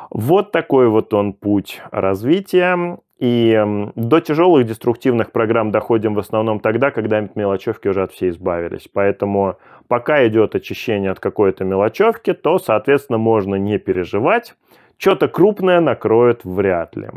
Вот 0.09 0.51
такой 0.51 0.89
вот 0.89 1.13
он 1.13 1.33
путь 1.33 1.81
развития. 1.91 2.97
И 3.19 3.61
до 3.95 4.21
тяжелых 4.21 4.65
деструктивных 4.65 5.33
программ 5.33 5.71
доходим 5.71 6.13
в 6.13 6.19
основном 6.19 6.61
тогда, 6.61 6.89
когда 6.89 7.27
мелочевки 7.35 7.89
уже 7.89 8.03
от 8.03 8.13
всей 8.13 8.29
избавились. 8.29 8.87
Поэтому 8.91 9.57
пока 9.89 10.25
идет 10.25 10.55
очищение 10.55 11.11
от 11.11 11.19
какой-то 11.19 11.65
мелочевки, 11.65 12.31
то, 12.31 12.59
соответственно, 12.59 13.17
можно 13.17 13.55
не 13.55 13.77
переживать. 13.77 14.55
Что-то 14.97 15.27
крупное 15.27 15.81
накроет 15.81 16.45
вряд 16.45 16.95
ли. 16.95 17.09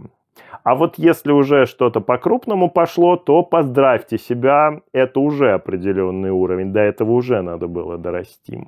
А 0.63 0.75
вот 0.75 0.99
если 0.99 1.33
уже 1.33 1.67
что-то 1.67 2.01
по-крупному 2.01 2.71
пошло, 2.71 3.17
то 3.17 3.43
поздравьте 3.43 4.19
себя, 4.19 4.81
это 4.93 5.21
уже 5.21 5.53
определенный 5.53 6.31
уровень, 6.31 6.73
до 6.73 6.81
этого 6.81 7.13
уже 7.13 7.43
надо 7.43 7.67
было 7.67 7.99
дорасти. 7.99 8.67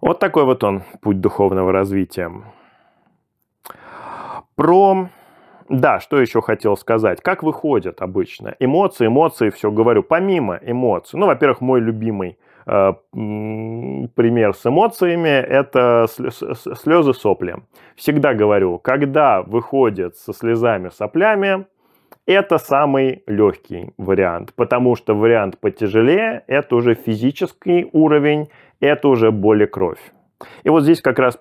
Вот 0.00 0.18
такой 0.18 0.44
вот 0.44 0.64
он, 0.64 0.82
путь 1.00 1.20
духовного 1.20 1.72
развития. 1.72 2.30
Про... 4.56 5.08
Да, 5.68 6.00
что 6.00 6.20
еще 6.20 6.42
хотел 6.42 6.76
сказать. 6.76 7.22
Как 7.22 7.42
выходят 7.42 8.02
обычно? 8.02 8.54
Эмоции, 8.58 9.06
эмоции, 9.06 9.50
все 9.50 9.70
говорю. 9.70 10.02
Помимо 10.02 10.58
эмоций. 10.60 11.18
Ну, 11.18 11.26
во-первых, 11.26 11.60
мой 11.60 11.80
любимый 11.80 12.36
пример 12.64 14.54
с 14.54 14.66
эмоциями– 14.66 15.28
это 15.28 16.06
слезы 16.08 17.14
сопли. 17.14 17.56
Всегда 17.96 18.34
говорю, 18.34 18.78
когда 18.78 19.42
выходит 19.42 20.16
со 20.16 20.32
слезами 20.32 20.90
соплями, 20.90 21.66
это 22.26 22.58
самый 22.58 23.24
легкий 23.26 23.92
вариант, 23.98 24.54
потому 24.54 24.94
что 24.94 25.14
вариант 25.14 25.58
потяжелее– 25.58 26.44
это 26.46 26.76
уже 26.76 26.94
физический 26.94 27.88
уровень, 27.92 28.48
это 28.80 29.08
уже 29.08 29.32
боль 29.32 29.64
и 29.64 29.66
кровь. 29.66 30.12
И 30.62 30.68
вот 30.68 30.82
здесь 30.82 31.00
как 31.00 31.18
раз 31.18 31.38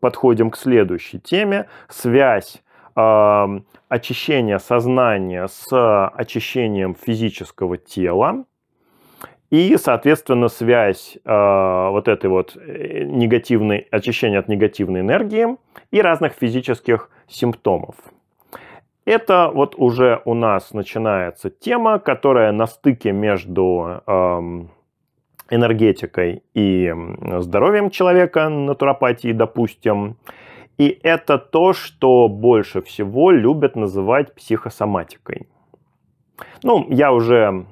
подходим 0.00 0.50
к 0.50 0.56
следующей 0.56 1.20
теме– 1.20 1.66
связь 1.88 2.62
э, 2.96 3.60
очищения 3.88 4.58
сознания 4.58 5.46
с 5.46 6.08
очищением 6.08 6.94
физического 6.94 7.76
тела. 7.78 8.44
И, 9.50 9.76
соответственно, 9.76 10.48
связь 10.48 11.16
э, 11.24 11.88
вот 11.90 12.08
этой 12.08 12.28
вот 12.28 12.56
э, 12.56 13.04
негативной, 13.04 13.86
очищения 13.90 14.38
от 14.38 14.48
негативной 14.48 15.00
энергии 15.00 15.56
и 15.90 16.00
разных 16.00 16.32
физических 16.32 17.10
симптомов. 17.28 17.94
Это 19.04 19.50
вот 19.54 19.74
уже 19.76 20.22
у 20.24 20.34
нас 20.34 20.72
начинается 20.72 21.50
тема, 21.50 21.98
которая 21.98 22.52
на 22.52 22.66
стыке 22.66 23.12
между 23.12 24.02
э, 24.06 24.40
энергетикой 25.50 26.42
и 26.54 26.92
здоровьем 27.38 27.90
человека, 27.90 28.48
натуропатией, 28.48 29.34
допустим. 29.34 30.16
И 30.78 30.98
это 31.02 31.38
то, 31.38 31.72
что 31.74 32.28
больше 32.28 32.80
всего 32.82 33.30
любят 33.30 33.76
называть 33.76 34.34
психосоматикой. 34.34 35.46
Ну, 36.62 36.86
я 36.90 37.12
уже 37.12 37.66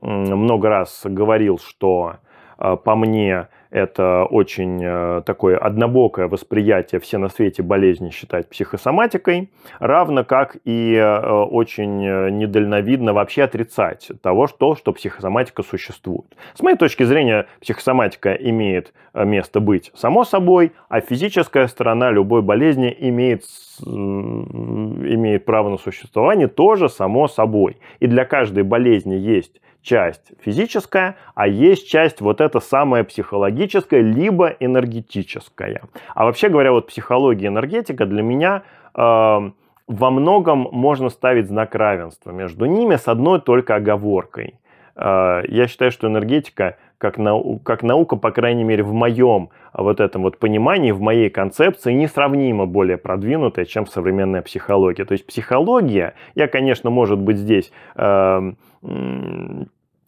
много 0.00 0.68
раз 0.68 1.02
говорил, 1.04 1.58
что 1.58 2.16
э, 2.58 2.76
по 2.82 2.96
мне 2.96 3.48
это 3.70 4.24
очень 4.24 4.80
э, 4.82 5.22
такое 5.24 5.56
однобокое 5.56 6.26
восприятие 6.26 7.00
все 7.00 7.18
на 7.18 7.28
свете 7.28 7.62
болезни 7.62 8.10
считать 8.10 8.48
психосоматикой, 8.48 9.50
равно 9.78 10.24
как 10.24 10.56
и 10.64 10.94
э, 10.94 11.20
очень 11.20 11.98
недальновидно 12.36 13.12
вообще 13.12 13.44
отрицать 13.44 14.10
того, 14.22 14.48
что, 14.48 14.74
что 14.74 14.92
психосоматика 14.92 15.62
существует. 15.62 16.36
С 16.54 16.62
моей 16.62 16.76
точки 16.76 17.04
зрения, 17.04 17.46
психосоматика 17.60 18.32
имеет 18.34 18.92
место 19.14 19.60
быть 19.60 19.92
само 19.94 20.24
собой, 20.24 20.72
а 20.88 21.00
физическая 21.00 21.66
сторона 21.66 22.10
любой 22.10 22.42
болезни 22.42 22.94
имеет, 22.98 23.44
имеет 23.84 25.44
право 25.44 25.68
на 25.68 25.78
существование 25.78 26.48
тоже 26.48 26.88
само 26.88 27.28
собой. 27.28 27.78
И 27.98 28.06
для 28.06 28.24
каждой 28.24 28.62
болезни 28.62 29.14
есть 29.14 29.60
часть 29.82 30.32
физическая, 30.40 31.16
а 31.34 31.46
есть 31.46 31.88
часть 31.88 32.20
вот 32.20 32.40
эта 32.40 32.60
самая 32.60 33.04
психологическая, 33.04 34.00
либо 34.00 34.48
энергетическая. 34.60 35.82
А 36.14 36.24
вообще 36.24 36.48
говоря, 36.48 36.72
вот 36.72 36.86
психология 36.86 37.46
и 37.46 37.48
энергетика 37.48 38.06
для 38.06 38.22
меня 38.22 38.62
э, 38.94 39.00
во 39.00 40.10
многом 40.10 40.68
можно 40.72 41.08
ставить 41.08 41.48
знак 41.48 41.74
равенства 41.74 42.30
между 42.30 42.66
ними 42.66 42.96
с 42.96 43.08
одной 43.08 43.40
только 43.40 43.76
оговоркой. 43.76 44.54
Э, 44.96 45.42
я 45.48 45.66
считаю, 45.66 45.90
что 45.90 46.08
энергетика 46.08 46.76
как, 47.00 47.16
нау 47.16 47.58
как 47.64 47.82
наука, 47.82 48.16
по 48.16 48.30
крайней 48.30 48.62
мере, 48.62 48.82
в 48.82 48.92
моем 48.92 49.48
вот 49.72 50.00
этом 50.00 50.22
вот 50.22 50.38
понимании, 50.38 50.90
в 50.92 51.00
моей 51.00 51.30
концепции, 51.30 51.94
несравнимо 51.94 52.66
более 52.66 52.98
продвинутая, 52.98 53.64
чем 53.64 53.86
современная 53.86 54.42
психология. 54.42 55.06
То 55.06 55.12
есть 55.12 55.26
психология, 55.26 56.12
я, 56.34 56.46
конечно, 56.46 56.90
может 56.90 57.18
быть, 57.18 57.38
здесь 57.38 57.72
э, 57.96 58.52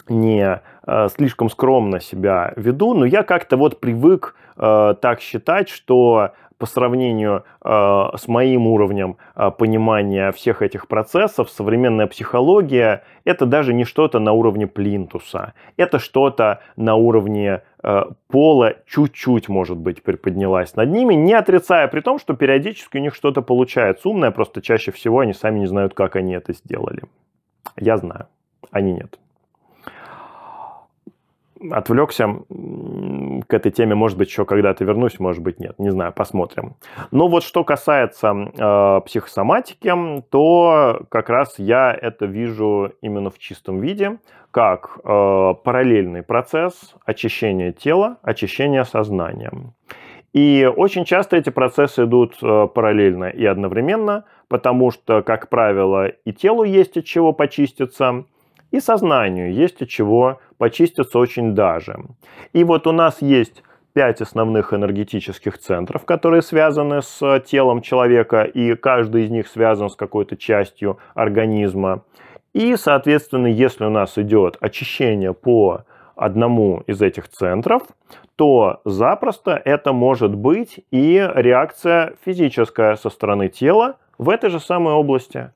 не 0.09 0.61
э, 0.87 1.09
слишком 1.09 1.51
скромно 1.51 2.01
себя 2.01 2.53
веду, 2.57 2.95
но 2.95 3.05
я 3.05 3.23
как-то 3.23 3.57
вот 3.57 3.81
привык 3.81 4.35
э, 4.57 4.95
так 5.01 5.21
считать, 5.21 5.69
что 5.69 6.33
по 6.63 6.67
сравнению 6.67 7.43
э, 7.65 7.69
с 8.17 8.29
моим 8.29 8.69
уровнем 8.69 9.17
э, 9.35 9.51
понимания 9.51 10.31
всех 10.31 10.63
этих 10.63 10.87
процессов, 10.87 11.51
современная 11.51 12.07
психология 12.07 13.03
это 13.25 13.47
даже 13.47 13.75
не 13.75 13.83
что-то 13.83 14.21
на 14.21 14.31
уровне 14.31 14.69
плинтуса, 14.69 15.55
это 15.77 15.99
что-то 15.99 16.61
на 16.77 16.95
уровне 16.95 17.63
э, 17.83 18.03
пола, 18.29 18.75
чуть-чуть, 18.87 19.49
может 19.49 19.77
быть, 19.77 20.05
приподнялась 20.05 20.77
над 20.77 20.89
ними, 20.89 21.15
не 21.15 21.35
отрицая 21.35 21.89
при 21.89 22.01
том, 22.01 22.21
что 22.21 22.35
периодически 22.35 22.99
у 22.99 23.01
них 23.01 23.17
что-то 23.17 23.43
получается 23.43 24.09
умное, 24.09 24.31
просто 24.31 24.63
чаще 24.63 24.93
всего 24.93 25.19
они 25.19 25.33
сами 25.33 25.59
не 25.59 25.67
знают, 25.67 25.95
как 25.95 26.15
они 26.15 26.33
это 26.33 26.53
сделали. 26.53 27.03
Я 27.77 27.97
знаю, 27.97 28.29
они 28.71 28.93
нет 28.93 29.19
отвлекся 31.71 32.29
к 33.49 33.55
этой 33.55 33.71
теме, 33.73 33.95
может 33.95 34.19
быть, 34.19 34.29
еще 34.29 34.45
когда-то 34.45 34.85
вернусь, 34.85 35.19
может 35.19 35.43
быть, 35.43 35.61
нет, 35.61 35.79
не 35.79 35.91
знаю, 35.91 36.13
посмотрим. 36.13 36.77
Но 37.11 37.29
вот 37.29 37.43
что 37.43 37.65
касается 37.65 38.29
э, 38.33 39.01
психосоматики, 39.07 40.23
то 40.31 41.03
как 41.09 41.29
раз 41.29 41.59
я 41.59 41.93
это 41.93 42.27
вижу 42.27 42.93
именно 43.01 43.31
в 43.31 43.39
чистом 43.39 43.81
виде, 43.81 44.19
как 44.51 44.99
э, 45.03 45.55
параллельный 45.65 46.23
процесс 46.23 46.95
очищения 47.05 47.73
тела, 47.73 48.19
очищения 48.23 48.85
сознания. 48.85 49.53
И 50.33 50.71
очень 50.77 51.05
часто 51.05 51.37
эти 51.37 51.51
процессы 51.51 52.05
идут 52.05 52.37
э, 52.43 52.69
параллельно 52.75 53.25
и 53.25 53.45
одновременно, 53.45 54.25
потому 54.49 54.91
что, 54.91 55.23
как 55.23 55.51
правило, 55.51 56.07
и 56.07 56.33
телу 56.33 56.65
есть 56.65 56.97
от 56.97 57.05
чего 57.05 57.33
почиститься, 57.33 58.25
и 58.73 58.81
сознанию 58.81 59.53
есть 59.53 59.81
от 59.81 59.89
чего 59.89 60.41
почиститься 60.59 61.19
очень 61.19 61.55
даже. 61.55 62.01
И 62.53 62.65
вот 62.65 62.87
у 62.89 62.93
нас 62.93 63.23
есть 63.23 63.63
пять 63.93 64.21
основных 64.21 64.73
энергетических 64.73 65.59
центров, 65.59 66.05
которые 66.05 66.43
связаны 66.43 67.03
с 67.03 67.41
телом 67.41 67.83
человека, 67.83 68.43
и 68.43 68.75
каждый 68.75 69.25
из 69.25 69.31
них 69.31 69.47
связан 69.47 69.91
с 69.91 69.95
какой-то 69.97 70.37
частью 70.37 70.99
организма. 71.15 72.03
И, 72.55 72.77
соответственно, 72.77 73.47
если 73.47 73.85
у 73.85 73.91
нас 73.91 74.19
идет 74.19 74.57
очищение 74.61 75.35
по 75.35 75.85
одному 76.17 76.83
из 76.87 77.01
этих 77.03 77.29
центров, 77.29 77.83
то 78.37 78.81
запросто 78.85 79.61
это 79.65 79.93
может 79.93 80.35
быть 80.35 80.81
и 80.91 81.31
реакция 81.35 82.15
физическая 82.25 82.97
со 82.97 83.11
стороны 83.11 83.49
тела 83.49 83.97
в 84.19 84.29
этой 84.31 84.51
же 84.51 84.61
самой 84.61 84.95
области. 84.95 85.51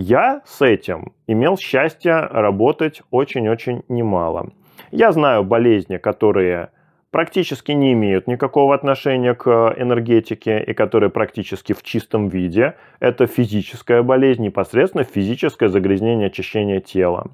Я 0.00 0.42
с 0.44 0.62
этим 0.62 1.12
имел 1.26 1.56
счастье 1.56 2.14
работать 2.14 3.02
очень-очень 3.10 3.82
немало. 3.88 4.52
Я 4.92 5.10
знаю 5.10 5.42
болезни, 5.42 5.96
которые 5.96 6.70
практически 7.10 7.72
не 7.72 7.94
имеют 7.94 8.28
никакого 8.28 8.76
отношения 8.76 9.34
к 9.34 9.74
энергетике 9.76 10.62
и 10.62 10.72
которые 10.72 11.10
практически 11.10 11.72
в 11.72 11.82
чистом 11.82 12.28
виде. 12.28 12.76
Это 13.00 13.26
физическая 13.26 14.04
болезнь, 14.04 14.44
непосредственно 14.44 15.02
физическое 15.02 15.68
загрязнение 15.68 16.28
очищения 16.28 16.78
тела. 16.78 17.32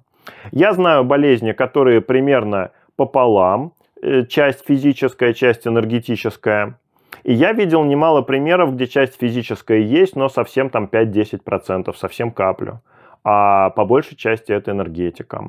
Я 0.51 0.73
знаю 0.73 1.05
болезни, 1.05 1.53
которые 1.53 2.01
примерно 2.01 2.71
пополам, 2.97 3.75
э, 4.01 4.25
часть 4.25 4.65
физическая, 4.67 5.35
часть 5.35 5.67
энергетическая. 5.67 6.79
И 7.25 7.33
я 7.33 7.53
видел 7.53 7.85
немало 7.85 8.21
примеров, 8.21 8.75
где 8.75 8.87
часть 8.87 9.19
физическая 9.19 9.79
есть, 9.79 10.15
но 10.15 10.29
совсем 10.29 10.69
там 10.69 10.85
5-10%, 10.85 11.95
совсем 11.97 12.31
каплю. 12.31 12.81
А 13.25 13.71
по 13.71 13.87
большей 13.87 14.17
части 14.17 14.53
это 14.53 14.73
энергетика. 14.73 15.43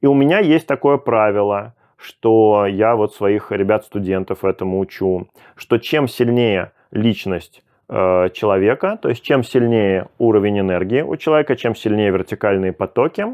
И 0.00 0.06
у 0.06 0.14
меня 0.14 0.38
есть 0.38 0.66
такое 0.66 0.98
правило, 0.98 1.74
что 1.96 2.66
я 2.66 2.94
вот 2.94 3.14
своих 3.14 3.50
ребят-студентов 3.50 4.44
этому 4.44 4.78
учу, 4.78 5.28
что 5.56 5.78
чем 5.78 6.06
сильнее 6.06 6.70
личность 6.92 7.64
э, 7.88 8.28
человека, 8.32 8.96
то 9.02 9.08
есть 9.08 9.22
чем 9.22 9.42
сильнее 9.42 10.08
уровень 10.18 10.60
энергии 10.60 11.02
у 11.02 11.16
человека, 11.16 11.56
чем 11.56 11.74
сильнее 11.74 12.10
вертикальные 12.10 12.72
потоки, 12.72 13.26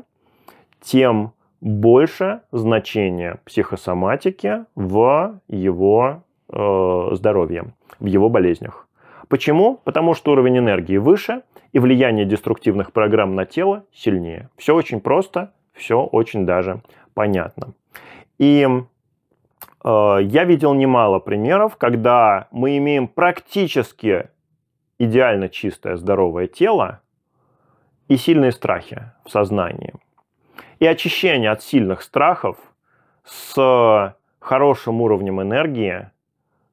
тем 0.81 1.33
больше 1.61 2.41
значение 2.53 3.41
психосоматики 3.45 4.65
в 4.75 5.41
его 5.49 6.23
э, 6.53 7.09
здоровье, 7.13 7.75
в 7.99 8.07
его 8.07 8.29
болезнях. 8.29 8.89
Почему? 9.29 9.81
Потому 9.85 10.15
что 10.15 10.33
уровень 10.33 10.59
энергии 10.59 10.97
выше, 10.97 11.43
и 11.73 11.79
влияние 11.79 12.25
деструктивных 12.25 12.93
программ 12.93 13.35
на 13.35 13.45
тело 13.45 13.85
сильнее. 13.93 14.51
Все 14.57 14.75
очень 14.75 15.01
просто, 15.01 15.53
все 15.73 16.03
очень 16.03 16.47
даже 16.47 16.83
понятно. 17.15 17.75
И 18.39 18.67
э, 19.85 20.19
я 20.23 20.45
видел 20.45 20.75
немало 20.75 21.19
примеров, 21.19 21.77
когда 21.77 22.49
мы 22.51 22.77
имеем 22.79 23.07
практически 23.09 24.29
идеально 24.99 25.49
чистое 25.49 25.97
здоровое 25.97 26.47
тело 26.47 27.01
и 28.09 28.17
сильные 28.17 28.53
страхи 28.53 29.13
в 29.25 29.31
сознании. 29.31 29.95
И 30.79 30.87
очищение 30.87 31.51
от 31.51 31.63
сильных 31.63 32.03
страхов 32.03 32.57
с 33.25 34.15
хорошим 34.39 35.03
уровнем 35.03 35.43
энергии 35.43 36.11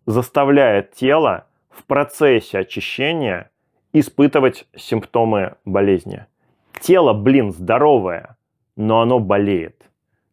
заставляет 0.06 0.92
тело 0.94 1.46
в 1.70 1.84
процессе 1.86 2.60
очищения 2.60 3.50
испытывать 3.94 4.68
симптомы 4.76 5.56
болезни. 5.66 6.26
Тело, 6.80 7.14
блин, 7.14 7.52
здоровое, 7.52 8.38
но 8.76 9.02
оно 9.02 9.20
болеет. 9.20 9.84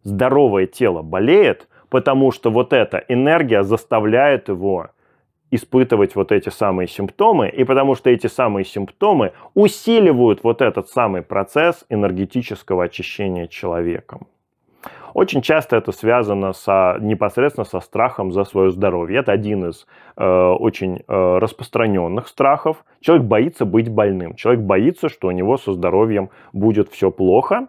Здоровое 0.03 0.67
тело 0.67 1.03
болеет, 1.03 1.69
потому 1.89 2.33
что 2.33 2.51
вот 2.51 2.73
эта 2.73 3.05
энергия 3.09 3.63
заставляет 3.63 4.49
его 4.49 4.91
испытывать 5.53 6.17
вот 6.17 6.33
эти 6.33 6.49
самые 6.49 6.89
симптомы, 6.89 7.49
и 7.49 7.63
потому 7.65 7.95
что 7.95 8.11
эти 8.11 8.27
самые 8.27 8.65
симптомы 8.65 9.33
усиливают 9.55 10.43
вот 10.43 10.63
этот 10.63 10.89
самый 10.89 11.23
процесс 11.23 11.85
энергетического 11.91 12.85
очищения 12.85 13.47
человеком. 13.47 14.27
Очень 15.15 15.43
часто 15.43 15.77
это 15.77 15.93
связано 15.93 16.53
со, 16.53 16.97
непосредственно 17.01 17.65
со 17.65 17.81
страхом 17.81 18.33
за 18.33 18.45
свое 18.45 18.71
здоровье. 18.71 19.21
Это 19.21 19.33
один 19.33 19.69
из 19.69 19.87
э, 20.17 20.25
очень 20.25 21.03
э, 21.07 21.39
распространенных 21.39 22.29
страхов. 22.29 22.85
Человек 23.01 23.27
боится 23.27 23.65
быть 23.65 23.91
больным. 23.91 24.35
Человек 24.35 24.63
боится, 24.63 25.09
что 25.09 25.29
у 25.29 25.31
него 25.31 25.59
со 25.59 25.73
здоровьем 25.73 26.31
будет 26.53 26.89
все 26.89 27.11
плохо. 27.11 27.69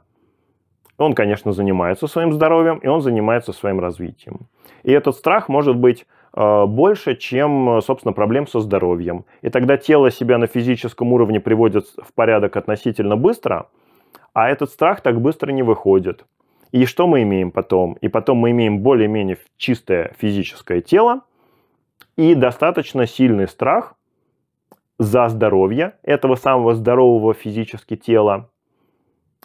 Он, 0.98 1.14
конечно, 1.14 1.52
занимается 1.52 2.08
своим 2.08 2.32
здоровьем, 2.32 2.78
и 2.78 2.88
он 2.88 3.02
занимается 3.02 3.52
своим 3.52 3.80
развитием. 3.80 4.48
И 4.84 4.92
этот 4.92 5.16
страх 5.16 5.50
может 5.50 5.76
быть 5.76 6.06
э, 6.34 6.66
больше, 6.66 7.18
чем, 7.18 7.82
собственно, 7.82 8.14
проблем 8.14 8.48
со 8.48 8.62
здоровьем. 8.62 9.26
И 9.42 9.50
тогда 9.50 9.76
тело 9.76 10.12
себя 10.12 10.38
на 10.38 10.48
физическом 10.48 11.12
уровне 11.12 11.42
приводит 11.42 11.88
в 11.98 12.14
порядок 12.14 12.56
относительно 12.56 13.18
быстро, 13.18 13.68
а 14.34 14.50
этот 14.50 14.70
страх 14.70 15.02
так 15.02 15.20
быстро 15.20 15.52
не 15.52 15.64
выходит. 15.64 16.26
И 16.74 16.88
что 16.88 17.06
мы 17.06 17.22
имеем 17.22 17.52
потом? 17.52 17.94
И 18.02 18.08
потом 18.08 18.40
мы 18.40 18.50
имеем 18.50 18.80
более-менее 18.80 19.38
чистое 19.58 20.16
физическое 20.18 20.82
тело 20.82 21.22
и 22.18 22.34
достаточно 22.34 23.06
сильный 23.06 23.48
страх 23.48 23.94
за 24.98 25.30
здоровье 25.30 25.94
этого 26.02 26.34
самого 26.34 26.74
здорового 26.74 27.36
физически 27.36 27.96
тела, 27.96 28.50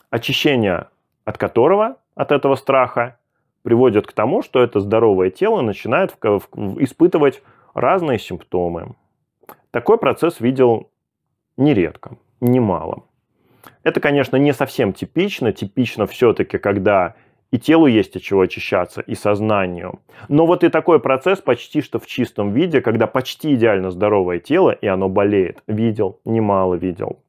очищение 0.08 0.88
от 1.26 1.36
которого, 1.36 1.98
от 2.14 2.32
этого 2.32 2.54
страха, 2.54 3.18
приводит 3.62 4.06
к 4.06 4.12
тому, 4.12 4.42
что 4.42 4.62
это 4.62 4.80
здоровое 4.80 5.28
тело 5.28 5.60
начинает 5.60 6.12
испытывать 6.78 7.42
разные 7.74 8.18
симптомы. 8.18 8.94
Такой 9.70 9.98
процесс 9.98 10.40
видел 10.40 10.88
нередко, 11.58 12.16
немало. 12.40 13.02
Это, 13.88 14.00
конечно, 14.00 14.36
не 14.36 14.52
совсем 14.52 14.92
типично. 14.92 15.50
Типично 15.50 16.06
все-таки, 16.06 16.58
когда 16.58 17.14
и 17.50 17.58
телу 17.58 17.86
есть 17.86 18.14
от 18.16 18.22
чего 18.22 18.42
очищаться, 18.42 19.00
и 19.00 19.14
сознанию. 19.14 20.00
Но 20.28 20.44
вот 20.44 20.62
и 20.62 20.68
такой 20.68 21.00
процесс 21.00 21.40
почти 21.40 21.80
что 21.80 21.98
в 21.98 22.06
чистом 22.06 22.52
виде, 22.52 22.82
когда 22.82 23.06
почти 23.06 23.54
идеально 23.54 23.90
здоровое 23.90 24.40
тело, 24.40 24.72
и 24.72 24.86
оно 24.86 25.08
болеет. 25.08 25.62
Видел, 25.66 26.20
немало 26.26 26.74
видел. 26.74 27.20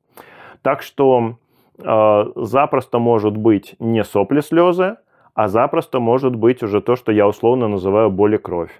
Так 0.62 0.82
что 0.82 1.38
э, 1.78 2.26
запросто 2.36 3.00
может 3.00 3.38
быть 3.38 3.76
не 3.80 4.04
сопли, 4.04 4.42
слезы, 4.42 4.98
а 5.36 5.48
запросто 5.48 6.02
может 6.02 6.36
быть 6.36 6.62
уже 6.62 6.82
то, 6.82 6.98
что 6.98 7.14
я 7.14 7.26
условно 7.26 7.70
называю 7.70 8.10
боли 8.10 8.36
кровь. 8.36 8.72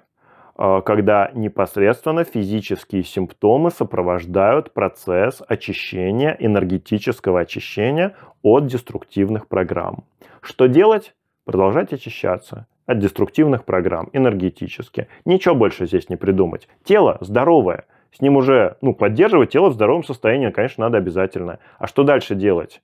Э, 0.60 0.82
когда 0.86 1.32
непосредственно 1.34 2.26
физические 2.26 3.04
симптомы 3.04 3.72
сопровождают 3.72 4.74
процесс 4.74 5.42
очищения, 5.48 6.36
энергетического 6.38 7.40
очищения 7.40 8.16
от 8.44 8.68
деструктивных 8.68 9.48
программ. 9.48 10.04
Что 10.42 10.68
делать? 10.68 11.16
Продолжать 11.46 11.94
очищаться. 11.94 12.68
от 12.86 12.98
деструктивных 12.98 13.66
программ 13.66 14.10
энергетически. 14.14 15.08
Ничего 15.24 15.54
больше 15.54 15.86
здесь 15.86 16.10
не 16.10 16.16
придумать. 16.16 16.68
Тело 16.84 17.20
здоровое, 17.22 17.86
с 18.12 18.20
ним 18.20 18.36
уже, 18.36 18.78
ну, 18.82 18.96
поддерживать 18.96 19.52
тело 19.52 19.70
в 19.70 19.74
здоровом 19.74 20.04
состоянии, 20.04 20.50
конечно, 20.50 20.86
надо 20.86 20.98
обязательно. 20.98 21.60
А 21.78 21.86
что 21.86 22.04
дальше 22.04 22.34
делать? 22.34 22.82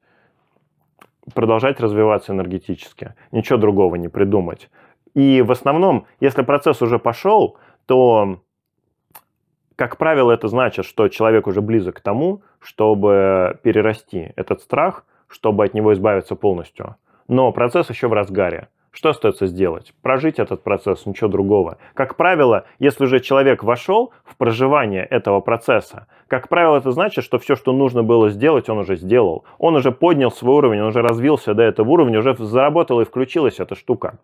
Продолжать 1.34 1.80
развиваться 1.80 2.34
энергетически. 2.34 3.16
Ничего 3.32 3.58
другого 3.58 3.96
не 3.96 4.08
придумать. 4.08 4.70
И 5.16 5.42
в 5.42 5.52
основном, 5.52 6.06
если 6.20 6.44
процесс 6.44 6.82
уже 6.82 7.00
пошел, 7.00 7.58
то, 7.88 8.42
как 9.76 9.98
правило, 9.98 10.32
это 10.32 10.50
значит, 10.50 10.86
что 10.86 11.08
человек 11.08 11.48
уже 11.48 11.62
близок 11.62 11.96
к 11.96 12.02
тому, 12.02 12.42
чтобы 12.60 13.58
перерасти 13.64 14.34
этот 14.36 14.62
страх, 14.62 15.06
чтобы 15.28 15.64
от 15.64 15.74
него 15.74 15.94
избавиться 15.94 16.36
полностью. 16.36 16.98
Но 17.28 17.52
процесс 17.52 17.90
еще 17.90 18.08
в 18.08 18.14
разгаре. 18.14 18.68
Что 18.92 19.10
остается 19.10 19.48
сделать? 19.48 19.94
Прожить 20.02 20.40
этот 20.40 20.64
процесс, 20.64 21.06
ничего 21.06 21.30
другого. 21.30 21.78
Как 21.94 22.16
правило, 22.16 22.66
если 22.80 23.06
же 23.06 23.20
человек 23.20 23.62
вошел 23.62 24.14
в 24.24 24.38
проживание 24.38 25.04
этого 25.04 25.42
процесса, 25.42 26.08
как 26.28 26.48
правило, 26.48 26.78
это 26.78 26.92
значит, 26.92 27.26
что 27.26 27.38
все, 27.38 27.56
что 27.56 27.74
нужно 27.74 28.04
было 28.04 28.30
сделать, 28.30 28.70
он 28.70 28.78
уже 28.78 28.96
сделал. 28.96 29.44
Он 29.60 29.76
уже 29.76 29.92
поднял 29.92 30.32
свой 30.32 30.56
уровень, 30.56 30.80
он 30.80 30.88
уже 30.88 31.02
развился 31.02 31.54
до 31.54 31.64
этого 31.64 31.90
уровня, 31.90 32.20
уже 32.20 32.36
заработала 32.38 33.02
и 33.02 33.06
включилась 33.06 33.60
эта 33.60 33.76
штука. 33.76 34.18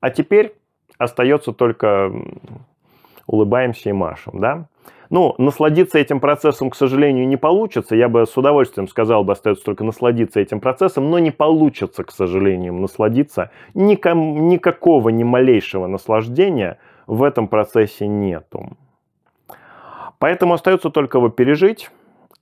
А 0.00 0.10
теперь 0.10 0.54
остается 0.98 1.52
только 1.52 2.12
улыбаемся 3.26 3.90
и 3.90 3.92
машем, 3.92 4.40
да? 4.40 4.66
Ну, 5.10 5.34
насладиться 5.38 5.98
этим 5.98 6.20
процессом, 6.20 6.70
к 6.70 6.76
сожалению, 6.76 7.26
не 7.26 7.36
получится. 7.36 7.96
Я 7.96 8.08
бы 8.08 8.26
с 8.26 8.36
удовольствием 8.36 8.86
сказал 8.86 9.24
бы, 9.24 9.32
остается 9.32 9.64
только 9.64 9.82
насладиться 9.82 10.38
этим 10.38 10.60
процессом, 10.60 11.10
но 11.10 11.18
не 11.18 11.32
получится, 11.32 12.04
к 12.04 12.12
сожалению, 12.12 12.74
насладиться. 12.74 13.50
Ником, 13.74 14.48
никакого, 14.48 15.08
ни 15.08 15.24
малейшего 15.24 15.88
наслаждения 15.88 16.78
в 17.08 17.24
этом 17.24 17.48
процессе 17.48 18.06
нету. 18.06 18.76
Поэтому 20.18 20.54
остается 20.54 20.90
только 20.90 21.18
его 21.18 21.28
пережить. 21.28 21.90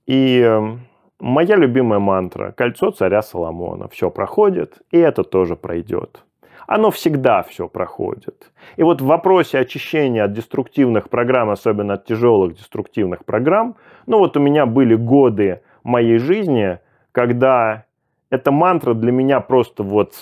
И 0.05 0.39
эм, 0.39 0.81
моя 1.19 1.55
любимая 1.55 1.99
мантра– 1.99 2.51
кольцо 2.57 2.91
царя 2.91 3.23
Соломона. 3.23 3.87
Все 3.87 4.11
проходит, 4.11 4.77
и 4.91 4.99
это 4.99 5.23
тоже 5.23 5.55
пройдет 5.55 6.23
оно 6.69 6.91
всегда 6.91 7.41
все 7.41 7.67
проходит. 7.67 8.51
И 8.77 8.83
вот 8.83 9.01
в 9.01 9.05
вопросе 9.05 9.57
очищения 9.57 10.23
от 10.23 10.33
деструктивных 10.33 11.09
программ, 11.09 11.49
особенно 11.49 11.95
от 11.95 12.05
тяжелых 12.05 12.53
деструктивных 12.53 13.25
программ, 13.25 13.75
ну 14.05 14.19
вот 14.19 14.37
у 14.37 14.39
меня 14.39 14.67
были 14.67 14.93
годы 14.93 15.61
моей 15.83 16.19
жизни, 16.19 16.77
когда 17.11 17.85
эта 18.29 18.51
мантра 18.51 18.93
для 18.93 19.11
меня 19.11 19.39
просто 19.39 19.81
вот 19.81 20.13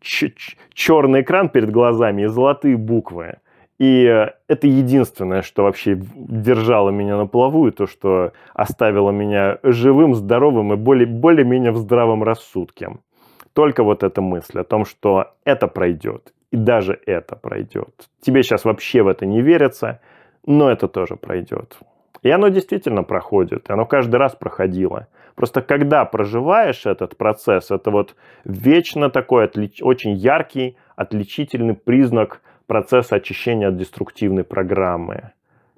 черный 0.00 1.20
экран 1.20 1.48
перед 1.50 1.70
глазами 1.70 2.22
и 2.22 2.26
золотые 2.26 2.76
буквы. 2.76 3.36
И 3.78 4.28
это 4.48 4.66
единственное, 4.66 5.42
что 5.42 5.62
вообще 5.62 6.00
держало 6.16 6.90
меня 6.90 7.16
на 7.16 7.26
плаву, 7.26 7.68
и 7.68 7.70
то, 7.70 7.86
что 7.86 8.32
оставило 8.54 9.12
меня 9.12 9.58
живым, 9.62 10.16
здоровым 10.16 10.72
и 10.72 10.76
более, 10.76 11.06
более-менее 11.06 11.70
в 11.70 11.76
здравом 11.76 12.24
рассудке 12.24 12.90
только 13.54 13.84
вот 13.84 14.02
эта 14.02 14.20
мысль 14.20 14.60
о 14.60 14.64
том, 14.64 14.84
что 14.84 15.34
это 15.44 15.68
пройдет, 15.68 16.32
и 16.50 16.56
даже 16.56 16.98
это 17.06 17.36
пройдет. 17.36 18.08
Тебе 18.20 18.42
сейчас 18.42 18.64
вообще 18.64 19.02
в 19.02 19.08
это 19.08 19.26
не 19.26 19.42
верится, 19.42 20.00
но 20.46 20.70
это 20.70 20.88
тоже 20.88 21.16
пройдет. 21.16 21.78
И 22.22 22.30
оно 22.30 22.48
действительно 22.48 23.02
проходит, 23.02 23.70
оно 23.70 23.84
каждый 23.84 24.16
раз 24.16 24.34
проходило. 24.34 25.08
Просто 25.34 25.60
когда 25.62 26.04
проживаешь 26.04 26.86
этот 26.86 27.16
процесс, 27.16 27.70
это 27.70 27.90
вот 27.90 28.14
вечно 28.44 29.10
такой 29.10 29.44
отлич... 29.44 29.82
очень 29.82 30.12
яркий, 30.12 30.76
отличительный 30.94 31.74
признак 31.74 32.42
процесса 32.66 33.16
очищения 33.16 33.68
от 33.68 33.76
деструктивной 33.76 34.44
программы. 34.44 35.32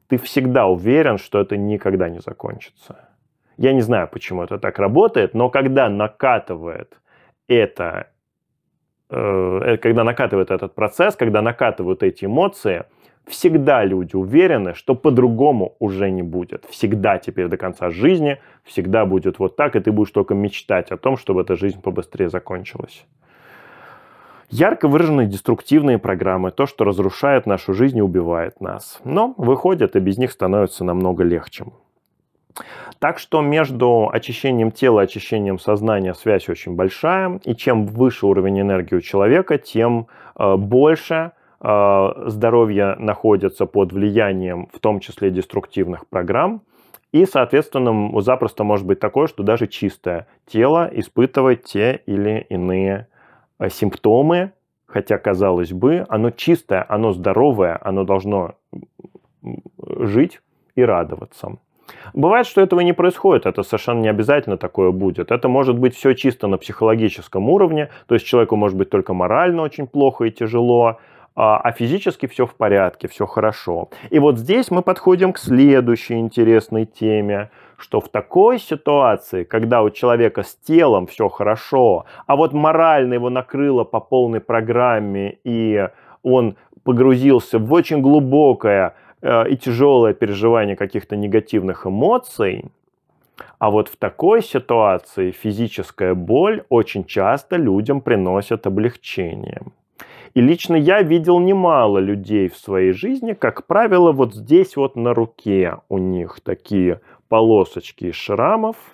Ты 0.08 0.18
всегда 0.18 0.66
уверен, 0.66 1.18
что 1.18 1.40
это 1.40 1.56
никогда 1.56 2.08
не 2.08 2.18
закончится. 2.18 3.08
Я 3.56 3.72
не 3.72 3.80
знаю, 3.80 4.08
почему 4.08 4.42
это 4.42 4.58
так 4.58 4.78
работает, 4.78 5.34
но 5.34 5.48
когда 5.48 5.88
накатывает 5.88 6.98
это, 7.48 8.08
э, 9.10 9.60
э, 9.64 9.76
когда 9.78 10.04
накатывает 10.04 10.50
этот 10.50 10.74
процесс, 10.74 11.16
когда 11.16 11.42
накатывают 11.42 12.02
эти 12.02 12.24
эмоции, 12.24 12.84
всегда 13.26 13.84
люди 13.84 14.16
уверены, 14.16 14.74
что 14.74 14.94
по-другому 14.94 15.76
уже 15.78 16.10
не 16.10 16.22
будет. 16.22 16.64
Всегда 16.66 17.18
теперь 17.18 17.48
до 17.48 17.56
конца 17.56 17.90
жизни, 17.90 18.38
всегда 18.64 19.06
будет 19.06 19.38
вот 19.38 19.56
так, 19.56 19.76
и 19.76 19.80
ты 19.80 19.92
будешь 19.92 20.10
только 20.10 20.34
мечтать 20.34 20.90
о 20.90 20.96
том, 20.96 21.16
чтобы 21.16 21.42
эта 21.42 21.56
жизнь 21.56 21.80
побыстрее 21.80 22.28
закончилась. 22.28 23.06
Ярко 24.50 24.88
выраженные 24.88 25.26
деструктивные 25.26 25.98
программы, 25.98 26.50
то, 26.50 26.66
что 26.66 26.84
разрушает 26.84 27.46
нашу 27.46 27.72
жизнь 27.72 27.98
и 27.98 28.02
убивает 28.02 28.60
нас. 28.60 29.00
Но 29.04 29.34
выходят, 29.36 29.96
и 29.96 30.00
без 30.00 30.18
них 30.18 30.30
становится 30.30 30.84
намного 30.84 31.24
легче. 31.24 31.64
Так 32.98 33.18
что 33.18 33.40
между 33.40 34.08
очищением 34.12 34.70
тела 34.70 35.00
и 35.00 35.04
очищением 35.04 35.58
сознания 35.58 36.14
связь 36.14 36.48
очень 36.48 36.74
большая. 36.74 37.40
И 37.44 37.54
чем 37.54 37.86
выше 37.86 38.26
уровень 38.26 38.60
энергии 38.60 38.96
у 38.96 39.00
человека, 39.00 39.58
тем 39.58 40.06
э, 40.36 40.56
больше 40.56 41.32
э, 41.60 42.08
здоровья 42.26 42.96
находится 42.96 43.66
под 43.66 43.92
влиянием, 43.92 44.68
в 44.72 44.78
том 44.78 45.00
числе 45.00 45.30
деструктивных 45.30 46.06
программ. 46.06 46.62
И, 47.12 47.26
соответственно, 47.26 48.20
запросто 48.22 48.64
может 48.64 48.86
быть 48.86 48.98
такое, 48.98 49.26
что 49.26 49.42
даже 49.42 49.66
чистое 49.66 50.26
тело 50.46 50.90
испытывает 50.92 51.64
те 51.64 52.02
или 52.06 52.46
иные 52.48 53.08
э, 53.58 53.68
симптомы, 53.68 54.52
хотя, 54.86 55.18
казалось 55.18 55.72
бы, 55.72 56.06
оно 56.08 56.30
чистое, 56.30 56.84
оно 56.88 57.12
здоровое, 57.12 57.78
оно 57.82 58.04
должно 58.04 58.54
жить 59.86 60.40
и 60.74 60.82
радоваться. 60.82 61.58
Бывает, 62.12 62.46
что 62.46 62.60
этого 62.60 62.80
не 62.80 62.92
происходит, 62.92 63.46
это 63.46 63.62
совершенно 63.62 64.00
не 64.00 64.08
обязательно 64.08 64.56
такое 64.56 64.90
будет. 64.90 65.30
Это 65.30 65.48
может 65.48 65.78
быть 65.78 65.96
все 65.96 66.14
чисто 66.14 66.46
на 66.46 66.58
психологическом 66.58 67.48
уровне, 67.48 67.90
то 68.06 68.14
есть 68.14 68.26
человеку 68.26 68.56
может 68.56 68.76
быть 68.76 68.90
только 68.90 69.14
морально 69.14 69.62
очень 69.62 69.86
плохо 69.86 70.24
и 70.24 70.30
тяжело, 70.30 70.98
а, 71.36 71.58
а 71.58 71.72
физически 71.72 72.26
все 72.26 72.46
в 72.46 72.54
порядке, 72.54 73.08
все 73.08 73.26
хорошо. 73.26 73.88
И 74.10 74.18
вот 74.18 74.38
здесь 74.38 74.70
мы 74.70 74.82
подходим 74.82 75.32
к 75.32 75.38
следующей 75.38 76.14
интересной 76.20 76.86
теме, 76.86 77.50
что 77.76 78.00
в 78.00 78.08
такой 78.08 78.60
ситуации, 78.60 79.42
когда 79.44 79.82
у 79.82 79.90
человека 79.90 80.44
с 80.44 80.54
телом 80.54 81.06
все 81.06 81.28
хорошо, 81.28 82.04
а 82.26 82.36
вот 82.36 82.52
морально 82.52 83.14
его 83.14 83.30
накрыло 83.30 83.84
по 83.84 83.98
полной 83.98 84.40
программе, 84.40 85.38
и 85.44 85.88
он 86.22 86.56
погрузился 86.84 87.58
в 87.58 87.72
очень 87.72 88.00
глубокое 88.00 88.94
и 89.24 89.56
тяжелое 89.56 90.12
переживание 90.12 90.76
каких-то 90.76 91.16
негативных 91.16 91.86
эмоций, 91.86 92.66
а 93.58 93.70
вот 93.70 93.88
в 93.88 93.96
такой 93.96 94.42
ситуации 94.42 95.30
физическая 95.30 96.14
боль 96.14 96.64
очень 96.68 97.04
часто 97.04 97.56
людям 97.56 98.00
приносит 98.00 98.66
облегчение. 98.66 99.62
И 100.34 100.40
лично 100.40 100.76
я 100.76 101.02
видел 101.02 101.38
немало 101.38 101.98
людей 101.98 102.48
в 102.48 102.56
своей 102.56 102.92
жизни, 102.92 103.32
как 103.32 103.66
правило, 103.66 104.12
вот 104.12 104.34
здесь 104.34 104.76
вот 104.76 104.96
на 104.96 105.14
руке 105.14 105.78
у 105.88 105.98
них 105.98 106.40
такие 106.42 107.00
полосочки 107.28 108.06
из 108.06 108.14
шрамов– 108.14 108.76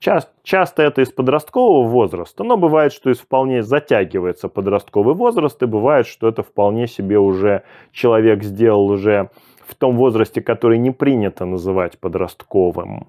Часто, 0.00 0.30
часто 0.44 0.82
это 0.84 1.02
из 1.02 1.10
подросткового 1.10 1.88
возраста, 1.88 2.44
но 2.44 2.56
бывает, 2.56 2.92
что 2.92 3.10
из 3.10 3.18
вполне 3.18 3.62
затягивается 3.62 4.48
подростковый 4.48 5.14
возраст, 5.14 5.60
и 5.62 5.66
бывает, 5.66 6.06
что 6.06 6.28
это 6.28 6.44
вполне 6.44 6.86
себе 6.86 7.18
уже 7.18 7.62
человек 7.90 8.44
сделал 8.44 8.88
уже 8.90 9.30
в 9.66 9.74
том 9.74 9.96
возрасте, 9.96 10.40
который 10.40 10.78
не 10.78 10.92
принято 10.92 11.44
называть 11.44 11.98
подростковым. 11.98 13.06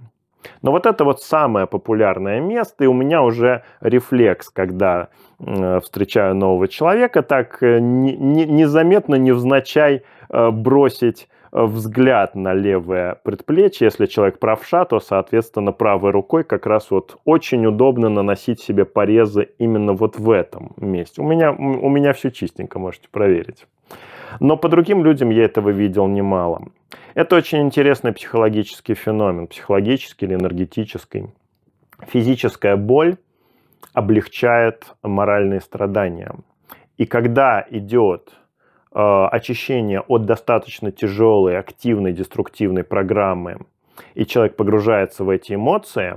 Но 0.62 0.72
вот 0.72 0.86
это 0.86 1.04
вот 1.04 1.22
самое 1.22 1.68
популярное 1.68 2.40
место, 2.40 2.86
и 2.86 2.88
у 2.88 2.94
меня 2.94 3.22
уже 3.22 3.64
рефлекс, 3.82 4.50
когда 4.50 5.10
э, 5.40 5.80
встречаю 5.82 6.36
нового 6.36 6.68
человека, 6.68 7.22
так 7.22 7.62
э, 7.62 7.80
незаметно, 7.80 9.16
невзначай 9.16 10.04
э, 10.30 10.50
бросить 10.52 11.28
взгляд 11.52 12.36
на 12.36 12.54
левое 12.54 13.16
предплечье. 13.24 13.86
Если 13.86 14.06
человек 14.06 14.40
правша, 14.40 14.86
то, 14.86 15.00
соответственно, 15.00 15.72
правой 15.72 16.12
рукой 16.12 16.44
как 16.44 16.66
раз 16.66 16.92
вот 16.92 17.18
очень 17.26 17.66
удобно 17.66 18.10
наносить 18.10 18.62
себе 18.62 18.86
порезы 18.86 19.50
именно 19.58 19.94
вот 19.94 20.18
в 20.18 20.30
этом 20.30 20.74
месте. 20.78 21.22
У 21.22 21.26
меня, 21.28 21.52
у 21.52 21.90
меня 21.90 22.14
все 22.14 22.32
чистенько, 22.32 22.80
можете 22.80 23.08
проверить. 23.10 23.66
Но 24.40 24.58
по 24.58 24.70
другим 24.70 25.04
людям 25.04 25.32
я 25.32 25.46
этого 25.46 25.70
видел 25.70 26.08
немало. 26.08 26.68
Это 27.16 27.36
очень 27.36 27.62
интересный 27.62 28.14
психологический 28.14 28.94
феномен, 28.94 29.48
психологический 29.48 30.26
или 30.26 30.36
энергетический. 30.36 31.28
Физическая 32.08 32.78
боль 32.78 33.18
облегчает 33.94 34.94
моральные 35.02 35.62
страдания. 35.62 36.34
И 36.98 37.06
когда 37.06 37.66
идет 37.70 38.30
Э, 38.30 38.49
очищение 38.92 40.02
от 40.02 40.26
достаточно 40.26 40.92
тяжелой, 40.92 41.58
активной, 41.58 42.14
деструктивной 42.14 42.84
программы, 42.84 43.60
и 44.16 44.26
человек 44.26 44.56
погружается 44.56 45.24
в 45.24 45.30
эти 45.30 45.54
эмоции, 45.54 46.16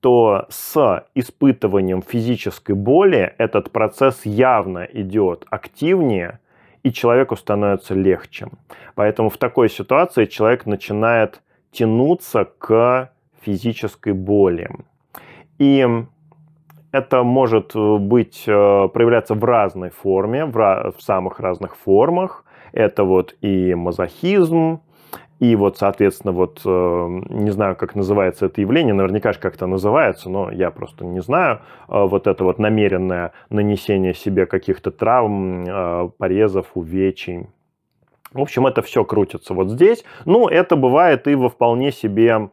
то 0.00 0.46
с 0.48 1.04
испытыванием 1.14 2.02
физической 2.02 2.74
боли 2.74 3.34
этот 3.38 3.70
процесс 3.70 4.24
явно 4.24 4.84
идет 4.84 5.44
активнее, 5.50 6.40
и 6.84 6.92
человеку 6.92 7.36
становится 7.36 7.94
легче. 7.94 8.48
Поэтому 8.94 9.28
в 9.28 9.36
такой 9.36 9.68
ситуации 9.68 10.26
человек 10.26 10.66
начинает 10.66 11.42
тянуться 11.72 12.44
к 12.44 13.10
физической 13.42 14.12
боли. 14.12 14.70
И 15.58 15.86
это 16.92 17.22
может 17.22 17.74
быть 17.74 18.44
э, 18.46 18.88
проявляться 18.92 19.34
в 19.34 19.44
разной 19.44 19.90
форме, 19.90 20.44
в, 20.44 20.52
в 20.96 21.02
самых 21.02 21.40
разных 21.40 21.76
формах. 21.76 22.44
Это 22.72 23.04
вот 23.04 23.34
и 23.40 23.74
мазохизм, 23.74 24.80
и 25.38 25.54
вот, 25.54 25.78
соответственно, 25.78 26.32
вот 26.32 26.62
э, 26.64 27.20
не 27.28 27.50
знаю, 27.50 27.76
как 27.76 27.94
называется 27.94 28.46
это 28.46 28.60
явление, 28.60 28.92
наверняка 28.92 29.32
же 29.32 29.38
как-то 29.38 29.66
называется, 29.66 30.28
но 30.28 30.50
я 30.50 30.70
просто 30.72 31.04
не 31.04 31.20
знаю. 31.20 31.60
Э, 31.88 32.04
вот 32.06 32.26
это 32.26 32.42
вот 32.42 32.58
намеренное 32.58 33.32
нанесение 33.48 34.14
себе 34.14 34.46
каких-то 34.46 34.90
травм, 34.90 35.64
э, 35.64 36.10
порезов, 36.18 36.66
увечий. 36.74 37.46
В 38.32 38.40
общем, 38.40 38.66
это 38.66 38.82
все 38.82 39.04
крутится 39.04 39.54
вот 39.54 39.70
здесь. 39.70 40.04
Ну, 40.24 40.48
это 40.48 40.74
бывает 40.74 41.28
и 41.28 41.34
во 41.34 41.48
вполне 41.48 41.92
себе 41.92 42.50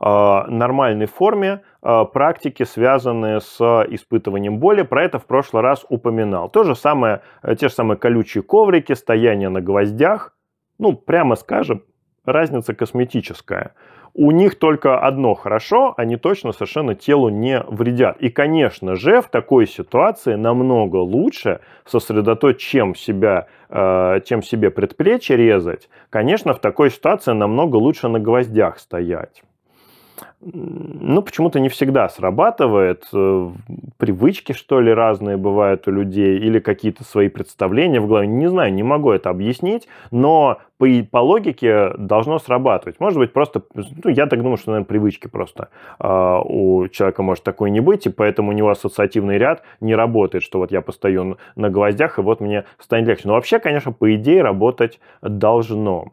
нормальной 0.00 1.06
форме 1.06 1.60
практики, 1.82 2.62
связанные 2.62 3.40
с 3.40 3.60
испытыванием 3.60 4.58
боли. 4.58 4.82
Про 4.82 5.04
это 5.04 5.18
в 5.18 5.26
прошлый 5.26 5.62
раз 5.62 5.84
упоминал. 5.88 6.48
То 6.48 6.62
же 6.64 6.76
самое, 6.76 7.22
те 7.58 7.68
же 7.68 7.74
самые 7.74 7.98
колючие 7.98 8.42
коврики, 8.42 8.92
стояние 8.92 9.48
на 9.48 9.60
гвоздях– 9.60 10.34
ну, 10.82 10.94
прямо 10.94 11.36
скажем, 11.36 11.84
разница 12.24 12.74
косметическая. 12.74 13.74
У 14.14 14.30
них 14.30 14.58
только 14.58 14.98
одно 14.98 15.34
хорошо, 15.34 15.94
они 15.96 16.16
точно 16.16 16.52
совершенно 16.52 16.94
телу 16.94 17.30
не 17.30 17.60
вредят. 17.60 18.20
И, 18.20 18.28
конечно 18.28 18.96
же, 18.96 19.22
в 19.22 19.28
такой 19.28 19.66
ситуации 19.66 20.34
намного 20.34 20.96
лучше 20.96 21.60
сосредоточить, 21.86 22.60
чем, 22.60 22.94
себя, 22.94 23.46
э, 23.70 24.20
чем 24.26 24.42
себе 24.42 24.70
предплечье 24.70 25.36
резать. 25.36 25.88
Конечно, 26.10 26.52
в 26.52 26.58
такой 26.58 26.90
ситуации 26.90 27.32
намного 27.32 27.76
лучше 27.76 28.08
на 28.08 28.18
гвоздях 28.18 28.80
стоять 28.80 29.42
ну, 30.44 31.22
почему-то 31.22 31.60
не 31.60 31.68
всегда 31.68 32.08
срабатывает. 32.08 33.06
Э, 33.12 33.50
привычки, 33.96 34.52
что 34.52 34.80
ли, 34.80 34.92
разные 34.92 35.36
бывают 35.36 35.86
у 35.86 35.92
людей, 35.92 36.38
или 36.38 36.58
какие-то 36.58 37.04
свои 37.04 37.28
представления 37.28 38.00
в 38.00 38.08
голове. 38.08 38.26
Не 38.26 38.48
знаю, 38.48 38.74
не 38.74 38.82
могу 38.82 39.12
это 39.12 39.30
объяснить, 39.30 39.86
но 40.10 40.58
по, 40.78 40.86
по 41.10 41.18
логике 41.18 41.92
должно 41.96 42.40
срабатывать. 42.40 42.98
Может 42.98 43.18
быть, 43.18 43.32
просто, 43.32 43.62
ну, 43.74 44.10
я 44.10 44.26
так 44.26 44.40
думаю, 44.40 44.56
что, 44.56 44.72
наверное, 44.72 44.88
привычки 44.88 45.28
просто 45.28 45.68
э, 46.00 46.40
у 46.44 46.88
человека 46.88 47.22
может 47.22 47.44
такой 47.44 47.70
не 47.70 47.80
быть, 47.80 48.06
и 48.06 48.10
поэтому 48.10 48.50
у 48.50 48.52
него 48.52 48.70
ассоциативный 48.70 49.38
ряд 49.38 49.62
не 49.80 49.94
работает, 49.94 50.42
что 50.42 50.58
вот 50.58 50.72
я 50.72 50.80
постою 50.80 51.38
на 51.54 51.70
гвоздях, 51.70 52.18
и 52.18 52.22
вот 52.22 52.40
мне 52.40 52.64
станет 52.78 53.06
легче. 53.06 53.28
Но 53.28 53.34
вообще, 53.34 53.60
конечно, 53.60 53.92
по 53.92 54.12
идее, 54.14 54.42
работать 54.42 54.98
должно. 55.20 56.12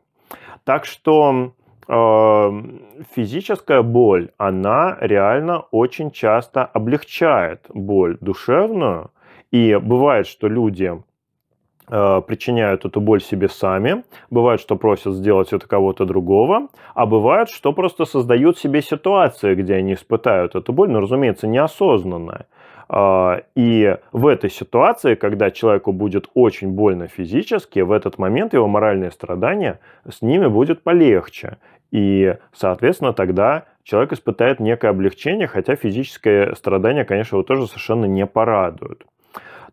Так 0.65 0.85
что 0.85 1.53
физическая 1.89 3.81
боль, 3.81 4.29
она 4.37 4.97
реально 5.01 5.61
очень 5.71 6.11
часто 6.11 6.63
облегчает 6.63 7.65
боль 7.69 8.17
душевную. 8.21 9.09
И 9.49 9.75
бывает, 9.75 10.27
что 10.27 10.47
люди 10.47 11.01
э, 11.89 12.21
причиняют 12.27 12.85
эту 12.85 13.01
боль 13.01 13.21
себе 13.21 13.49
сами, 13.49 14.03
бывает, 14.29 14.59
что 14.59 14.75
просят 14.75 15.15
сделать 15.15 15.51
это 15.51 15.67
кого-то 15.67 16.05
другого, 16.05 16.67
а 16.93 17.07
бывает, 17.07 17.49
что 17.49 17.73
просто 17.73 18.05
создают 18.05 18.59
себе 18.59 18.83
ситуации, 18.83 19.55
где 19.55 19.73
они 19.73 19.93
испытают 19.93 20.53
эту 20.53 20.71
боль, 20.71 20.91
но, 20.91 20.99
разумеется, 20.99 21.47
неосознанно. 21.47 22.45
А, 22.91 23.43
и 23.55 23.97
в 24.11 24.25
этой 24.25 24.49
ситуации, 24.49 25.13
когда 25.13 25.51
человеку 25.51 25.91
будет 25.91 26.27
очень 26.33 26.69
больно 26.69 27.07
физически, 27.07 27.79
в 27.79 27.91
этот 27.91 28.17
момент 28.17 28.53
его 28.53 28.67
моральные 28.67 29.11
страдания 29.11 29.79
с 30.09 30.23
ними 30.23 30.47
будет 30.47 30.81
полегче. 30.81 31.57
И, 31.91 32.35
соответственно, 32.53 33.13
тогда 33.13 33.65
человек 33.83 34.13
испытает 34.13 34.59
некое 34.59 34.89
облегчение, 34.89 35.47
хотя 35.47 35.75
физическое 35.75 36.53
страдание, 36.55 37.05
конечно, 37.05 37.37
его 37.37 37.43
тоже 37.43 37.67
совершенно 37.67 38.05
не 38.05 38.25
порадует. 38.25 39.05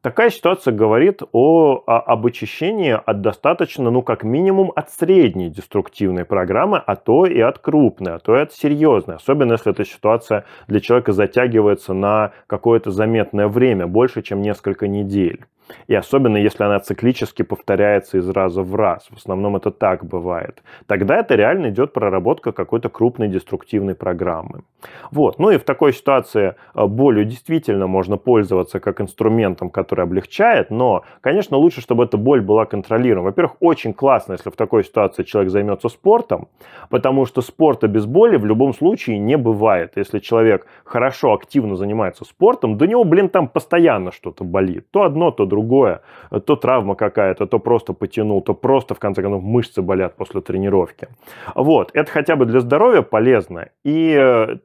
Такая 0.06 0.30
ситуация 0.30 0.72
говорит 0.72 1.22
о, 1.32 1.82
о, 1.84 1.98
об 1.98 2.26
очищении 2.26 2.92
от 2.92 3.22
достаточно, 3.22 3.90
ну, 3.90 4.02
как 4.02 4.22
минимум, 4.22 4.70
от 4.76 4.88
средней 4.92 5.50
деструктивной 5.50 6.24
программы, 6.24 6.78
а 6.78 6.94
то 6.94 7.26
и 7.26 7.40
от 7.40 7.58
крупной, 7.58 8.14
а 8.14 8.18
то 8.20 8.36
и 8.36 8.42
от 8.42 8.52
серьезной. 8.52 9.16
Особенно, 9.16 9.54
если 9.54 9.72
эта 9.72 9.84
ситуация 9.84 10.44
для 10.68 10.78
человека 10.78 11.10
затягивается 11.10 11.92
на 11.92 12.30
какое-то 12.46 12.92
заметное 12.92 13.48
время, 13.48 13.88
больше, 13.88 14.22
чем 14.22 14.42
несколько 14.42 14.86
недель. 14.86 15.44
И 15.88 15.94
особенно, 15.94 16.36
если 16.36 16.64
она 16.64 16.78
циклически 16.78 17.42
повторяется 17.42 18.18
из 18.18 18.28
раза 18.28 18.62
в 18.62 18.74
раз. 18.74 19.06
В 19.10 19.16
основном 19.16 19.56
это 19.56 19.70
так 19.70 20.04
бывает. 20.04 20.62
Тогда 20.86 21.18
это 21.18 21.34
реально 21.34 21.70
идет 21.70 21.92
проработка 21.92 22.52
какой-то 22.52 22.88
крупной 22.88 23.28
деструктивной 23.28 23.94
программы. 23.94 24.62
Вот. 25.10 25.38
Ну 25.38 25.50
и 25.50 25.58
в 25.58 25.64
такой 25.64 25.92
ситуации 25.92 26.54
э, 26.74 26.86
болью 26.86 27.24
действительно 27.24 27.86
можно 27.86 28.16
пользоваться 28.16 28.80
как 28.80 29.00
инструментом, 29.00 29.70
который 29.70 29.95
облегчает, 30.02 30.70
но, 30.70 31.04
конечно, 31.20 31.56
лучше, 31.56 31.80
чтобы 31.80 32.04
эта 32.04 32.16
боль 32.16 32.40
была 32.40 32.64
контролируема. 32.64 33.26
Во-первых, 33.26 33.56
очень 33.60 33.92
классно, 33.92 34.32
если 34.32 34.50
в 34.50 34.56
такой 34.56 34.84
ситуации 34.84 35.22
человек 35.22 35.50
займется 35.50 35.88
спортом, 35.88 36.48
потому 36.90 37.26
что 37.26 37.42
спорта 37.42 37.88
без 37.88 38.06
боли 38.06 38.36
в 38.36 38.46
любом 38.46 38.74
случае 38.74 39.18
не 39.18 39.36
бывает. 39.36 39.92
Если 39.96 40.18
человек 40.18 40.66
хорошо, 40.84 41.32
активно 41.32 41.76
занимается 41.76 42.24
спортом, 42.24 42.76
до 42.76 42.86
него, 42.86 43.04
блин, 43.04 43.28
там 43.28 43.48
постоянно 43.48 44.12
что-то 44.12 44.44
болит. 44.44 44.86
То 44.90 45.02
одно, 45.02 45.30
то 45.30 45.44
другое 45.44 45.66
другое, 45.66 46.00
то 46.44 46.56
травма 46.56 46.94
какая-то, 46.94 47.46
то 47.46 47.58
просто 47.58 47.92
потянул, 47.92 48.42
то 48.42 48.54
просто, 48.54 48.94
в 48.94 48.98
конце 48.98 49.22
концов, 49.22 49.42
мышцы 49.42 49.82
болят 49.82 50.16
после 50.16 50.40
тренировки. 50.40 51.08
Вот, 51.54 51.90
это 51.94 52.10
хотя 52.10 52.36
бы 52.36 52.46
для 52.46 52.60
здоровья 52.60 53.02
полезно, 53.02 53.68
и 53.84 54.16
э, 54.18 54.56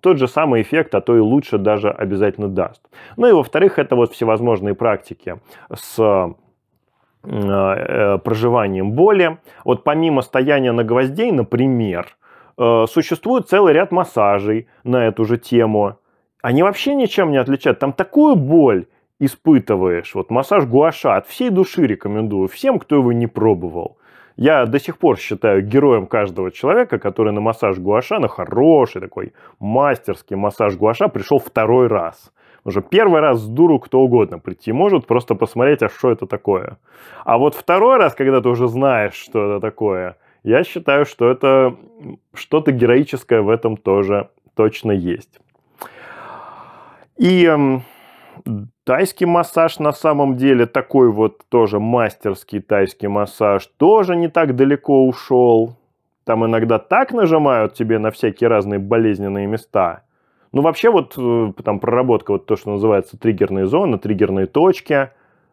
тот 0.00 0.18
же 0.18 0.28
самый 0.28 0.62
эффект, 0.62 0.94
а 0.94 1.00
то 1.00 1.16
и 1.16 1.20
лучше 1.20 1.58
даже 1.58 1.90
обязательно 1.90 2.48
даст. 2.48 2.82
Ну 3.16 3.28
и 3.28 3.32
во-вторых, 3.32 3.78
это 3.78 3.96
вот 3.96 4.12
всевозможные 4.12 4.74
практики 4.74 5.36
с 5.72 5.98
э, 5.98 6.32
э, 7.24 8.18
проживанием 8.18 8.92
боли. 8.92 9.38
Вот 9.64 9.84
помимо 9.84 10.22
стояния 10.22 10.72
на 10.72 10.84
гвоздей, 10.84 11.32
например, 11.32 12.16
существует 12.88 13.48
целый 13.48 13.72
ряд 13.72 13.90
массажей 13.90 14.68
на 14.84 15.06
эту 15.06 15.24
же 15.24 15.38
тему. 15.38 15.96
Они 16.42 16.62
вообще 16.62 16.94
ничем 16.94 17.30
не 17.30 17.38
отличаются. 17.38 17.80
Там 17.80 17.94
такую 17.94 18.36
боль 18.36 18.84
испытываешь. 19.18 20.14
Вот 20.14 20.30
массаж 20.30 20.64
гуаша 20.66 21.16
от 21.16 21.26
всей 21.26 21.50
души 21.50 21.86
рекомендую 21.86 22.48
всем, 22.48 22.78
кто 22.78 22.96
его 22.96 23.12
не 23.12 23.26
пробовал. 23.26 23.98
Я 24.36 24.66
до 24.66 24.78
сих 24.78 24.98
пор 24.98 25.18
считаю 25.18 25.62
героем 25.62 26.06
каждого 26.06 26.50
человека, 26.50 26.98
который 26.98 27.32
на 27.32 27.40
массаж 27.40 27.78
гуаша, 27.78 28.18
на 28.18 28.28
хороший 28.28 29.00
такой 29.00 29.32
мастерский 29.58 30.36
массаж 30.36 30.76
гуаша 30.76 31.08
пришел 31.08 31.38
второй 31.38 31.88
раз. 31.88 32.32
Уже 32.64 32.82
первый 32.82 33.20
раз 33.20 33.40
с 33.40 33.48
дуру 33.48 33.78
кто 33.78 34.00
угодно 34.00 34.38
прийти 34.38 34.72
может, 34.72 35.06
просто 35.06 35.34
посмотреть, 35.34 35.82
а 35.82 35.88
что 35.88 36.10
это 36.10 36.26
такое. 36.26 36.78
А 37.24 37.38
вот 37.38 37.54
второй 37.54 37.96
раз, 37.96 38.14
когда 38.14 38.40
ты 38.40 38.48
уже 38.48 38.68
знаешь, 38.68 39.14
что 39.14 39.50
это 39.50 39.60
такое, 39.60 40.16
я 40.42 40.64
считаю, 40.64 41.04
что 41.04 41.30
это 41.30 41.76
что-то 42.34 42.72
героическое 42.72 43.42
в 43.42 43.48
этом 43.48 43.76
тоже 43.76 44.28
точно 44.54 44.92
есть. 44.92 45.38
И 47.16 47.50
Тайский 48.90 49.24
массаж 49.24 49.78
на 49.78 49.92
самом 49.92 50.36
деле 50.36 50.66
такой 50.66 51.12
вот 51.12 51.42
тоже 51.48 51.78
мастерский 51.78 52.60
тайский 52.60 53.06
массаж 53.06 53.68
тоже 53.76 54.16
не 54.16 54.26
так 54.26 54.56
далеко 54.56 55.06
ушел. 55.06 55.76
Там 56.24 56.44
иногда 56.44 56.80
так 56.80 57.12
нажимают 57.12 57.74
тебе 57.74 58.00
на 58.00 58.10
всякие 58.10 58.48
разные 58.48 58.80
болезненные 58.80 59.46
места. 59.46 60.02
Ну, 60.50 60.62
вообще 60.62 60.90
вот 60.90 61.14
э, 61.16 61.52
там 61.62 61.78
проработка, 61.78 62.32
вот 62.32 62.46
то, 62.46 62.56
что 62.56 62.72
называется 62.72 63.16
триггерные 63.16 63.66
зоны, 63.66 63.96
триггерные 63.96 64.46
точки. 64.46 65.10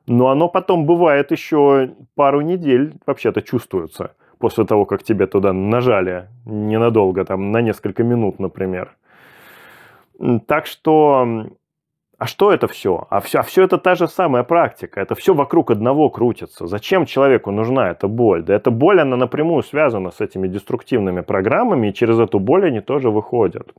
Но 0.07 0.30
оно 0.30 0.49
потом 0.49 0.88
бывает 0.88 1.30
еще 1.30 1.91
пару 2.15 2.41
недель 2.41 2.95
вообще-то 3.05 3.43
чувствуется 3.43 4.15
после 4.39 4.65
того, 4.65 4.85
как 4.85 5.03
тебе 5.03 5.27
туда 5.27 5.53
нажали 5.53 6.27
ненадолго, 6.45 7.23
там 7.23 7.51
на 7.51 7.61
несколько 7.61 8.03
минут, 8.03 8.39
например. 8.39 8.97
Так 10.47 10.65
что 10.65 11.45
а 12.18 12.26
что 12.26 12.52
это 12.52 12.68
все? 12.68 13.06
А 13.10 13.19
все, 13.19 13.39
а 13.39 13.44
все 13.44 13.64
это 13.64 13.77
та 13.77 13.94
же 13.94 14.07
самая 14.07 14.44
практика. 14.44 14.99
Это 14.99 15.14
все 15.14 15.35
вокруг 15.35 15.69
одного 15.69 16.10
крутится. 16.10 16.65
Зачем 16.65 17.06
человеку 17.06 17.52
нужна 17.52 17.91
эта 17.91 18.07
боль? 18.07 18.44
Да 18.44 18.56
эта 18.56 18.72
боль, 18.72 18.99
она 18.99 19.18
напрямую 19.18 19.61
связана 19.61 20.10
с 20.10 20.19
этими 20.19 20.48
деструктивными 20.48 21.22
программами, 21.22 21.89
и 21.89 21.94
через 21.94 22.18
эту 22.19 22.39
боль 22.39 22.65
они 22.65 22.81
тоже 22.81 23.11
выходят. 23.11 23.72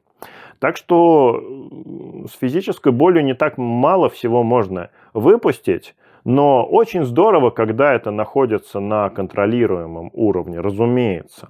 Так 0.61 0.77
что 0.77 1.43
с 2.29 2.39
физической 2.39 2.93
болью 2.93 3.25
не 3.25 3.35
так 3.35 3.59
мало 3.59 4.09
всего 4.09 4.45
можно 4.45 4.91
выпустить, 5.15 5.97
но 6.25 6.65
очень 6.65 7.05
здорово, 7.05 7.51
когда 7.51 7.93
это 7.93 8.13
находится 8.13 8.79
на 8.79 9.11
контролируемом 9.11 10.11
уровне, 10.13 10.61
разумеется. 10.61 11.49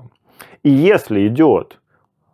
И 0.62 0.70
если 0.70 1.26
идет 1.26 1.80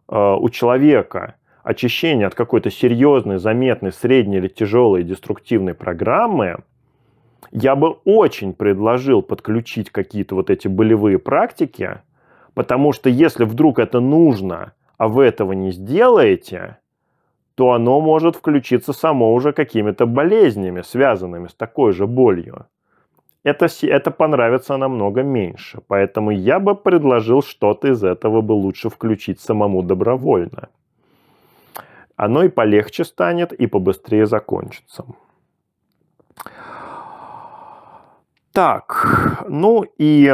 э, 0.09 0.17
у 0.17 0.49
человека 0.49 1.35
очищения 1.65 2.27
от 2.27 2.35
какой-то 2.35 2.71
серьезной, 2.71 3.39
заметной, 3.39 3.93
средней 3.93 4.37
или 4.37 4.49
тяжелой 4.49 5.03
деструктивной 5.03 5.75
программы, 5.75 6.59
я 7.51 7.75
бы 7.75 7.97
очень 8.05 8.53
предложил 8.53 9.23
подключить 9.23 9.91
какие-то 9.91 10.35
вот 10.35 10.51
эти 10.51 10.69
болевые 10.69 11.19
практики, 11.19 12.01
потому 12.53 12.93
что 12.93 13.09
если 13.09 13.45
вдруг 13.45 13.79
это 13.79 14.01
нужно, 14.01 14.75
а 14.99 15.09
вы 15.09 15.25
этого 15.25 15.53
не 15.53 15.73
сделаете, 15.73 16.79
то 17.55 17.73
оно 17.73 18.01
может 18.01 18.37
включиться 18.37 18.93
само 18.93 19.33
уже 19.33 19.53
какими-то 19.53 20.07
болезнями, 20.07 20.83
связанными 20.83 21.49
с 21.49 21.55
такой 21.55 21.93
же 21.93 22.07
болью. 22.07 22.67
Это, 23.43 23.69
это 23.83 24.11
понравится 24.11 24.77
намного 24.77 25.23
меньше. 25.23 25.81
Поэтому 25.87 26.31
я 26.31 26.59
бы 26.59 26.75
предложил 26.75 27.43
что-то 27.43 27.89
из 27.89 28.03
этого 28.03 28.41
бы 28.41 28.53
лучше 28.53 28.89
включить 28.89 29.41
самому 29.41 29.83
добровольно. 29.83 30.69
Оно 32.17 32.45
и 32.45 32.49
полегче 32.49 33.05
станет, 33.05 33.53
и 33.53 33.67
побыстрее 33.67 34.27
закончится. 34.27 35.05
Так, 38.53 39.45
ну 39.49 39.85
и 39.99 40.33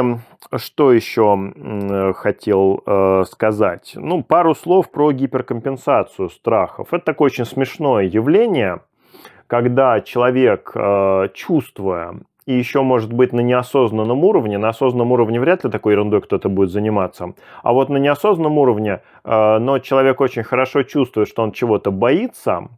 что 0.57 0.91
еще 0.91 2.13
хотел 2.15 2.83
э, 2.85 3.23
сказать? 3.27 3.93
Ну, 3.95 4.21
пару 4.21 4.53
слов 4.53 4.91
про 4.91 5.11
гиперкомпенсацию 5.11 6.29
страхов. 6.29 6.93
Это 6.93 7.03
такое 7.03 7.27
очень 7.27 7.45
смешное 7.45 8.03
явление, 8.03 8.81
когда 9.47 10.01
человек, 10.01 10.71
э, 10.75 11.29
чувствуя 11.33 12.19
и 12.45 12.53
еще, 12.53 12.81
может 12.81 13.13
быть, 13.13 13.33
на 13.33 13.41
неосознанном 13.41 14.23
уровне, 14.23 14.57
на 14.57 14.69
осознанном 14.69 15.11
уровне 15.11 15.39
вряд 15.39 15.63
ли 15.63 15.69
такой 15.69 15.93
ерундой 15.93 16.21
кто-то 16.21 16.49
будет 16.49 16.71
заниматься, 16.71 17.33
а 17.63 17.73
вот 17.73 17.89
на 17.89 17.97
неосознанном 17.97 18.57
уровне, 18.57 19.01
э, 19.23 19.57
но 19.59 19.79
человек 19.79 20.21
очень 20.21 20.43
хорошо 20.43 20.83
чувствует, 20.83 21.27
что 21.27 21.43
он 21.43 21.51
чего-то 21.51 21.91
боится, 21.91 22.69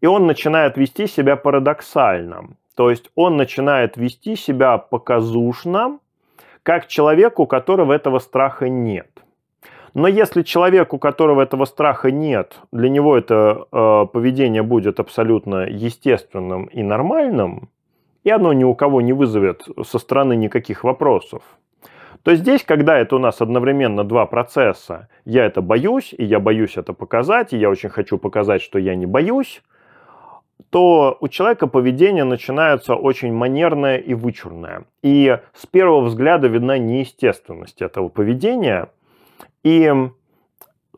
и 0.00 0.06
он 0.06 0.26
начинает 0.26 0.76
вести 0.76 1.06
себя 1.06 1.36
парадоксально. 1.36 2.50
То 2.76 2.90
есть 2.90 3.10
он 3.16 3.36
начинает 3.36 3.96
вести 3.96 4.36
себя 4.36 4.78
показушно, 4.78 5.98
как 6.62 6.86
человек, 6.86 7.40
у 7.40 7.46
которого 7.46 7.92
этого 7.92 8.20
страха 8.20 8.68
нет. 8.68 9.08
Но 9.94 10.06
если 10.06 10.42
человек, 10.42 10.92
у 10.92 10.98
которого 10.98 11.42
этого 11.42 11.64
страха 11.64 12.10
нет, 12.10 12.60
для 12.70 12.88
него 12.88 13.16
это 13.16 13.66
э, 13.72 14.06
поведение 14.12 14.62
будет 14.62 15.00
абсолютно 15.00 15.66
естественным 15.66 16.66
и 16.66 16.82
нормальным, 16.82 17.70
и 18.28 18.30
оно 18.30 18.52
ни 18.52 18.62
у 18.62 18.74
кого 18.74 19.00
не 19.00 19.14
вызовет 19.14 19.66
со 19.86 19.98
стороны 19.98 20.36
никаких 20.36 20.84
вопросов, 20.84 21.42
то 22.22 22.34
здесь, 22.34 22.62
когда 22.62 22.98
это 22.98 23.16
у 23.16 23.18
нас 23.18 23.40
одновременно 23.40 24.04
два 24.04 24.26
процесса, 24.26 25.08
я 25.24 25.46
это 25.46 25.62
боюсь, 25.62 26.14
и 26.16 26.24
я 26.26 26.38
боюсь 26.38 26.76
это 26.76 26.92
показать, 26.92 27.54
и 27.54 27.56
я 27.56 27.70
очень 27.70 27.88
хочу 27.88 28.18
показать, 28.18 28.60
что 28.60 28.78
я 28.78 28.94
не 28.96 29.06
боюсь, 29.06 29.62
то 30.68 31.16
у 31.20 31.28
человека 31.28 31.68
поведение 31.68 32.24
начинается 32.24 32.96
очень 32.96 33.32
манерное 33.32 33.96
и 33.96 34.12
вычурное. 34.12 34.84
И 35.02 35.38
с 35.54 35.64
первого 35.64 36.02
взгляда 36.02 36.48
видна 36.48 36.76
неестественность 36.76 37.80
этого 37.80 38.10
поведения. 38.10 38.90
И 39.62 39.90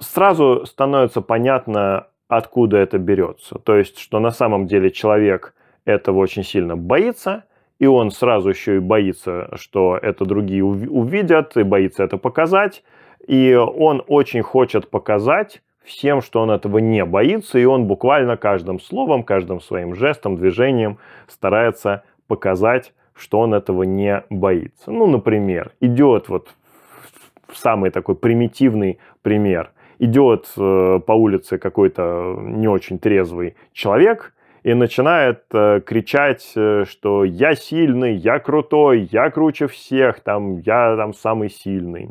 сразу 0.00 0.66
становится 0.66 1.20
понятно, 1.20 2.08
откуда 2.26 2.78
это 2.78 2.98
берется. 2.98 3.60
То 3.60 3.76
есть, 3.76 4.00
что 4.00 4.18
на 4.18 4.32
самом 4.32 4.66
деле 4.66 4.90
человек 4.90 5.54
этого 5.84 6.18
очень 6.18 6.44
сильно 6.44 6.76
боится, 6.76 7.44
и 7.78 7.86
он 7.86 8.10
сразу 8.10 8.50
еще 8.50 8.76
и 8.76 8.80
боится, 8.80 9.48
что 9.56 9.98
это 10.00 10.24
другие 10.24 10.64
увидят, 10.64 11.56
и 11.56 11.62
боится 11.62 12.04
это 12.04 12.18
показать. 12.18 12.82
И 13.26 13.54
он 13.54 14.02
очень 14.06 14.42
хочет 14.42 14.90
показать, 14.90 15.62
всем, 15.82 16.20
что 16.20 16.42
он 16.42 16.50
этого 16.50 16.78
не 16.78 17.04
боится, 17.04 17.58
и 17.58 17.64
он 17.64 17.86
буквально 17.86 18.36
каждым 18.36 18.80
словом, 18.80 19.22
каждым 19.22 19.60
своим 19.60 19.94
жестом, 19.94 20.36
движением 20.36 20.98
старается 21.26 22.04
показать, 22.28 22.92
что 23.14 23.40
он 23.40 23.54
этого 23.54 23.82
не 23.82 24.24
боится. 24.30 24.90
Ну, 24.90 25.06
например, 25.06 25.72
идет 25.80 26.28
вот 26.28 26.54
самый 27.52 27.90
такой 27.90 28.14
примитивный 28.14 28.98
пример. 29.22 29.72
Идет 29.98 30.46
э, 30.56 31.00
по 31.04 31.12
улице 31.12 31.58
какой-то 31.58 32.36
не 32.40 32.68
очень 32.68 32.98
трезвый 32.98 33.56
человек 33.72 34.32
и 34.62 34.74
начинает 34.74 35.44
э, 35.52 35.80
кричать, 35.84 36.52
э, 36.56 36.84
что 36.88 37.24
я 37.24 37.54
сильный, 37.54 38.14
я 38.14 38.38
крутой, 38.38 39.08
я 39.10 39.30
круче 39.30 39.66
всех, 39.68 40.20
там, 40.20 40.58
я 40.58 40.96
там 40.96 41.14
самый 41.14 41.50
сильный. 41.50 42.10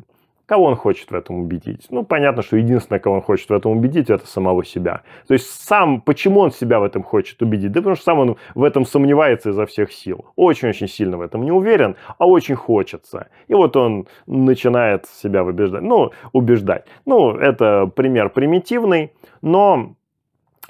Кого 0.50 0.66
он 0.66 0.76
хочет 0.76 1.12
в 1.12 1.14
этом 1.14 1.42
убедить? 1.42 1.86
Ну, 1.92 2.04
понятно, 2.04 2.42
что 2.42 2.58
единственное, 2.58 3.00
кого 3.00 3.18
он 3.18 3.22
хочет 3.22 3.48
в 3.50 3.54
этом 3.54 3.72
убедить, 3.78 4.10
это 4.10 4.26
самого 4.26 4.66
себя. 4.66 5.04
То 5.28 5.36
есть 5.36 5.46
сам, 5.46 6.02
почему 6.02 6.40
он 6.40 6.50
себя 6.50 6.80
в 6.80 6.84
этом 6.84 7.04
хочет 7.04 7.40
убедить? 7.44 7.72
Да 7.72 7.82
потому 7.82 7.96
что 7.96 8.06
сам 8.06 8.20
он 8.20 8.38
в 8.56 8.64
этом 8.64 8.84
сомневается 8.84 9.52
изо 9.52 9.68
всех 9.68 9.92
сил. 9.92 10.26
Очень-очень 10.36 10.88
сильно 10.88 11.18
в 11.18 11.22
этом 11.22 11.44
не 11.44 11.52
уверен, 11.52 11.98
а 12.18 12.26
очень 12.26 12.56
хочется. 12.56 13.28
И 13.48 13.54
вот 13.54 13.78
он 13.78 14.08
начинает 14.26 15.06
себя 15.06 15.44
убеждать. 15.44 15.84
Ну, 15.84 16.10
убеждать. 16.32 16.88
Ну, 17.06 17.36
это 17.36 17.86
пример 17.86 18.30
примитивный, 18.30 19.14
но 19.44 19.94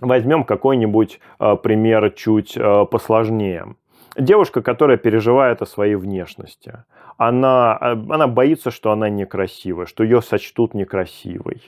возьмем 0.02 0.44
какой-нибудь 0.44 1.20
э, 1.40 1.56
пример 1.62 2.12
чуть 2.12 2.56
э, 2.58 2.86
посложнее. 2.86 3.76
Девушка, 4.18 4.62
которая 4.62 4.98
переживает 4.98 5.62
о 5.62 5.66
своей 5.66 5.96
внешности 5.96 6.84
она, 7.18 7.78
э, 7.82 7.92
она 8.10 8.28
боится, 8.28 8.72
что 8.72 8.92
она 8.92 9.10
некрасивая, 9.10 9.86
что 9.86 10.04
ее 10.04 10.22
сочтут 10.22 10.74
некрасивой. 10.74 11.62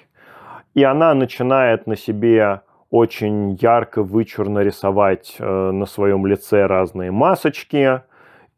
И 0.74 0.84
она 0.84 1.14
начинает 1.14 1.88
на 1.88 1.98
себе 1.98 2.62
очень 2.90 3.58
ярко, 3.62 4.04
вычурно 4.04 4.60
рисовать 4.60 5.36
на 5.40 5.86
своем 5.86 6.26
лице 6.26 6.66
разные 6.66 7.12
масочки. 7.12 8.02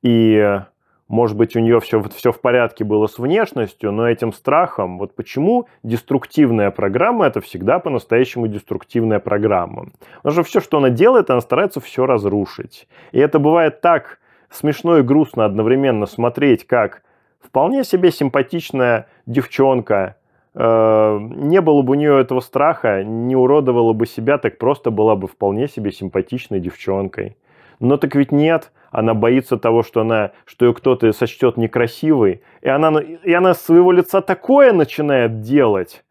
И, 0.04 0.60
может 1.08 1.38
быть, 1.38 1.56
у 1.56 1.60
нее 1.60 1.80
все, 1.80 2.02
все 2.02 2.32
в 2.32 2.40
порядке 2.40 2.84
было 2.84 3.08
с 3.08 3.20
внешностью, 3.20 3.92
но 3.92 4.10
этим 4.10 4.32
страхом, 4.32 4.98
вот 4.98 5.16
почему 5.16 5.68
деструктивная 5.84 6.72
программа– 6.72 7.26
это 7.28 7.42
всегда 7.42 7.80
по-настоящему 7.80 8.48
деструктивная 8.48 9.20
программа. 9.20 9.88
Потому 10.18 10.34
что 10.34 10.44
все, 10.44 10.60
что 10.62 10.78
она 10.78 10.90
делает, 10.90 11.30
она 11.30 11.42
старается 11.42 11.82
все 11.82 12.06
разрушить. 12.06 12.88
И 13.12 13.20
это 13.20 13.40
бывает 13.40 13.82
так 13.82 14.20
смешно 14.50 14.98
и 14.98 15.02
грустно 15.02 15.46
одновременно 15.46 16.06
смотреть, 16.06 16.66
как 16.66 17.04
вполне 17.42 17.84
себе 17.84 18.12
симпатичная 18.12 19.08
девчонка, 19.26 20.16
э, 20.56 21.20
не 21.20 21.60
было 21.62 21.82
бы 21.82 21.92
у 21.92 21.96
нее 21.96 22.20
этого 22.22 22.40
страха, 22.40 23.04
не 23.04 23.36
уродовала 23.36 23.94
бы 23.94 24.06
себя, 24.06 24.38
так 24.38 24.58
просто 24.58 24.92
была 24.92 25.16
бы 25.16 25.28
вполне 25.28 25.68
себе 25.68 25.92
симпатичной 25.92 26.60
девчонкой. 26.60 27.36
Но 27.80 27.98
так 27.98 28.16
ведь 28.16 28.32
нет, 28.32 28.72
она 28.94 29.16
боится 29.16 29.58
того, 29.58 29.82
что, 29.82 30.02
она, 30.02 30.32
что 30.46 30.68
ее 30.68 30.74
кто-то 30.74 31.12
сочтет 31.12 31.58
некрасивой, 31.58 32.44
и 32.62 32.70
она, 32.70 33.02
и 33.02 33.34
она 33.34 33.56
своего 33.56 33.92
лица 33.92 34.22
такое 34.22 34.72
начинает 34.72 35.42
делать, 35.42 36.06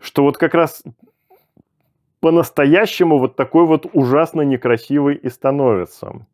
что 0.00 0.22
вот 0.22 0.38
как 0.38 0.54
раз 0.54 0.82
по-настоящему 2.20 3.18
вот 3.18 3.36
такой 3.36 3.66
вот 3.66 3.86
ужасно 3.92 4.40
некрасивый 4.40 5.16
и 5.16 5.28
становится. 5.28 6.26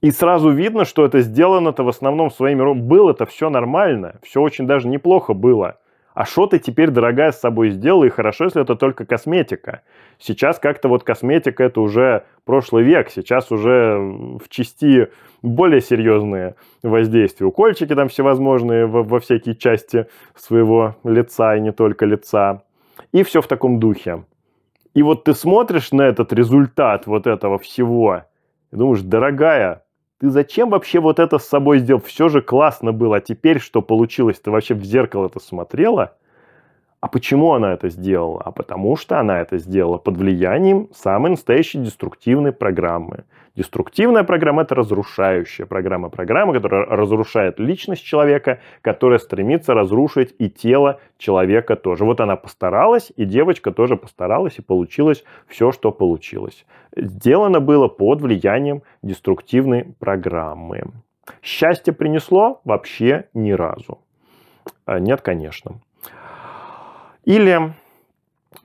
И 0.00 0.12
сразу 0.12 0.50
видно, 0.50 0.84
что 0.84 1.04
это 1.04 1.20
сделано-то 1.20 1.82
в 1.82 1.88
основном 1.88 2.30
своими 2.30 2.60
руками. 2.60 2.82
Было 2.82 3.10
это 3.10 3.26
все 3.26 3.50
нормально, 3.50 4.20
все 4.22 4.40
очень 4.40 4.68
даже 4.68 4.86
неплохо 4.86 5.34
было. 5.34 5.78
А 6.14 6.26
что 6.26 6.46
ты 6.46 6.58
теперь, 6.58 6.90
дорогая, 6.90 7.32
с 7.32 7.40
собой 7.40 7.70
сделала, 7.70 8.04
и 8.04 8.10
хорошо, 8.10 8.44
если 8.44 8.60
это 8.60 8.76
только 8.76 9.06
косметика. 9.06 9.82
Сейчас 10.18 10.58
как-то 10.58 10.88
вот 10.88 11.04
косметика 11.04 11.64
это 11.64 11.80
уже 11.80 12.24
прошлый 12.44 12.84
век, 12.84 13.10
сейчас 13.10 13.50
уже 13.50 13.96
в 13.98 14.48
части 14.48 15.08
более 15.40 15.80
серьезные 15.80 16.54
воздействия. 16.82 17.46
Укольчики 17.46 17.94
там 17.94 18.08
всевозможные 18.08 18.86
во, 18.86 19.02
во 19.02 19.20
всякие 19.20 19.56
части 19.56 20.06
своего 20.36 20.96
лица 21.04 21.56
и 21.56 21.60
не 21.60 21.72
только 21.72 22.04
лица. 22.04 22.62
И 23.12 23.22
все 23.22 23.40
в 23.40 23.46
таком 23.46 23.80
духе. 23.80 24.24
И 24.94 25.02
вот 25.02 25.24
ты 25.24 25.34
смотришь 25.34 25.92
на 25.92 26.02
этот 26.02 26.32
результат 26.32 27.06
вот 27.06 27.26
этого 27.26 27.58
всего 27.58 28.24
и 28.70 28.76
думаешь, 28.76 29.02
дорогая, 29.02 29.84
ты 30.22 30.30
зачем 30.30 30.70
вообще 30.70 31.00
вот 31.00 31.18
это 31.18 31.40
с 31.40 31.48
собой 31.48 31.80
сделал? 31.80 32.00
Все 32.00 32.28
же 32.28 32.42
классно 32.42 32.92
было, 32.92 33.16
а 33.16 33.20
теперь 33.20 33.58
что 33.58 33.82
получилось? 33.82 34.38
Ты 34.38 34.52
вообще 34.52 34.74
в 34.74 34.84
зеркало-то 34.84 35.40
смотрела? 35.40 36.16
А 37.02 37.08
почему 37.08 37.52
она 37.52 37.72
это 37.72 37.88
сделала? 37.88 38.40
А 38.44 38.52
потому 38.52 38.96
что 38.96 39.18
она 39.18 39.40
это 39.40 39.58
сделала 39.58 39.98
под 39.98 40.16
влиянием 40.16 40.88
самой 40.94 41.32
настоящей 41.32 41.78
деструктивной 41.78 42.52
программы. 42.52 43.24
Деструктивная 43.56 44.22
программа– 44.22 44.62
это 44.62 44.76
разрушающая 44.76 45.66
программа. 45.66 46.10
Программа, 46.10 46.52
которая 46.52 46.86
разрушает 46.86 47.58
личность 47.58 48.04
человека, 48.04 48.60
которая 48.82 49.18
стремится 49.18 49.74
разрушить 49.74 50.32
и 50.38 50.48
тело 50.48 51.00
человека 51.18 51.74
тоже. 51.74 52.04
Вот 52.04 52.20
она 52.20 52.36
постаралась, 52.36 53.12
и 53.16 53.24
девочка 53.24 53.72
тоже 53.72 53.96
постаралась, 53.96 54.60
и 54.60 54.62
получилось 54.62 55.24
все, 55.48 55.72
что 55.72 55.90
получилось. 55.90 56.64
Сделано 56.94 57.58
было 57.58 57.88
под 57.88 58.20
влиянием 58.20 58.82
деструктивной 59.02 59.86
программы. 59.98 60.84
Счастье 61.42 61.92
принесло? 61.92 62.60
Вообще 62.64 63.24
ни 63.34 63.50
разу. 63.50 63.98
А, 64.86 65.00
нет, 65.00 65.20
конечно. 65.20 65.80
Или 67.24 67.74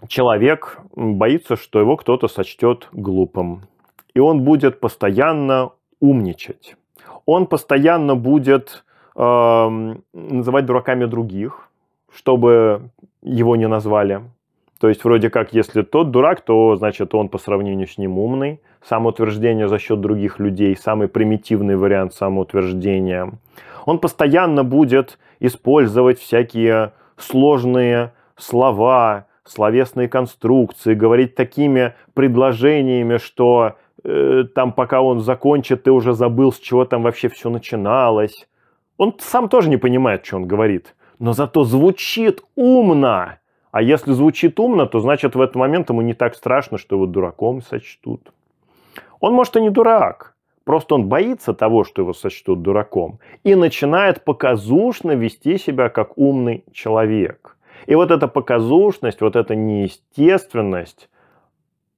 человек 0.08 0.80
боится, 0.96 1.56
что 1.56 1.80
его 1.80 1.96
кто-то 1.96 2.28
сочтет 2.28 2.88
глупым. 2.92 3.62
И 4.14 4.20
он 4.20 4.42
будет 4.42 4.80
постоянно 4.80 5.72
умничать. 6.00 6.76
Он 7.26 7.46
постоянно 7.46 8.16
будет 8.16 8.84
э, 9.16 9.96
называть 10.14 10.66
дураками 10.66 11.06
других, 11.06 11.70
чтобы 12.12 12.90
его 13.22 13.56
не 13.56 13.68
назвали. 13.68 14.22
То 14.80 14.90
есть 14.90 15.04
вроде 15.04 15.30
как, 15.30 15.54
если 15.54 15.82
тот 15.82 16.12
дурак, 16.12 16.42
то 16.42 16.76
значит 16.76 17.14
он 17.16 17.30
по 17.30 17.38
сравнению 17.38 17.88
с 17.88 17.98
ним 17.98 18.18
умный. 18.18 18.62
Самоутверждение 18.84 19.68
за 19.68 19.80
счет 19.80 20.00
других 20.00 20.40
людей, 20.40 20.76
самый 20.76 21.08
примитивный 21.08 21.76
вариант 21.76 22.14
самоутверждения. 22.14 23.32
Он 23.86 24.00
постоянно 24.00 24.64
будет 24.64 25.18
использовать 25.40 26.20
всякие 26.20 26.94
сложные 27.18 28.14
слова, 28.38 29.28
словесные 29.44 30.08
конструкции, 30.08 30.94
говорить 30.94 31.36
такими 31.36 31.94
предложениями, 32.14 33.18
что 33.18 33.76
э, 34.04 34.44
там 34.54 34.74
пока 34.74 35.02
он 35.02 35.20
закончит, 35.22 35.84
ты 35.84 35.92
уже 35.92 36.14
забыл, 36.14 36.52
с 36.52 36.60
чего 36.60 36.86
там 36.86 37.04
вообще 37.04 37.30
все 37.30 37.50
начиналось. 37.50 38.48
Он 38.98 39.16
сам 39.20 39.50
тоже 39.50 39.70
не 39.70 39.78
понимает, 39.78 40.26
что 40.26 40.38
он 40.38 40.48
говорит, 40.48 40.96
но 41.20 41.34
зато 41.34 41.64
звучит 41.64 42.42
умно. 42.56 43.38
А 43.72 43.82
если 43.82 44.12
звучит 44.14 44.60
умно, 44.60 44.86
то 44.86 45.00
значит 45.00 45.36
в 45.36 45.42
этот 45.42 45.56
момент 45.56 45.90
ему 45.90 46.02
не 46.02 46.14
так 46.14 46.36
страшно, 46.36 46.78
что 46.78 46.96
его 46.96 47.06
дураком 47.06 47.62
сочтут. 47.62 48.32
Он 49.20 49.34
может 49.34 49.56
и 49.56 49.62
не 49.62 49.70
дурак, 49.70 50.36
просто 50.64 50.96
он 50.96 51.08
боится 51.08 51.54
того, 51.54 51.84
что 51.84 52.02
его 52.04 52.14
сочтут 52.14 52.62
дураком, 52.62 53.20
и 53.44 53.56
начинает 53.56 54.24
показушно 54.24 55.12
вести 55.12 55.58
себя 55.58 55.90
как 55.90 56.18
умный 56.18 56.64
человек– 56.72 57.56
и 57.86 57.96
вот 57.96 58.12
эта 58.12 58.28
показушность, 58.28 59.22
вот 59.22 59.36
эта 59.36 59.56
неестественность, 59.56 61.10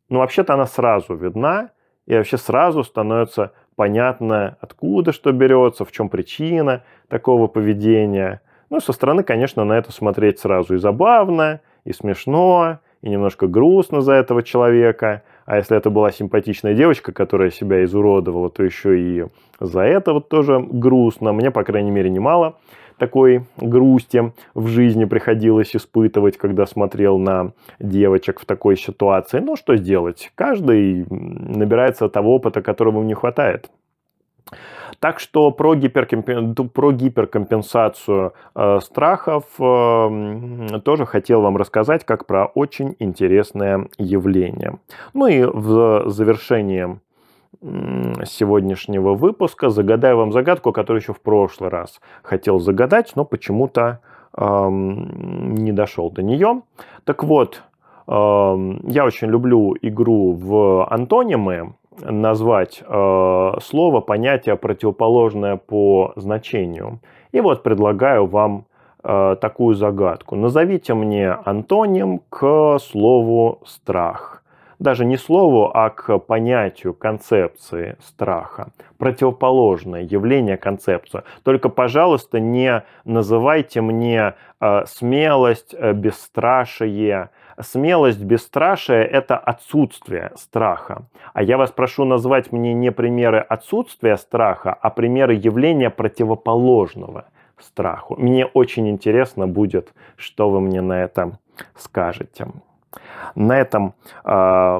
ну, 0.09 0.19
вообще-то 0.19 0.53
она 0.53 0.65
сразу 0.65 1.15
видна, 1.15 1.69
и 2.05 2.15
вообще 2.15 2.37
сразу 2.37 2.83
становится 2.83 3.53
понятно, 3.75 4.57
откуда 4.59 5.13
что 5.13 5.31
берется, 5.31 5.85
в 5.85 5.91
чем 5.91 6.09
причина 6.09 6.83
такого 7.07 7.47
поведения. 7.47 8.41
Ну, 8.69 8.79
со 8.79 8.91
стороны, 8.91 9.23
конечно, 9.23 9.63
на 9.63 9.73
это 9.73 9.91
смотреть 9.91 10.39
сразу 10.39 10.75
и 10.75 10.77
забавно, 10.77 11.61
и 11.85 11.93
смешно, 11.93 12.79
и 13.01 13.09
немножко 13.09 13.47
грустно 13.47 14.01
за 14.01 14.13
этого 14.13 14.43
человека. 14.43 15.23
А 15.45 15.57
если 15.57 15.77
это 15.77 15.89
была 15.89 16.11
симпатичная 16.11 16.73
девочка, 16.73 17.11
которая 17.11 17.51
себя 17.51 17.83
изуродовала, 17.83 18.49
то 18.49 18.63
еще 18.63 18.99
и 18.99 19.25
за 19.59 19.81
это 19.81 20.13
вот 20.13 20.29
тоже 20.29 20.59
грустно. 20.59 21.31
Мне, 21.31 21.51
по 21.51 21.63
крайней 21.63 21.91
мере, 21.91 22.09
немало 22.09 22.57
такой 22.99 23.45
грусти 23.57 24.31
в 24.53 24.67
жизни 24.67 25.05
приходилось 25.05 25.75
испытывать, 25.75 26.37
когда 26.37 26.65
смотрел 26.65 27.17
на 27.17 27.53
девочек 27.79 28.39
в 28.39 28.45
такой 28.45 28.77
ситуации. 28.77 29.39
Ну, 29.39 29.55
что 29.55 29.75
сделать? 29.75 30.31
Каждый 30.35 31.05
набирается 31.09 32.09
того 32.09 32.35
опыта, 32.35 32.61
которого 32.61 32.97
ему 32.97 33.07
не 33.07 33.15
хватает. 33.15 33.69
Так 34.99 35.19
что 35.19 35.51
про, 35.51 35.75
гиперкомпен... 35.75 36.53
про 36.53 36.91
гиперкомпенсацию 36.91 38.33
э, 38.55 38.79
страхов 38.81 39.45
э, 39.59 40.79
тоже 40.83 41.05
хотел 41.05 41.41
вам 41.41 41.57
рассказать 41.57 42.03
как 42.03 42.25
про 42.25 42.45
очень 42.45 42.95
интересное 42.99 43.87
явление. 43.97 44.79
Ну 45.13 45.27
и 45.27 45.43
в 45.43 46.09
завершение 46.09 46.99
сегодняшнего 47.61 49.13
выпуска 49.13 49.69
загадаю 49.69 50.17
вам 50.17 50.31
загадку, 50.31 50.71
которую 50.71 51.01
еще 51.01 51.13
в 51.13 51.21
прошлый 51.21 51.69
раз 51.69 51.99
хотел 52.21 52.59
загадать, 52.59 53.13
но 53.15 53.25
почему-то 53.25 53.99
эм, 54.37 55.55
не 55.55 55.71
дошел 55.71 56.09
до 56.09 56.23
нее. 56.23 56.61
Так 57.03 57.23
вот, 57.23 57.63
эм, 58.07 58.79
я 58.87 59.03
очень 59.05 59.27
люблю 59.27 59.75
игру 59.81 60.33
в 60.33 60.87
антонимы, 60.89 61.73
назвать 62.01 62.81
э, 62.85 63.51
слово, 63.61 64.01
понятие 64.01 64.55
противоположное 64.55 65.57
по 65.57 66.13
значению. 66.15 66.99
И 67.31 67.41
вот 67.41 67.63
предлагаю 67.63 68.25
вам 68.25 68.65
э, 69.03 69.35
такую 69.39 69.75
загадку. 69.75 70.35
Назовите 70.35 70.93
мне 70.93 71.31
антоним 71.31 72.21
к 72.29 72.79
слову 72.79 73.59
страх 73.65 74.38
даже 74.79 75.05
не 75.05 75.17
слову, 75.17 75.69
а 75.73 75.89
к 75.89 76.17
понятию, 76.19 76.93
концепции 76.93 77.97
страха. 78.01 78.71
Противоположное 78.97 80.01
явление, 80.01 80.57
концепцию. 80.57 81.23
Только, 81.43 81.69
пожалуйста, 81.69 82.39
не 82.39 82.83
называйте 83.03 83.81
мне 83.81 84.35
э, 84.61 84.85
смелость, 84.85 85.75
э, 85.77 85.93
бесстрашие. 85.93 87.29
Смелость, 87.61 88.23
бесстрашие– 88.23 89.05
это 89.05 89.37
отсутствие 89.37 90.31
страха. 90.35 91.03
А 91.33 91.43
я 91.43 91.57
вас 91.57 91.71
прошу 91.71 92.05
назвать 92.05 92.53
мне 92.53 92.73
не 92.73 92.91
примеры 92.91 93.39
отсутствия 93.39 94.15
страха, 94.15 94.73
а 94.73 94.89
примеры 94.89 95.33
явления 95.33 95.89
противоположного 95.89 97.25
страху. 97.59 98.15
Мне 98.17 98.45
очень 98.45 98.89
интересно 98.89 99.45
будет, 99.45 99.93
что 100.15 100.49
вы 100.49 100.61
мне 100.61 100.79
на 100.79 101.03
это 101.03 101.37
скажете. 101.75 102.47
На 103.35 103.59
этом 103.59 103.93
э, 104.23 104.79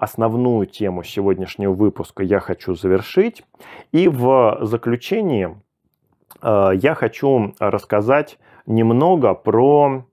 основную 0.00 0.66
тему 0.66 1.02
сегодняшнего 1.02 1.72
выпуска 1.72 2.22
я 2.22 2.40
хочу 2.40 2.74
завершить. 2.74 3.44
И 3.92 4.08
в 4.08 4.58
заключении 4.62 5.56
э, 6.42 6.70
я 6.74 6.94
хочу 6.94 7.54
рассказать 7.58 8.38
немного 8.66 9.34
про 9.34 10.04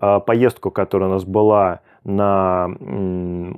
э, 0.00 0.20
поездку, 0.20 0.70
которая 0.70 1.08
у 1.10 1.12
нас 1.12 1.24
была 1.24 1.80
на, 2.08 2.68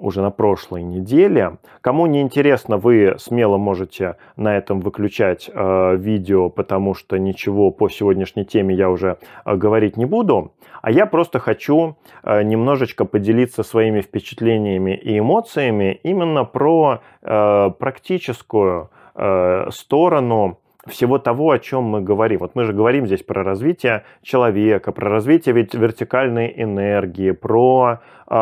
уже 0.01 0.23
на 0.23 0.31
прошлой 0.31 0.83
неделе. 0.83 1.59
Кому 1.81 2.07
не 2.07 2.21
интересно, 2.21 2.77
вы 2.77 3.15
смело 3.19 3.57
можете 3.59 4.17
на 4.37 4.57
этом 4.57 4.81
выключать 4.81 5.49
э, 5.53 5.97
видео, 5.97 6.51
потому 6.51 6.95
что 6.95 7.17
ничего 7.17 7.71
по 7.71 7.89
сегодняшней 7.89 8.45
теме 8.45 8.75
я 8.75 8.91
уже 8.91 9.19
э, 9.45 9.55
говорить 9.55 9.97
не 9.97 10.05
буду. 10.05 10.53
А 10.83 10.91
я 10.91 11.07
просто 11.07 11.39
хочу 11.39 11.97
э, 12.23 12.43
немножечко 12.43 13.05
поделиться 13.05 13.63
своими 13.63 14.01
впечатлениями 14.01 14.97
и 14.97 15.19
эмоциями 15.19 16.01
именно 16.03 16.45
про 16.45 17.03
э, 17.23 17.71
практическую 17.79 18.91
э, 19.15 19.71
сторону 19.71 20.59
всего 20.87 21.19
того, 21.19 21.51
о 21.51 21.59
чем 21.59 21.85
мы 21.85 22.01
говорим. 22.01 22.41
Вот 22.41 22.55
мы 22.55 22.65
же 22.65 22.73
говорим 22.73 23.07
здесь 23.07 23.23
про 23.23 23.43
развитие 23.43 24.05
человека, 24.23 24.93
про 24.93 25.11
развитие 25.11 25.55
ведь 25.55 25.75
вертикальной 25.75 26.53
энергии, 26.57 27.33
про 27.33 28.01
э, 28.29 28.35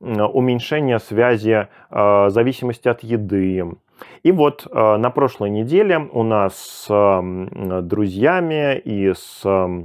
уменьшение 0.00 0.98
связи 0.98 1.68
э, 1.90 2.28
зависимости 2.28 2.88
от 2.88 3.02
еды. 3.02 3.64
И 4.22 4.32
вот 4.32 4.66
э, 4.70 4.96
на 4.96 5.10
прошлой 5.10 5.50
неделе 5.50 5.98
у 5.98 6.22
нас 6.22 6.56
с 6.56 6.86
э, 6.90 7.80
друзьями 7.82 8.78
и 8.78 9.12
с 9.14 9.42
э, 9.44 9.84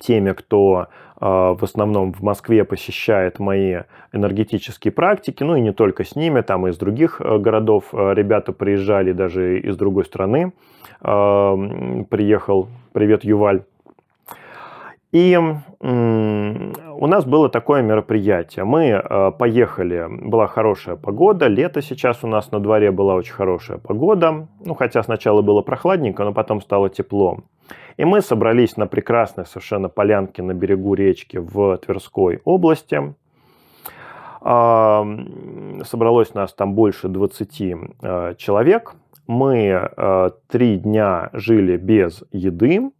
теми, 0.00 0.32
кто 0.32 0.88
в 1.20 1.58
основном 1.60 2.12
в 2.12 2.22
Москве 2.22 2.64
посещает 2.64 3.38
мои 3.38 3.82
энергетические 4.12 4.90
практики, 4.90 5.44
ну 5.44 5.54
и 5.54 5.60
не 5.60 5.72
только 5.72 6.02
с 6.04 6.16
ними, 6.16 6.40
там 6.40 6.66
и 6.66 6.70
из 6.70 6.78
других 6.78 7.20
городов 7.20 7.92
ребята 7.92 8.52
приезжали, 8.52 9.12
даже 9.12 9.60
из 9.60 9.76
другой 9.76 10.06
страны 10.06 10.52
приехал. 11.00 12.68
Привет, 12.92 13.24
Юваль. 13.24 13.62
И 15.12 15.36
у 15.80 17.06
нас 17.06 17.24
было 17.24 17.48
такое 17.48 17.82
мероприятие. 17.82 18.64
Мы 18.64 18.86
э, 18.88 19.32
поехали, 19.32 20.06
была 20.08 20.46
хорошая 20.46 20.96
погода, 20.96 21.48
лето 21.48 21.82
сейчас 21.82 22.22
у 22.22 22.28
нас 22.28 22.52
на 22.52 22.60
дворе 22.60 22.92
была 22.92 23.14
очень 23.14 23.32
хорошая 23.32 23.78
погода. 23.78 24.46
Ну, 24.64 24.74
хотя 24.74 25.02
сначала 25.02 25.42
было 25.42 25.62
прохладненько, 25.62 26.22
но 26.22 26.32
потом 26.32 26.60
стало 26.60 26.90
тепло. 26.90 27.38
И 27.96 28.04
мы 28.04 28.20
собрались 28.20 28.76
на 28.76 28.86
прекрасной 28.86 29.46
совершенно 29.46 29.88
полянке 29.88 30.42
на 30.42 30.54
берегу 30.54 30.94
речки 30.94 31.38
в 31.38 31.76
Тверской 31.78 32.40
области. 32.44 33.14
Собралось 34.40 36.34
нас 36.34 36.54
там 36.54 36.74
больше 36.74 37.08
20 37.08 37.60
э, 38.02 38.34
человек 38.38 38.94
мы 39.30 39.90
э, 39.96 40.30
три 40.48 40.78
дня 40.78 41.30
жили 41.32 41.76
без 41.76 42.24
еды, 42.32 42.90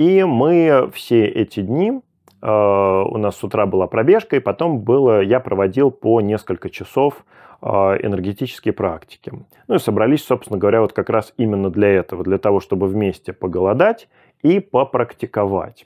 и 0.00 0.24
мы 0.24 0.90
все 0.94 1.26
эти 1.26 1.60
дни, 1.60 2.00
э, 2.40 2.50
у 2.50 3.18
нас 3.18 3.36
с 3.36 3.44
утра 3.44 3.66
была 3.66 3.86
пробежка, 3.86 4.36
и 4.36 4.40
потом 4.40 4.78
было, 4.78 5.20
я 5.20 5.40
проводил 5.40 5.90
по 5.90 6.22
несколько 6.22 6.70
часов 6.70 7.26
э, 7.60 7.66
энергетические 7.66 8.72
практики. 8.72 9.30
Ну 9.68 9.74
и 9.74 9.78
собрались, 9.78 10.24
собственно 10.24 10.58
говоря, 10.58 10.80
вот 10.80 10.94
как 10.94 11.10
раз 11.10 11.34
именно 11.36 11.68
для 11.68 11.88
этого, 11.88 12.24
для 12.24 12.38
того, 12.38 12.60
чтобы 12.60 12.86
вместе 12.86 13.34
поголодать 13.34 14.08
и 14.40 14.60
попрактиковать. 14.60 15.84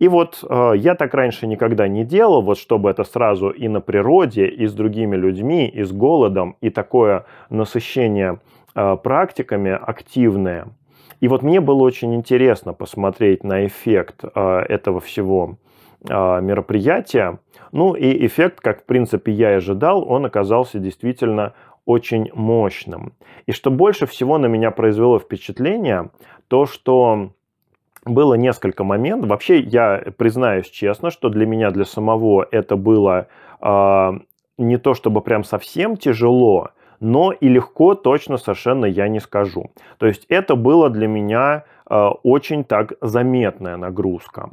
И 0.00 0.08
вот 0.08 0.42
э, 0.42 0.72
я 0.78 0.96
так 0.96 1.14
раньше 1.14 1.46
никогда 1.46 1.86
не 1.86 2.04
делал, 2.04 2.42
вот 2.42 2.58
чтобы 2.58 2.90
это 2.90 3.04
сразу 3.04 3.50
и 3.50 3.68
на 3.68 3.80
природе, 3.80 4.48
и 4.48 4.66
с 4.66 4.72
другими 4.72 5.14
людьми, 5.14 5.68
и 5.68 5.84
с 5.84 5.92
голодом, 5.92 6.56
и 6.60 6.68
такое 6.70 7.26
насыщение 7.48 8.40
э, 8.74 8.96
практиками 9.00 9.70
активное. 9.70 10.66
И 11.20 11.28
вот 11.28 11.42
мне 11.42 11.60
было 11.60 11.82
очень 11.82 12.14
интересно 12.14 12.72
посмотреть 12.72 13.44
на 13.44 13.66
эффект 13.66 14.24
э, 14.24 14.58
этого 14.68 15.00
всего 15.00 15.56
э, 16.08 16.40
мероприятия. 16.40 17.38
Ну 17.72 17.94
и 17.94 18.26
эффект, 18.26 18.60
как 18.60 18.82
в 18.82 18.84
принципе 18.86 19.32
я 19.32 19.52
и 19.52 19.56
ожидал, 19.56 20.10
он 20.10 20.24
оказался 20.24 20.78
действительно 20.78 21.52
очень 21.84 22.30
мощным. 22.34 23.12
И 23.46 23.52
что 23.52 23.70
больше 23.70 24.06
всего 24.06 24.38
на 24.38 24.46
меня 24.46 24.70
произвело 24.70 25.18
впечатление, 25.18 26.10
то 26.48 26.66
что 26.66 27.30
было 28.04 28.34
несколько 28.34 28.82
моментов. 28.84 29.28
Вообще, 29.28 29.60
я 29.60 30.02
признаюсь 30.16 30.68
честно, 30.68 31.10
что 31.10 31.28
для 31.28 31.46
меня, 31.46 31.70
для 31.70 31.84
самого 31.84 32.46
это 32.50 32.76
было 32.76 33.28
э, 33.60 34.12
не 34.56 34.78
то 34.78 34.94
чтобы 34.94 35.20
прям 35.20 35.44
совсем 35.44 35.96
тяжело, 35.96 36.70
но 37.00 37.32
и 37.32 37.48
легко 37.48 37.94
точно 37.94 38.36
совершенно 38.36 38.86
я 38.86 39.08
не 39.08 39.20
скажу. 39.20 39.70
То 39.98 40.06
есть 40.06 40.26
это 40.28 40.54
было 40.54 40.90
для 40.90 41.08
меня 41.08 41.64
э, 41.88 42.08
очень 42.22 42.64
так 42.64 42.92
заметная 43.00 43.76
нагрузка. 43.76 44.50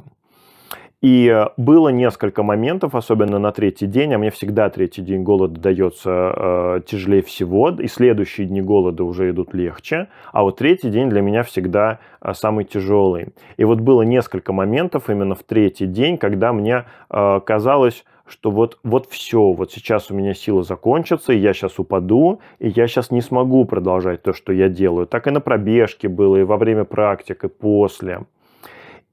И 1.00 1.46
было 1.56 1.90
несколько 1.90 2.42
моментов, 2.42 2.96
особенно 2.96 3.38
на 3.38 3.52
третий 3.52 3.86
день, 3.86 4.12
а 4.14 4.18
мне 4.18 4.32
всегда 4.32 4.68
третий 4.68 5.00
день 5.00 5.22
голода 5.22 5.60
дается 5.60 6.10
э, 6.10 6.80
тяжелее 6.86 7.22
всего, 7.22 7.70
и 7.70 7.86
следующие 7.86 8.48
дни 8.48 8.60
голода 8.60 9.04
уже 9.04 9.30
идут 9.30 9.54
легче, 9.54 10.08
а 10.32 10.42
вот 10.42 10.56
третий 10.56 10.90
день 10.90 11.08
для 11.08 11.20
меня 11.20 11.44
всегда 11.44 12.00
э, 12.20 12.34
самый 12.34 12.64
тяжелый. 12.64 13.28
И 13.58 13.64
вот 13.64 13.78
было 13.78 14.02
несколько 14.02 14.52
моментов 14.52 15.08
именно 15.08 15.36
в 15.36 15.44
третий 15.44 15.86
день, 15.86 16.18
когда 16.18 16.52
мне 16.52 16.84
э, 17.10 17.40
казалось, 17.46 18.04
что 18.28 18.50
вот, 18.50 18.78
вот 18.82 19.08
все, 19.10 19.52
вот 19.52 19.72
сейчас 19.72 20.10
у 20.10 20.14
меня 20.14 20.34
силы 20.34 20.62
закончатся, 20.62 21.32
и 21.32 21.38
я 21.38 21.52
сейчас 21.52 21.78
упаду, 21.78 22.40
и 22.58 22.68
я 22.68 22.86
сейчас 22.86 23.10
не 23.10 23.20
смогу 23.20 23.64
продолжать 23.64 24.22
то, 24.22 24.32
что 24.32 24.52
я 24.52 24.68
делаю. 24.68 25.06
Так 25.06 25.26
и 25.26 25.30
на 25.30 25.40
пробежке 25.40 26.08
было, 26.08 26.36
и 26.36 26.42
во 26.42 26.56
время 26.56 26.84
практик, 26.84 27.44
и 27.44 27.48
после. 27.48 28.26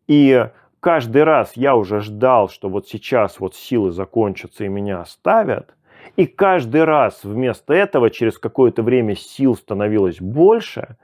И 0.07 0.47
каждый 0.79 1.23
раз 1.23 1.53
я 1.55 1.75
уже 1.75 2.01
ждал, 2.01 2.49
что 2.49 2.69
вот 2.69 2.87
сейчас 2.87 3.39
вот 3.39 3.55
силы 3.55 3.91
закончатся 3.91 4.65
и 4.65 4.67
меня 4.67 5.01
оставят, 5.01 5.73
и 6.15 6.27
каждый 6.27 6.83
раз 6.83 7.23
вместо 7.23 7.73
этого 7.73 8.09
через 8.09 8.37
какое-то 8.37 8.83
время 8.83 9.15
сил 9.15 9.55
становилось 9.55 10.21
больше, 10.21 10.97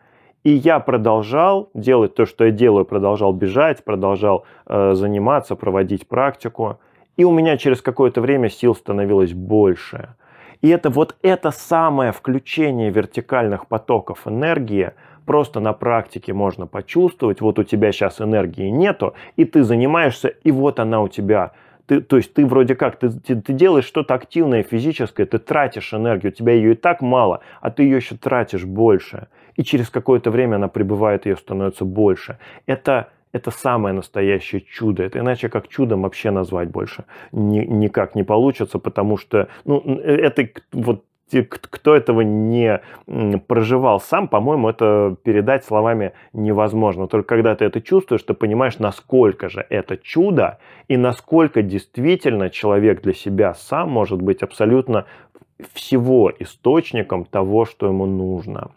и 0.44 0.52
я 0.52 0.80
продолжал 0.80 1.70
делать 1.74 2.16
то, 2.16 2.26
что 2.26 2.46
я 2.46 2.52
делаю, 2.52 2.86
продолжал 2.86 3.32
бежать, 3.34 3.84
продолжал 3.84 4.46
э, 4.66 4.94
заниматься, 4.94 5.56
проводить 5.56 6.08
практику, 6.08 6.80
и 7.18 7.24
у 7.24 7.32
меня 7.32 7.58
через 7.58 7.82
какое-то 7.82 8.22
время 8.22 8.50
сил 8.50 8.76
становилось 8.76 9.34
больше. 9.34 10.16
И 10.62 10.70
это 10.70 10.90
вот 10.90 11.16
это 11.22 11.52
самое 11.52 12.12
включение 12.12 12.92
вертикальных 12.92 13.68
потоков 13.68 14.28
энергии– 14.28 14.92
просто 15.26 15.60
на 15.60 15.74
практике 15.74 16.34
можно 16.34 16.68
почувствовать, 16.68 17.42
вот 17.42 17.60
у 17.60 17.64
тебя 17.64 17.92
сейчас 17.92 18.22
энергии 18.22 18.70
нету, 18.70 19.14
и 19.36 19.46
ты 19.46 19.64
занимаешься, 19.64 20.28
и 20.28 20.52
вот 20.52 20.80
она 20.80 21.02
у 21.02 21.08
тебя. 21.08 21.52
Ты, 21.88 22.02
то 22.02 22.18
есть 22.18 22.34
ты 22.34 22.46
вроде 22.46 22.76
как, 22.76 22.98
ты, 22.98 23.10
ты, 23.10 23.40
ты 23.40 23.54
делаешь 23.54 23.86
что-то 23.86 24.14
активное, 24.14 24.64
физическое, 24.64 25.26
ты 25.26 25.40
тратишь 25.40 25.94
энергию, 25.94 26.32
у 26.32 26.36
тебя 26.36 26.54
ее 26.54 26.74
и 26.74 26.76
так 26.76 27.02
мало, 27.02 27.42
а 27.60 27.72
ты 27.72 27.84
ее 27.84 27.98
еще 27.98 28.16
тратишь 28.16 28.66
больше. 28.66 29.28
И 29.56 29.64
через 29.64 29.90
какое-то 29.90 30.32
время 30.32 30.56
она 30.56 30.68
прибывает, 30.68 31.26
ее 31.26 31.36
становится 31.36 31.86
больше. 31.86 32.38
Это 32.66 33.10
это 33.32 33.52
самое 33.52 33.94
настоящее 33.94 34.62
чудо. 34.62 35.04
Это 35.04 35.20
иначе 35.20 35.50
как 35.50 35.68
чудом 35.68 36.02
вообще 36.04 36.32
назвать 36.32 36.70
больше 36.70 37.06
ни, 37.32 37.60
никак 37.60 38.16
не 38.16 38.24
получится, 38.24 38.80
потому 38.80 39.18
что 39.18 39.48
ну, 39.66 39.80
это 39.80 40.50
вот 40.72 41.04
кто 41.50 41.96
этого 41.96 42.22
не 42.22 42.82
проживал 43.48 44.02
сам, 44.02 44.28
по-моему, 44.28 44.70
это 44.70 45.16
передать 45.24 45.64
словами 45.64 46.12
невозможно. 46.34 47.08
Только 47.08 47.36
когда 47.36 47.56
ты 47.56 47.66
это 47.66 47.82
чувствуешь, 47.82 48.24
ты 48.24 48.34
понимаешь, 48.34 48.80
насколько 48.80 49.48
же 49.50 49.66
это 49.70 49.98
чудо 49.98 50.60
и 50.90 50.98
насколько 50.98 51.62
действительно 51.62 52.50
человек 52.50 53.02
для 53.02 53.14
себя 53.14 53.54
сам 53.54 53.90
может 53.90 54.22
быть 54.22 54.44
абсолютно 54.44 55.06
всего 55.74 56.32
источником 56.40 57.26
того, 57.26 57.66
что 57.66 57.88
ему 57.88 58.06
нужно. 58.06 58.72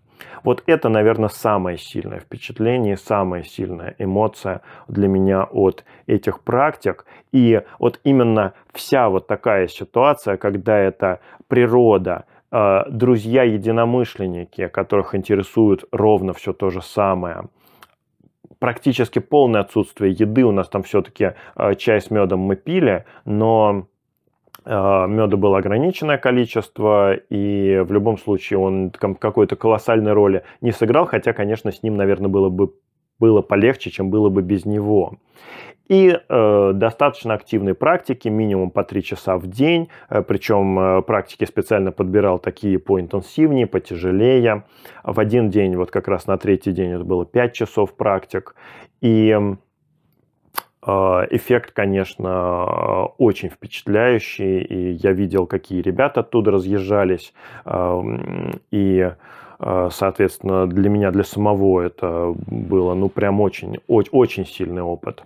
Вот 0.44 0.62
это, 0.66 0.88
наверное, 0.88 1.30
самое 1.30 1.76
сильное 1.76 2.20
впечатление, 2.20 2.96
самая 2.96 3.42
сильная 3.42 3.96
эмоция 3.98 4.60
для 4.86 5.08
меня 5.08 5.44
от 5.44 5.84
этих 6.06 6.40
практик. 6.40 7.06
И 7.32 7.62
вот 7.80 7.98
именно 8.04 8.52
вся 8.72 9.08
вот 9.08 9.26
такая 9.26 9.66
ситуация, 9.66 10.36
когда 10.36 10.78
это 10.78 11.18
природа, 11.48 12.26
Э, 12.56 12.84
друзья-единомышленники, 12.88 14.68
которых 14.68 15.16
интересует 15.16 15.86
ровно 15.90 16.32
все 16.32 16.52
то 16.52 16.70
же 16.70 16.82
самое. 16.82 17.48
Практически 18.60 19.18
полное 19.18 19.62
отсутствие 19.62 20.12
еды. 20.12 20.44
У 20.44 20.52
нас 20.52 20.68
там 20.68 20.84
все-таки 20.84 21.32
э, 21.56 21.74
чай 21.74 22.00
с 22.00 22.12
медом 22.12 22.38
мы 22.38 22.54
пили, 22.54 23.06
но 23.24 23.88
меда 24.64 25.36
было 25.36 25.58
ограниченное 25.58 26.16
количество, 26.16 27.14
и 27.14 27.82
в 27.84 27.92
любом 27.92 28.18
случае 28.18 28.58
он 28.58 28.90
какой-то 28.90 29.56
колоссальной 29.56 30.12
роли 30.12 30.42
не 30.60 30.72
сыграл, 30.72 31.06
хотя, 31.06 31.32
конечно, 31.32 31.70
с 31.70 31.82
ним, 31.82 31.96
наверное, 31.96 32.28
было 32.28 32.48
бы 32.48 32.72
было 33.18 33.42
полегче, 33.42 33.90
чем 33.90 34.10
было 34.10 34.28
бы 34.28 34.42
без 34.42 34.64
него. 34.64 35.18
И 35.88 36.16
э, 36.16 36.72
достаточно 36.74 37.34
активной 37.34 37.74
практики, 37.74 38.28
минимум 38.28 38.70
по 38.70 38.84
3 38.84 39.02
часа 39.02 39.36
в 39.36 39.46
день. 39.46 39.90
Э, 40.08 40.22
причем 40.22 40.78
э, 40.78 41.02
практики 41.02 41.44
специально 41.44 41.92
подбирал 41.92 42.38
такие 42.38 42.78
поинтенсивнее, 42.78 43.66
потяжелее. 43.66 44.64
В 45.02 45.20
один 45.20 45.50
день, 45.50 45.76
вот 45.76 45.90
как 45.90 46.08
раз 46.08 46.26
на 46.26 46.38
третий 46.38 46.72
день, 46.72 46.92
это 46.92 47.04
было 47.04 47.26
5 47.26 47.52
часов 47.52 47.94
практик. 47.96 48.54
И 49.02 49.38
эффект, 50.86 51.72
конечно, 51.72 53.06
очень 53.18 53.48
впечатляющий. 53.48 54.60
И 54.62 54.90
я 54.92 55.12
видел, 55.12 55.46
какие 55.46 55.80
ребята 55.80 56.20
оттуда 56.20 56.50
разъезжались. 56.50 57.32
Э, 57.64 58.02
и 58.70 59.10
э, 59.60 59.88
соответственно, 59.90 60.66
для 60.66 60.90
меня, 60.90 61.10
для 61.10 61.24
самого 61.24 61.80
это 61.80 62.34
было, 62.46 62.94
ну, 62.94 63.08
прям 63.08 63.40
очень, 63.40 63.78
очень, 63.86 64.10
очень 64.12 64.46
сильный 64.46 64.82
опыт. 64.82 65.24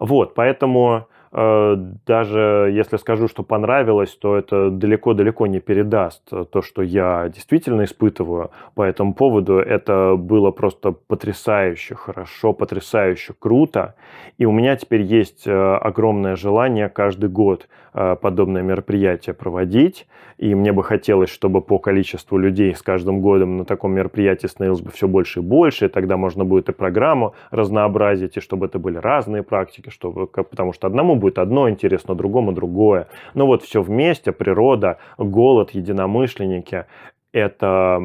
Вот, 0.00 0.34
поэтому 0.34 1.06
Э, 1.06 1.19
даже 1.32 2.70
если 2.74 2.96
скажу, 2.96 3.28
что 3.28 3.44
понравилось, 3.44 4.16
то 4.16 4.36
это 4.36 4.70
далеко-далеко 4.70 5.46
не 5.46 5.60
передаст 5.60 6.28
то, 6.50 6.60
что 6.60 6.82
я 6.82 7.28
действительно 7.28 7.84
испытываю 7.84 8.50
по 8.74 8.82
этому 8.82 9.14
поводу. 9.14 9.58
Это 9.58 10.16
было 10.16 10.50
просто 10.50 10.90
потрясающе 10.92 11.94
хорошо, 11.94 12.52
потрясающе 12.52 13.34
круто. 13.38 13.94
И 14.38 14.44
у 14.44 14.52
меня 14.52 14.74
теперь 14.76 15.02
есть 15.02 15.46
э, 15.46 15.52
огромное 15.52 16.34
желание 16.34 16.88
каждый 16.88 17.28
год 17.30 17.68
э, 17.94 18.16
подобное 18.20 18.62
мероприятие 18.62 19.34
проводить. 19.34 20.08
И 20.38 20.54
мне 20.54 20.72
бы 20.72 20.82
хотелось, 20.82 21.28
чтобы 21.28 21.60
по 21.60 21.78
количеству 21.78 22.38
людей 22.38 22.74
с 22.74 22.82
каждым 22.82 23.20
годом 23.20 23.58
на 23.58 23.64
таком 23.64 23.92
мероприятии 23.92 24.46
становилось 24.46 24.80
бы 24.80 24.90
все 24.90 25.06
больше 25.06 25.40
и 25.40 25.42
больше. 25.42 25.86
И 25.86 25.88
тогда 25.88 26.16
можно 26.16 26.44
будет 26.44 26.68
и 26.70 26.72
программу 26.72 27.34
разнообразить, 27.50 28.36
и 28.36 28.40
чтобы 28.40 28.66
это 28.66 28.78
были 28.78 28.96
разные 28.96 29.42
практики, 29.42 29.90
чтобы, 29.90 30.26
потому 30.26 30.72
что 30.72 30.86
одному 30.86 31.16
будет 31.20 31.38
одно 31.38 31.70
интересно, 31.70 32.14
другому 32.14 32.52
другое. 32.52 33.06
Но 33.34 33.46
вот 33.46 33.62
все 33.62 33.82
вместе, 33.82 34.32
природа, 34.32 34.98
голод, 35.18 35.70
единомышленники, 35.70 36.86
это, 37.32 38.02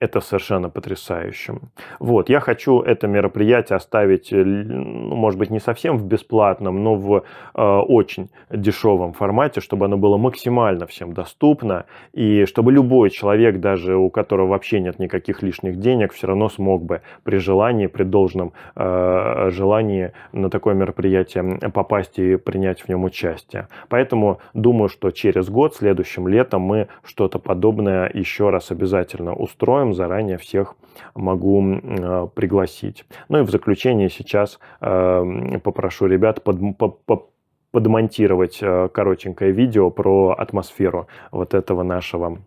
это 0.00 0.20
совершенно 0.20 0.68
потрясающе. 0.68 1.54
Вот, 2.00 2.28
я 2.28 2.40
хочу 2.40 2.80
это 2.80 3.06
мероприятие 3.06 3.76
оставить, 3.76 4.32
э, 4.32 4.44
ну, 4.44 5.14
может 5.14 5.38
быть, 5.38 5.50
не 5.50 5.60
совсем 5.60 5.96
в 5.96 6.04
бесплатном, 6.04 6.82
но 6.82 6.94
в 6.96 7.24
э, 7.54 7.62
очень 7.62 8.30
дешевом 8.50 9.12
формате, 9.12 9.60
чтобы 9.60 9.86
оно 9.86 9.96
было 9.96 10.16
максимально 10.16 10.86
всем 10.86 11.12
доступно, 11.12 11.84
и 12.12 12.46
чтобы 12.46 12.72
любой 12.72 13.10
человек, 13.10 13.60
даже 13.60 13.96
у 13.96 14.10
которого 14.10 14.48
вообще 14.48 14.80
нет 14.80 14.98
никаких 14.98 15.42
лишних 15.42 15.78
денег, 15.78 16.12
все 16.12 16.26
равно 16.26 16.48
смог 16.48 16.82
бы 16.82 17.02
при 17.22 17.38
желании, 17.38 17.86
при 17.86 18.02
должном 18.02 18.52
э, 18.74 19.50
желании 19.50 20.12
на 20.32 20.50
такое 20.50 20.74
мероприятие 20.74 21.58
попасть 21.72 22.18
и 22.18 22.36
принять 22.36 22.80
в 22.80 22.88
нем 22.88 23.04
участие. 23.04 23.68
Поэтому 23.88 24.40
думаю, 24.52 24.88
что 24.88 25.10
через 25.12 25.48
год, 25.48 25.76
следующим 25.76 26.26
летом, 26.26 26.62
мы 26.62 26.88
что-то 27.04 27.38
подобное 27.38 28.10
еще 28.12 28.47
раз 28.50 28.70
обязательно 28.70 29.34
устроим, 29.34 29.94
заранее 29.94 30.38
всех 30.38 30.74
могу 31.14 31.62
э, 31.62 32.28
пригласить. 32.34 33.04
Ну 33.28 33.38
и 33.38 33.42
в 33.42 33.50
заключение 33.50 34.08
сейчас 34.08 34.58
э, 34.80 35.58
попрошу 35.62 36.06
ребят 36.06 36.42
под, 36.42 36.76
под, 36.76 37.30
подмонтировать 37.70 38.58
э, 38.60 38.88
коротенькое 38.92 39.52
видео 39.52 39.90
про 39.90 40.34
атмосферу 40.38 41.08
вот 41.30 41.54
этого 41.54 41.82
нашего 41.82 42.38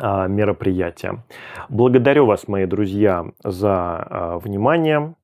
мероприятия. 0.00 1.24
Благодарю 1.68 2.26
вас, 2.26 2.46
мои 2.46 2.66
друзья, 2.66 3.32
за 3.42 4.38
внимание. 4.44 5.14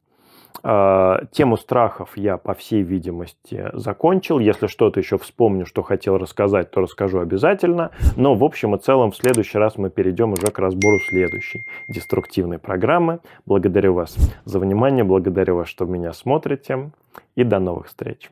А, 0.63 1.25
тему 1.33 1.57
страхов 1.57 2.17
я, 2.17 2.37
по 2.37 2.55
всей 2.55 2.83
видимости, 2.83 3.71
закончил. 3.73 4.39
Если 4.39 4.67
что-то 4.67 5.01
еще 5.01 5.19
вспомню, 5.19 5.67
что 5.67 5.83
хотел 5.83 6.17
рассказать, 6.17 6.71
то 6.71 6.81
расскажу 6.81 7.21
обязательно. 7.21 7.91
Но, 8.17 8.35
в 8.35 8.45
общем 8.45 8.75
и 8.75 8.79
целом, 8.79 9.11
в 9.11 9.17
следующий 9.17 9.59
раз 9.59 9.77
мы 9.77 9.91
перейдем 9.91 10.33
уже 10.33 10.47
к 10.47 10.59
разбору 10.59 10.99
следующей 11.01 11.65
деструктивной 11.89 12.59
программы. 12.59 13.21
Благодарю 13.47 13.95
вас 13.95 14.17
за 14.45 14.59
внимание, 14.59 15.05
благодарю 15.05 15.57
вас, 15.57 15.69
что 15.69 15.85
меня 15.87 16.13
смотрите. 16.13 16.91
И 17.37 17.45
до 17.45 17.59
новых 17.59 17.87
встреч. 17.87 18.31